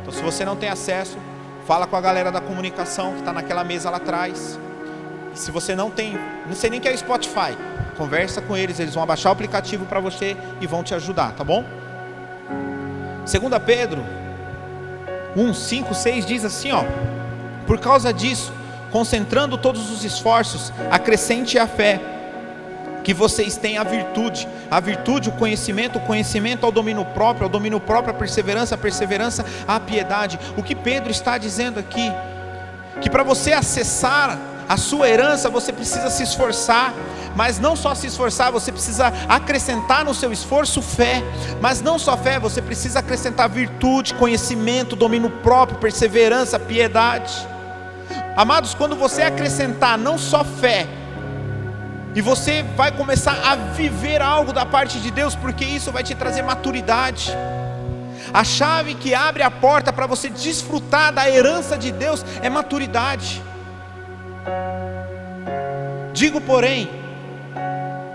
Então, 0.00 0.12
se 0.12 0.22
você 0.22 0.44
não 0.44 0.56
tem 0.56 0.68
acesso, 0.68 1.16
fala 1.66 1.86
com 1.86 1.96
a 1.96 2.00
galera 2.00 2.30
da 2.30 2.40
comunicação 2.40 3.12
que 3.12 3.20
está 3.20 3.32
naquela 3.32 3.64
mesa 3.64 3.90
lá 3.90 3.98
atrás. 3.98 4.58
E 5.34 5.38
se 5.38 5.50
você 5.50 5.74
não 5.74 5.90
tem, 5.90 6.18
não 6.46 6.54
sei 6.54 6.70
nem 6.70 6.80
que 6.80 6.88
é 6.88 6.96
Spotify, 6.96 7.56
conversa 7.96 8.40
com 8.40 8.56
eles, 8.56 8.80
eles 8.80 8.94
vão 8.94 9.02
abaixar 9.02 9.30
o 9.30 9.32
aplicativo 9.32 9.86
para 9.86 10.00
você 10.00 10.36
e 10.60 10.66
vão 10.66 10.82
te 10.82 10.94
ajudar, 10.94 11.32
tá 11.32 11.44
bom? 11.44 11.64
2 13.30 13.62
Pedro 13.64 14.04
1, 15.36 15.54
5, 15.54 15.94
6 15.94 16.26
diz 16.26 16.44
assim: 16.44 16.72
ó, 16.72 16.84
por 17.66 17.78
causa 17.78 18.12
disso, 18.12 18.52
concentrando 18.90 19.56
todos 19.56 19.90
os 19.90 20.04
esforços, 20.04 20.72
acrescente 20.90 21.58
a 21.58 21.66
fé, 21.66 22.00
que 23.02 23.14
vocês 23.14 23.56
têm 23.56 23.78
a 23.78 23.84
virtude, 23.84 24.46
a 24.70 24.80
virtude, 24.80 25.28
o 25.28 25.32
conhecimento, 25.32 25.98
o 25.98 26.02
conhecimento 26.02 26.64
ao 26.66 26.72
domínio 26.72 27.04
próprio, 27.04 27.44
ao 27.44 27.50
domínio 27.50 27.80
próprio, 27.80 28.14
a 28.14 28.18
perseverança, 28.18 28.74
a 28.74 28.78
perseverança, 28.78 29.44
a 29.66 29.80
piedade. 29.80 30.38
O 30.56 30.62
que 30.62 30.74
Pedro 30.74 31.10
está 31.10 31.38
dizendo 31.38 31.80
aqui, 31.80 32.12
que 33.00 33.08
para 33.08 33.22
você 33.22 33.52
acessar 33.52 34.38
a 34.68 34.76
sua 34.76 35.08
herança, 35.08 35.50
você 35.50 35.72
precisa 35.72 36.10
se 36.10 36.22
esforçar, 36.22 36.94
mas 37.34 37.58
não 37.58 37.74
só 37.74 37.94
se 37.94 38.06
esforçar, 38.06 38.52
você 38.52 38.70
precisa 38.70 39.12
acrescentar 39.28 40.04
no 40.04 40.14
seu 40.14 40.32
esforço 40.32 40.80
fé, 40.80 41.22
mas 41.60 41.80
não 41.80 41.98
só 41.98 42.16
fé, 42.16 42.38
você 42.38 42.62
precisa 42.62 43.00
acrescentar 43.00 43.48
virtude, 43.48 44.14
conhecimento, 44.14 44.94
domínio 44.94 45.30
próprio, 45.42 45.78
perseverança, 45.78 46.58
piedade. 46.58 47.32
Amados, 48.36 48.74
quando 48.74 48.94
você 48.94 49.22
acrescentar 49.22 49.98
não 49.98 50.16
só 50.16 50.44
fé, 50.44 50.86
e 52.14 52.20
você 52.20 52.62
vai 52.76 52.90
começar 52.90 53.40
a 53.44 53.54
viver 53.54 54.20
algo 54.20 54.52
da 54.52 54.66
parte 54.66 54.98
de 54.98 55.10
Deus, 55.10 55.36
porque 55.36 55.64
isso 55.64 55.92
vai 55.92 56.02
te 56.02 56.14
trazer 56.14 56.42
maturidade. 56.42 57.36
A 58.32 58.44
chave 58.44 58.94
que 58.94 59.14
abre 59.14 59.42
a 59.42 59.50
porta 59.50 59.92
para 59.92 60.06
você 60.06 60.28
desfrutar 60.28 61.12
da 61.12 61.28
herança 61.28 61.76
de 61.76 61.92
Deus 61.92 62.24
é 62.42 62.50
maturidade. 62.50 63.42
Digo, 66.12 66.40
porém, 66.40 66.90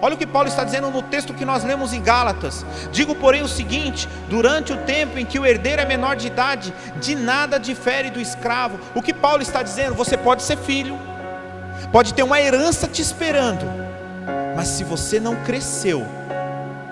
olha 0.02 0.16
o 0.16 0.18
que 0.18 0.28
Paulo 0.28 0.48
está 0.48 0.64
dizendo 0.64 0.90
no 0.92 1.02
texto 1.02 1.34
que 1.34 1.46
nós 1.46 1.64
lemos 1.64 1.94
em 1.94 2.02
Gálatas. 2.02 2.66
Digo, 2.92 3.16
porém, 3.16 3.42
o 3.42 3.48
seguinte: 3.48 4.08
durante 4.30 4.74
o 4.74 4.78
tempo 4.78 5.18
em 5.18 5.26
que 5.26 5.40
o 5.40 5.46
herdeiro 5.46 5.82
é 5.82 5.86
menor 5.86 6.16
de 6.16 6.28
idade, 6.28 6.74
de 7.00 7.16
nada 7.16 7.58
difere 7.58 8.10
do 8.10 8.20
escravo. 8.20 8.78
O 8.94 9.02
que 9.02 9.14
Paulo 9.14 9.42
está 9.42 9.64
dizendo? 9.64 9.96
Você 9.96 10.18
pode 10.18 10.44
ser 10.44 10.58
filho, 10.58 11.00
pode 11.92 12.14
ter 12.14 12.24
uma 12.24 12.40
herança 12.40 12.88
te 12.88 13.02
esperando, 13.02 13.66
mas 14.56 14.68
se 14.70 14.84
você 14.84 15.20
não 15.20 15.36
cresceu, 15.38 16.06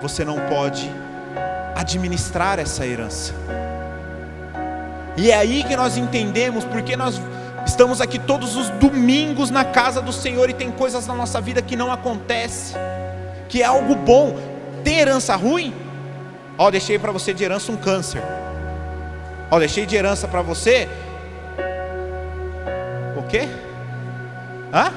você 0.01 0.25
não 0.25 0.37
pode 0.47 0.89
administrar 1.75 2.59
essa 2.59 2.85
herança. 2.85 3.33
E 5.15 5.31
é 5.31 5.35
aí 5.35 5.63
que 5.63 5.75
nós 5.75 5.97
entendemos 5.97 6.65
porque 6.65 6.95
nós 6.95 7.21
estamos 7.65 8.01
aqui 8.01 8.19
todos 8.19 8.55
os 8.55 8.69
domingos 8.69 9.49
na 9.49 9.63
casa 9.63 10.01
do 10.01 10.11
Senhor 10.11 10.49
e 10.49 10.53
tem 10.53 10.71
coisas 10.71 11.07
na 11.07 11.13
nossa 11.13 11.39
vida 11.39 11.61
que 11.61 11.75
não 11.75 11.91
acontece, 11.91 12.73
que 13.47 13.61
é 13.61 13.65
algo 13.65 13.95
bom. 13.95 14.35
Tem 14.83 14.99
herança 14.99 15.35
ruim? 15.35 15.73
Ó, 16.57 16.69
deixei 16.69 16.99
para 16.99 17.11
você 17.11 17.33
de 17.33 17.43
herança 17.43 17.71
um 17.71 17.77
câncer. 17.77 18.21
Ó, 19.49 19.59
deixei 19.59 19.85
de 19.85 19.95
herança 19.95 20.27
para 20.27 20.41
você 20.41 20.89
o 23.15 23.23
quê? 23.23 23.47
Hã? 24.73 24.91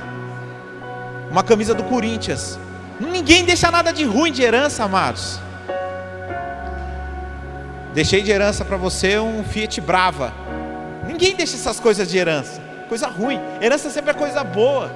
Uma 1.31 1.43
camisa 1.43 1.75
do 1.75 1.85
Corinthians. 1.85 2.59
Ninguém 2.99 3.45
deixa 3.45 3.71
nada 3.71 3.93
de 3.93 4.05
ruim 4.05 4.33
de 4.33 4.43
herança, 4.43 4.85
amados. 4.85 5.39
Deixei 7.93 8.23
de 8.23 8.31
herança 8.31 8.65
para 8.65 8.79
você 8.79 9.19
um 9.19 9.45
Fiat 9.45 9.81
Brava. 9.83 10.33
Ninguém 11.07 11.37
deixa 11.37 11.57
essas 11.57 11.79
coisas 11.79 12.09
de 12.09 12.17
herança. 12.17 12.61
Coisa 12.89 13.07
ruim. 13.07 13.39
Herança 13.61 13.91
sempre 13.91 14.13
é 14.13 14.15
coisa 14.15 14.43
boa. 14.43 14.91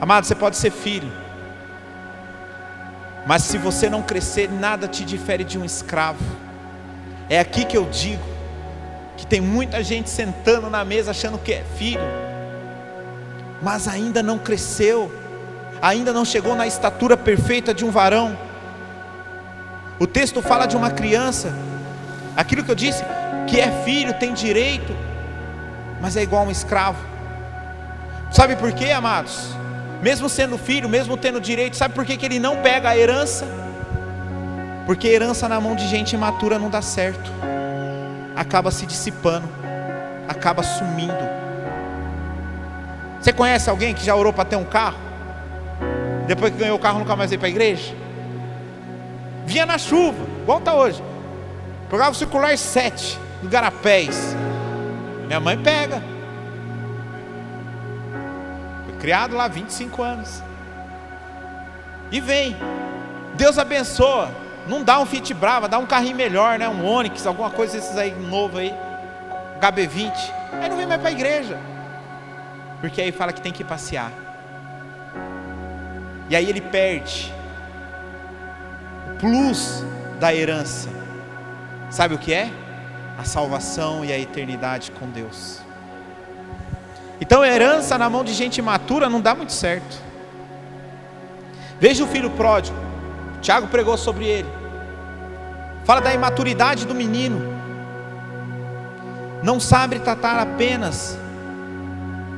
Amado, 0.00 0.24
você 0.24 0.34
pode 0.34 0.56
ser 0.56 0.70
filho. 0.70 1.10
Mas 3.26 3.42
se 3.42 3.58
você 3.58 3.90
não 3.90 4.02
crescer, 4.02 4.48
nada 4.48 4.86
te 4.86 5.04
difere 5.04 5.42
de 5.42 5.58
um 5.58 5.64
escravo. 5.64 6.22
É 7.28 7.40
aqui 7.40 7.64
que 7.64 7.76
eu 7.76 7.86
digo 7.86 8.35
que 9.16 9.26
tem 9.26 9.40
muita 9.40 9.82
gente 9.82 10.10
sentando 10.10 10.68
na 10.68 10.84
mesa 10.84 11.10
achando 11.10 11.38
que 11.38 11.52
é 11.52 11.64
filho, 11.76 12.00
mas 13.62 13.88
ainda 13.88 14.22
não 14.22 14.38
cresceu, 14.38 15.10
ainda 15.80 16.12
não 16.12 16.24
chegou 16.24 16.54
na 16.54 16.66
estatura 16.66 17.16
perfeita 17.16 17.72
de 17.72 17.84
um 17.84 17.90
varão. 17.90 18.36
O 19.98 20.06
texto 20.06 20.42
fala 20.42 20.66
de 20.66 20.76
uma 20.76 20.90
criança, 20.90 21.52
aquilo 22.36 22.62
que 22.62 22.70
eu 22.70 22.74
disse, 22.74 23.02
que 23.46 23.58
é 23.58 23.82
filho, 23.84 24.12
tem 24.14 24.34
direito, 24.34 24.94
mas 26.00 26.16
é 26.16 26.22
igual 26.22 26.42
a 26.42 26.46
um 26.46 26.50
escravo. 26.50 26.98
Sabe 28.30 28.56
por 28.56 28.72
quê, 28.72 28.90
amados? 28.90 29.48
Mesmo 30.02 30.28
sendo 30.28 30.58
filho, 30.58 30.88
mesmo 30.88 31.16
tendo 31.16 31.40
direito, 31.40 31.76
sabe 31.76 31.94
por 31.94 32.04
quê 32.04 32.18
que 32.18 32.26
ele 32.26 32.38
não 32.38 32.56
pega 32.56 32.90
a 32.90 32.96
herança? 32.98 33.46
Porque 34.84 35.08
herança 35.08 35.48
na 35.48 35.60
mão 35.60 35.74
de 35.74 35.88
gente 35.88 36.14
imatura 36.14 36.58
não 36.58 36.68
dá 36.68 36.82
certo, 36.82 37.32
acaba 38.36 38.70
se 38.70 38.86
dissipando, 38.86 39.48
acaba 40.28 40.62
sumindo. 40.62 41.36
Você 43.20 43.32
conhece 43.32 43.68
alguém 43.68 43.94
que 43.94 44.04
já 44.04 44.14
orou 44.14 44.32
para 44.32 44.44
ter 44.44 44.56
um 44.56 44.64
carro? 44.64 44.98
Depois 46.26 46.52
que 46.52 46.58
ganhou 46.58 46.76
o 46.76 46.80
carro, 46.80 46.98
nunca 46.98 47.16
mais 47.16 47.30
veio 47.30 47.40
para 47.40 47.48
a 47.48 47.50
igreja? 47.50 48.06
vinha 49.46 49.64
na 49.64 49.78
chuva, 49.78 50.18
igual 50.42 50.58
está 50.58 50.74
hoje. 50.74 51.02
Pegava 51.88 52.10
o 52.10 52.14
circular 52.14 52.58
7 52.58 53.18
do 53.42 53.48
Garapés. 53.48 54.36
Minha 55.26 55.38
mãe 55.38 55.56
pega. 55.56 56.02
Foi 58.84 58.98
criado 58.98 59.36
lá 59.36 59.46
25 59.46 60.02
anos. 60.02 60.42
E 62.10 62.20
vem. 62.20 62.56
Deus 63.34 63.56
abençoa. 63.56 64.30
Não 64.66 64.82
dá 64.82 64.98
um 64.98 65.06
Fit 65.06 65.32
Brava, 65.32 65.68
dá 65.68 65.78
um 65.78 65.86
carrinho 65.86 66.16
melhor, 66.16 66.58
né? 66.58 66.68
Um 66.68 66.84
Onix, 66.84 67.26
alguma 67.26 67.50
coisa 67.50 67.74
desses 67.74 67.96
aí 67.96 68.14
novo 68.14 68.58
aí. 68.58 68.74
HB20. 69.60 70.12
Aí 70.60 70.68
não 70.68 70.76
vem 70.76 70.86
mais 70.86 71.00
para 71.00 71.10
a 71.10 71.12
igreja. 71.12 71.58
Porque 72.80 73.00
aí 73.00 73.12
fala 73.12 73.32
que 73.32 73.40
tem 73.40 73.52
que 73.52 73.64
passear. 73.64 74.12
E 76.28 76.34
aí 76.34 76.48
ele 76.48 76.60
perde 76.60 77.32
plus 79.18 79.84
da 80.18 80.34
herança. 80.34 80.88
Sabe 81.90 82.14
o 82.14 82.18
que 82.18 82.32
é? 82.32 82.50
A 83.18 83.24
salvação 83.24 84.04
e 84.04 84.12
a 84.12 84.18
eternidade 84.18 84.90
com 84.90 85.08
Deus. 85.08 85.60
Então, 87.20 87.44
herança 87.44 87.96
na 87.96 88.10
mão 88.10 88.22
de 88.22 88.34
gente 88.34 88.58
imatura 88.58 89.08
não 89.08 89.20
dá 89.20 89.34
muito 89.34 89.52
certo. 89.52 89.96
Veja 91.80 92.04
o 92.04 92.06
filho 92.06 92.30
pródigo. 92.30 92.85
Tiago 93.40 93.66
pregou 93.68 93.96
sobre 93.96 94.26
ele. 94.26 94.48
Fala 95.84 96.00
da 96.00 96.12
imaturidade 96.12 96.86
do 96.86 96.94
menino. 96.94 97.54
Não 99.42 99.60
sabe 99.60 100.00
tratar 100.00 100.38
apenas 100.40 101.16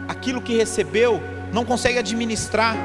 aquilo 0.07 0.43
que 0.43 0.57
recebeu, 0.57 1.23
não 1.53 1.65
consegue 1.65 1.99
administrar. 1.99 2.77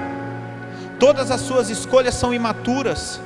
Todas 0.99 1.31
as 1.31 1.41
suas 1.41 1.69
escolhas 1.69 2.15
são 2.15 2.33
imaturas. 2.33 3.19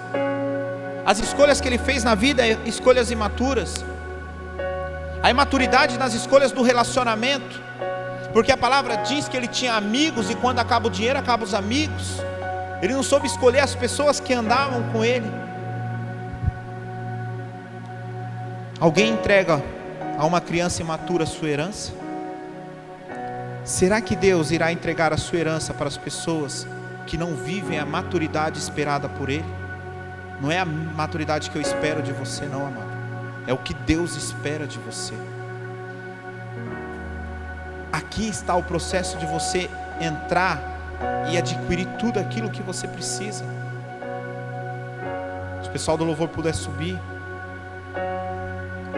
As 1.06 1.20
escolhas 1.20 1.62
que 1.62 1.68
ele 1.68 1.78
fez 1.78 2.04
na 2.04 2.16
vida, 2.16 2.46
é 2.46 2.58
escolhas 2.66 3.12
imaturas. 3.12 3.86
A 5.22 5.30
imaturidade 5.30 5.98
nas 5.98 6.14
escolhas 6.14 6.52
do 6.52 6.62
relacionamento. 6.62 7.62
Porque 8.34 8.52
a 8.52 8.58
palavra 8.58 8.96
diz 8.98 9.28
que 9.28 9.38
ele 9.38 9.48
tinha 9.48 9.74
amigos 9.74 10.30
e 10.30 10.36
quando 10.36 10.60
acaba 10.60 10.88
o 10.88 10.92
dinheiro, 10.92 11.18
acaba 11.18 11.44
os 11.44 11.54
amigos. 11.54 12.22
Ele 12.82 12.94
não 12.94 13.04
soube 13.04 13.28
escolher 13.28 13.60
as 13.60 13.74
pessoas 13.74 14.20
que 14.20 14.34
andavam 14.34 14.84
com 14.92 15.04
ele. 15.04 15.30
Alguém 18.80 19.14
entrega 19.14 19.62
a 20.18 20.26
uma 20.26 20.40
criança 20.40 20.82
imatura 20.82 21.26
sua 21.26 21.50
herança? 21.50 21.92
Será 23.64 24.00
que 24.00 24.16
Deus 24.16 24.52
irá 24.52 24.72
entregar 24.72 25.12
a 25.12 25.18
sua 25.18 25.40
herança 25.40 25.74
para 25.74 25.88
as 25.88 25.98
pessoas 25.98 26.68
que 27.06 27.18
não 27.18 27.36
vivem 27.36 27.80
a 27.80 27.86
maturidade 27.86 28.60
esperada 28.60 29.10
por 29.10 29.30
Ele? 29.30 29.46
Não 30.40 30.52
é 30.52 30.60
a 30.60 30.66
maturidade 30.66 31.50
que 31.50 31.58
eu 31.58 31.62
espero 31.62 32.02
de 32.02 32.14
você, 32.14 32.46
não, 32.46 32.66
amado. 32.66 32.96
É 33.48 33.54
o 33.54 33.58
que 33.58 33.74
Deus 33.74 34.16
espera 34.16 34.68
de 34.68 34.78
você. 34.80 35.16
Aqui 37.92 38.30
está 38.30 38.56
o 38.56 38.64
processo 38.64 39.18
de 39.18 39.26
você 39.26 39.70
entrar 40.00 40.77
e 41.32 41.38
adquirir 41.38 41.88
tudo 42.00 42.20
aquilo 42.20 42.50
que 42.50 42.62
você 42.62 42.88
precisa. 42.88 43.44
Se 45.62 45.70
o 45.70 45.72
pessoal 45.72 45.98
do 45.98 46.04
louvor 46.04 46.30
puder 46.30 46.54
subir. 46.54 47.00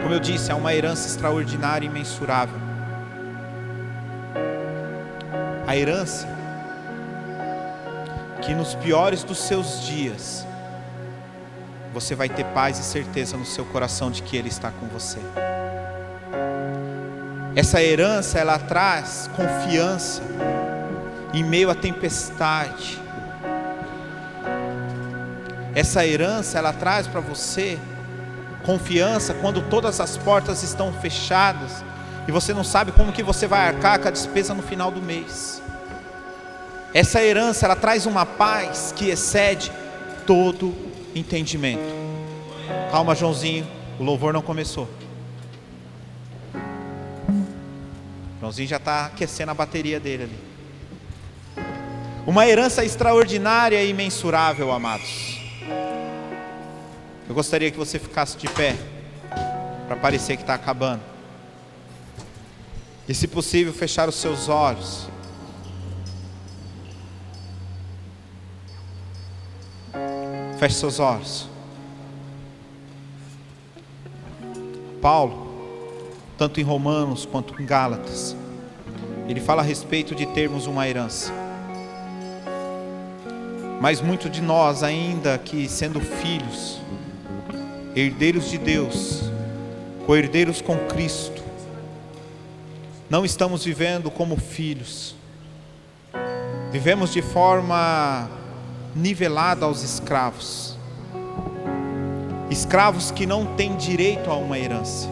Como 0.02 0.14
eu 0.14 0.20
disse, 0.20 0.50
é 0.50 0.54
uma 0.54 0.72
herança 0.72 1.06
extraordinária 1.08 1.86
e 1.86 1.88
imensurável. 1.88 2.58
A 5.66 5.76
herança 5.76 6.26
que 8.42 8.54
nos 8.54 8.74
piores 8.74 9.22
dos 9.22 9.38
seus 9.38 9.82
dias 9.82 10.46
você 11.92 12.14
vai 12.14 12.28
ter 12.28 12.44
paz 12.46 12.78
e 12.78 12.82
certeza 12.82 13.36
no 13.36 13.44
seu 13.44 13.64
coração 13.64 14.10
de 14.10 14.22
que 14.22 14.36
Ele 14.36 14.48
está 14.48 14.70
com 14.70 14.86
você. 14.86 15.18
Essa 17.54 17.82
herança, 17.82 18.38
ela 18.38 18.58
traz 18.58 19.28
confiança 19.34 20.22
em 21.32 21.44
meio 21.44 21.70
à 21.70 21.74
tempestade. 21.74 23.00
Essa 25.74 26.04
herança, 26.04 26.58
ela 26.58 26.72
traz 26.72 27.06
para 27.06 27.20
você 27.20 27.78
confiança 28.64 29.34
quando 29.34 29.62
todas 29.62 30.00
as 30.00 30.16
portas 30.16 30.62
estão 30.62 30.92
fechadas 30.92 31.84
e 32.28 32.32
você 32.32 32.52
não 32.52 32.64
sabe 32.64 32.92
como 32.92 33.12
que 33.12 33.22
você 33.22 33.46
vai 33.46 33.66
arcar 33.66 33.98
com 33.98 34.08
a 34.08 34.10
despesa 34.10 34.52
no 34.52 34.62
final 34.62 34.90
do 34.90 35.00
mês. 35.00 35.62
Essa 36.92 37.22
herança, 37.22 37.66
ela 37.66 37.76
traz 37.76 38.04
uma 38.04 38.26
paz 38.26 38.92
que 38.94 39.08
excede 39.08 39.70
todo 40.26 40.74
entendimento. 41.14 42.00
Calma, 42.90 43.14
Joãozinho, 43.14 43.66
o 43.98 44.02
louvor 44.02 44.32
não 44.32 44.42
começou. 44.42 44.88
Joãozinho 48.40 48.68
já 48.68 48.76
está 48.76 49.06
aquecendo 49.06 49.52
a 49.52 49.54
bateria 49.54 50.00
dele 50.00 50.24
ali. 50.24 50.49
Uma 52.26 52.46
herança 52.46 52.84
extraordinária 52.84 53.82
e 53.82 53.90
imensurável, 53.90 54.70
amados. 54.70 55.40
Eu 57.26 57.34
gostaria 57.34 57.70
que 57.70 57.78
você 57.78 57.98
ficasse 57.98 58.36
de 58.36 58.48
pé, 58.48 58.76
para 59.86 59.96
parecer 59.96 60.36
que 60.36 60.42
está 60.42 60.54
acabando. 60.54 61.00
E 63.08 63.14
se 63.14 63.26
possível, 63.26 63.72
fechar 63.72 64.08
os 64.08 64.16
seus 64.16 64.48
olhos. 64.48 65.08
Feche 70.58 70.74
seus 70.74 71.00
olhos. 71.00 71.48
Paulo, 75.00 75.48
tanto 76.36 76.60
em 76.60 76.62
Romanos 76.62 77.24
quanto 77.24 77.60
em 77.60 77.64
Gálatas, 77.64 78.36
ele 79.26 79.40
fala 79.40 79.62
a 79.62 79.64
respeito 79.64 80.14
de 80.14 80.26
termos 80.26 80.66
uma 80.66 80.86
herança. 80.86 81.39
Mas 83.80 84.02
muito 84.02 84.28
de 84.28 84.42
nós, 84.42 84.82
ainda 84.82 85.38
que 85.38 85.66
sendo 85.66 86.02
filhos, 86.02 86.78
herdeiros 87.96 88.50
de 88.50 88.58
Deus, 88.58 89.22
co-herdeiros 90.04 90.60
com 90.60 90.76
Cristo, 90.80 91.42
não 93.08 93.24
estamos 93.24 93.64
vivendo 93.64 94.10
como 94.10 94.36
filhos, 94.36 95.16
vivemos 96.70 97.10
de 97.10 97.22
forma 97.22 98.28
nivelada 98.94 99.64
aos 99.64 99.82
escravos, 99.82 100.76
escravos 102.50 103.10
que 103.10 103.24
não 103.24 103.46
têm 103.56 103.76
direito 103.76 104.30
a 104.30 104.36
uma 104.36 104.58
herança, 104.58 105.08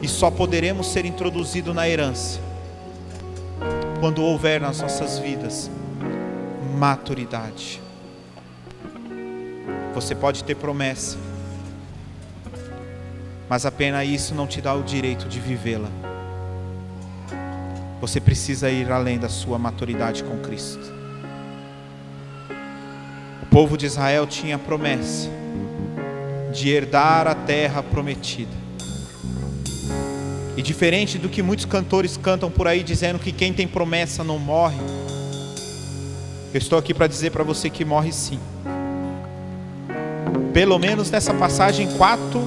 e 0.00 0.08
só 0.08 0.30
poderemos 0.30 0.86
ser 0.90 1.04
introduzidos 1.04 1.74
na 1.74 1.86
herança 1.86 2.45
quando 3.98 4.22
houver 4.22 4.60
nas 4.60 4.80
nossas 4.80 5.18
vidas 5.18 5.70
maturidade. 6.76 7.80
Você 9.94 10.14
pode 10.14 10.44
ter 10.44 10.54
promessa, 10.54 11.16
mas 13.48 13.64
apenas 13.64 14.06
isso 14.06 14.34
não 14.34 14.46
te 14.46 14.60
dá 14.60 14.74
o 14.74 14.82
direito 14.82 15.26
de 15.26 15.40
vivê-la. 15.40 15.88
Você 18.00 18.20
precisa 18.20 18.70
ir 18.70 18.92
além 18.92 19.18
da 19.18 19.28
sua 19.28 19.58
maturidade 19.58 20.22
com 20.22 20.38
Cristo. 20.38 20.94
O 23.42 23.46
povo 23.46 23.76
de 23.78 23.86
Israel 23.86 24.26
tinha 24.26 24.58
promessa 24.58 25.30
de 26.52 26.68
herdar 26.68 27.26
a 27.26 27.34
terra 27.34 27.82
prometida. 27.82 28.65
Diferente 30.66 31.16
do 31.16 31.28
que 31.28 31.44
muitos 31.44 31.64
cantores 31.64 32.16
cantam 32.16 32.50
por 32.50 32.66
aí 32.66 32.82
dizendo 32.82 33.20
que 33.20 33.30
quem 33.30 33.52
tem 33.52 33.68
promessa 33.68 34.24
não 34.24 34.36
morre, 34.36 34.80
eu 36.52 36.58
estou 36.58 36.76
aqui 36.76 36.92
para 36.92 37.06
dizer 37.06 37.30
para 37.30 37.44
você 37.44 37.70
que 37.70 37.84
morre 37.84 38.10
sim. 38.10 38.40
Pelo 40.52 40.76
menos 40.76 41.08
nessa 41.08 41.32
passagem, 41.32 41.86
4 41.96 42.42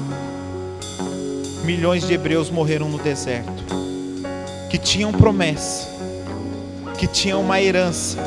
milhões 1.64 2.06
de 2.06 2.14
hebreus 2.14 2.50
morreram 2.50 2.90
no 2.90 2.98
deserto, 2.98 3.64
que 4.70 4.78
tinham 4.78 5.14
promessa, 5.14 5.88
que 6.98 7.08
tinham 7.08 7.40
uma 7.40 7.62
herança, 7.62 8.18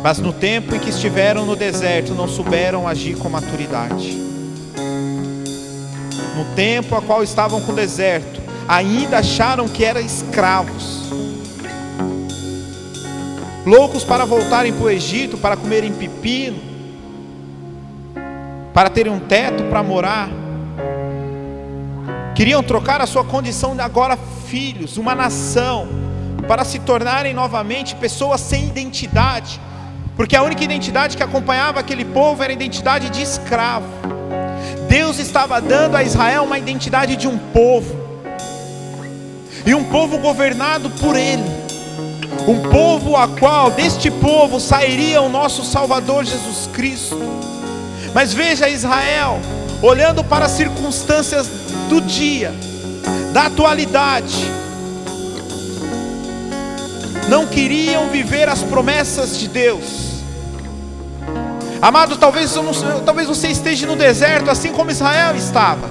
mas 0.00 0.18
no 0.18 0.32
tempo 0.32 0.76
em 0.76 0.78
que 0.78 0.90
estiveram 0.90 1.44
no 1.44 1.56
deserto 1.56 2.14
não 2.14 2.28
souberam 2.28 2.86
agir 2.86 3.16
com 3.16 3.28
maturidade 3.28 4.25
no 6.36 6.44
tempo 6.54 6.94
a 6.94 7.00
qual 7.00 7.22
estavam 7.22 7.60
com 7.62 7.72
o 7.72 7.74
deserto, 7.74 8.40
ainda 8.68 9.18
acharam 9.18 9.66
que 9.68 9.84
eram 9.84 10.00
escravos, 10.00 11.10
loucos 13.64 14.04
para 14.04 14.24
voltarem 14.24 14.72
para 14.72 14.84
o 14.84 14.90
Egito, 14.90 15.38
para 15.38 15.56
comerem 15.56 15.92
pepino, 15.92 16.58
para 18.74 18.90
terem 18.90 19.10
um 19.10 19.18
teto 19.18 19.64
para 19.64 19.82
morar, 19.82 20.28
queriam 22.34 22.62
trocar 22.62 23.00
a 23.00 23.06
sua 23.06 23.24
condição 23.24 23.74
de 23.74 23.80
agora 23.80 24.18
filhos, 24.46 24.98
uma 24.98 25.14
nação, 25.14 25.88
para 26.46 26.64
se 26.64 26.78
tornarem 26.80 27.32
novamente 27.32 27.96
pessoas 27.96 28.40
sem 28.42 28.66
identidade, 28.66 29.58
porque 30.14 30.36
a 30.36 30.42
única 30.42 30.62
identidade 30.62 31.16
que 31.16 31.22
acompanhava 31.22 31.80
aquele 31.80 32.04
povo 32.04 32.42
era 32.42 32.52
a 32.52 32.54
identidade 32.54 33.10
de 33.10 33.22
escravo. 33.22 34.15
Deus 34.96 35.18
estava 35.18 35.60
dando 35.60 35.94
a 35.94 36.02
Israel 36.02 36.44
uma 36.44 36.56
identidade 36.56 37.16
de 37.16 37.28
um 37.28 37.36
povo, 37.36 37.94
e 39.66 39.74
um 39.74 39.84
povo 39.84 40.16
governado 40.16 40.88
por 40.88 41.14
Ele, 41.14 41.44
um 42.48 42.70
povo 42.70 43.14
a 43.14 43.28
qual 43.28 43.70
deste 43.70 44.10
povo 44.10 44.58
sairia 44.58 45.20
o 45.20 45.28
nosso 45.28 45.62
Salvador 45.66 46.24
Jesus 46.24 46.66
Cristo. 46.72 47.20
Mas 48.14 48.32
veja 48.32 48.70
Israel, 48.70 49.38
olhando 49.82 50.24
para 50.24 50.46
as 50.46 50.52
circunstâncias 50.52 51.46
do 51.90 52.00
dia, 52.00 52.54
da 53.34 53.48
atualidade, 53.48 54.50
não 57.28 57.46
queriam 57.46 58.08
viver 58.08 58.48
as 58.48 58.62
promessas 58.62 59.38
de 59.38 59.46
Deus 59.46 60.15
Amado, 61.80 62.16
talvez, 62.16 62.54
talvez 63.04 63.28
você 63.28 63.48
esteja 63.48 63.86
no 63.86 63.96
deserto, 63.96 64.50
assim 64.50 64.72
como 64.72 64.90
Israel 64.90 65.36
estava. 65.36 65.88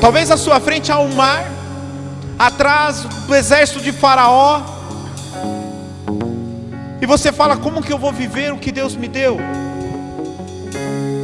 Talvez 0.00 0.30
à 0.30 0.36
sua 0.36 0.60
frente 0.60 0.92
há 0.92 0.98
um 0.98 1.12
mar, 1.14 1.50
atrás 2.38 3.04
do 3.26 3.34
exército 3.34 3.80
de 3.80 3.92
Faraó. 3.92 4.62
E 7.00 7.06
você 7.06 7.32
fala: 7.32 7.56
como 7.56 7.82
que 7.82 7.92
eu 7.92 7.98
vou 7.98 8.12
viver 8.12 8.52
o 8.52 8.58
que 8.58 8.70
Deus 8.70 8.94
me 8.94 9.08
deu? 9.08 9.38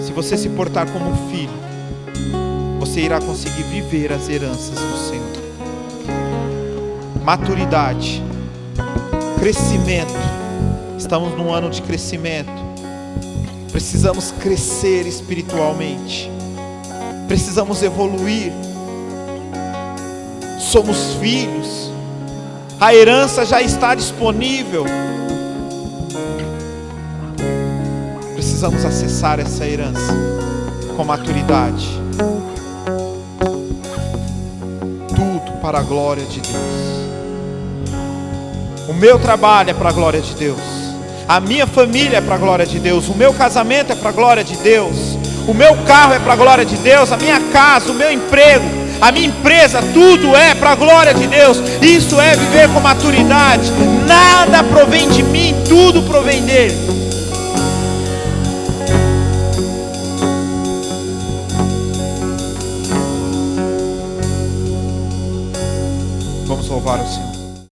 Se 0.04 0.12
você 0.12 0.36
se 0.36 0.48
portar 0.48 0.90
como 0.90 1.30
filho, 1.30 1.52
você 2.78 3.00
irá 3.00 3.20
conseguir 3.20 3.62
viver 3.62 4.12
as 4.12 4.28
heranças 4.28 4.74
do 4.74 5.08
Senhor. 5.08 5.40
Maturidade, 7.22 8.22
crescimento 9.38 10.39
Estamos 11.00 11.34
num 11.34 11.52
ano 11.52 11.70
de 11.70 11.80
crescimento. 11.80 12.52
Precisamos 13.72 14.32
crescer 14.32 15.06
espiritualmente. 15.06 16.30
Precisamos 17.26 17.82
evoluir. 17.82 18.52
Somos 20.58 21.14
filhos. 21.14 21.90
A 22.78 22.94
herança 22.94 23.46
já 23.46 23.62
está 23.62 23.94
disponível. 23.94 24.84
Precisamos 28.34 28.84
acessar 28.84 29.40
essa 29.40 29.66
herança 29.66 30.14
com 30.96 31.02
maturidade. 31.02 31.88
Tudo 35.08 35.60
para 35.62 35.78
a 35.78 35.82
glória 35.82 36.26
de 36.26 36.40
Deus. 36.40 36.90
O 38.86 38.92
meu 38.92 39.18
trabalho 39.18 39.70
é 39.70 39.74
para 39.74 39.88
a 39.88 39.92
glória 39.92 40.20
de 40.20 40.34
Deus. 40.34 40.79
A 41.30 41.38
minha 41.38 41.64
família 41.64 42.18
é 42.18 42.20
para 42.20 42.34
a 42.34 42.38
glória 42.38 42.66
de 42.66 42.80
Deus, 42.80 43.08
o 43.08 43.14
meu 43.14 43.32
casamento 43.32 43.92
é 43.92 43.94
para 43.94 44.08
a 44.08 44.12
glória 44.12 44.42
de 44.42 44.56
Deus, 44.56 45.16
o 45.46 45.54
meu 45.54 45.76
carro 45.84 46.12
é 46.12 46.18
para 46.18 46.32
a 46.32 46.36
glória 46.36 46.64
de 46.64 46.74
Deus, 46.78 47.12
a 47.12 47.16
minha 47.16 47.38
casa, 47.52 47.92
o 47.92 47.94
meu 47.94 48.10
emprego, 48.10 48.64
a 49.00 49.12
minha 49.12 49.28
empresa, 49.28 49.80
tudo 49.94 50.34
é 50.34 50.56
para 50.56 50.70
a 50.70 50.74
glória 50.74 51.14
de 51.14 51.28
Deus. 51.28 51.58
Isso 51.80 52.20
é 52.20 52.34
viver 52.34 52.68
com 52.70 52.80
maturidade. 52.80 53.70
Nada 54.08 54.64
provém 54.64 55.08
de 55.08 55.22
mim, 55.22 55.54
tudo 55.68 56.02
provém 56.02 56.42
dele. 56.42 56.74
Vamos 66.48 66.66
louvar 66.66 66.98
o 66.98 67.06
Senhor. 67.06 67.29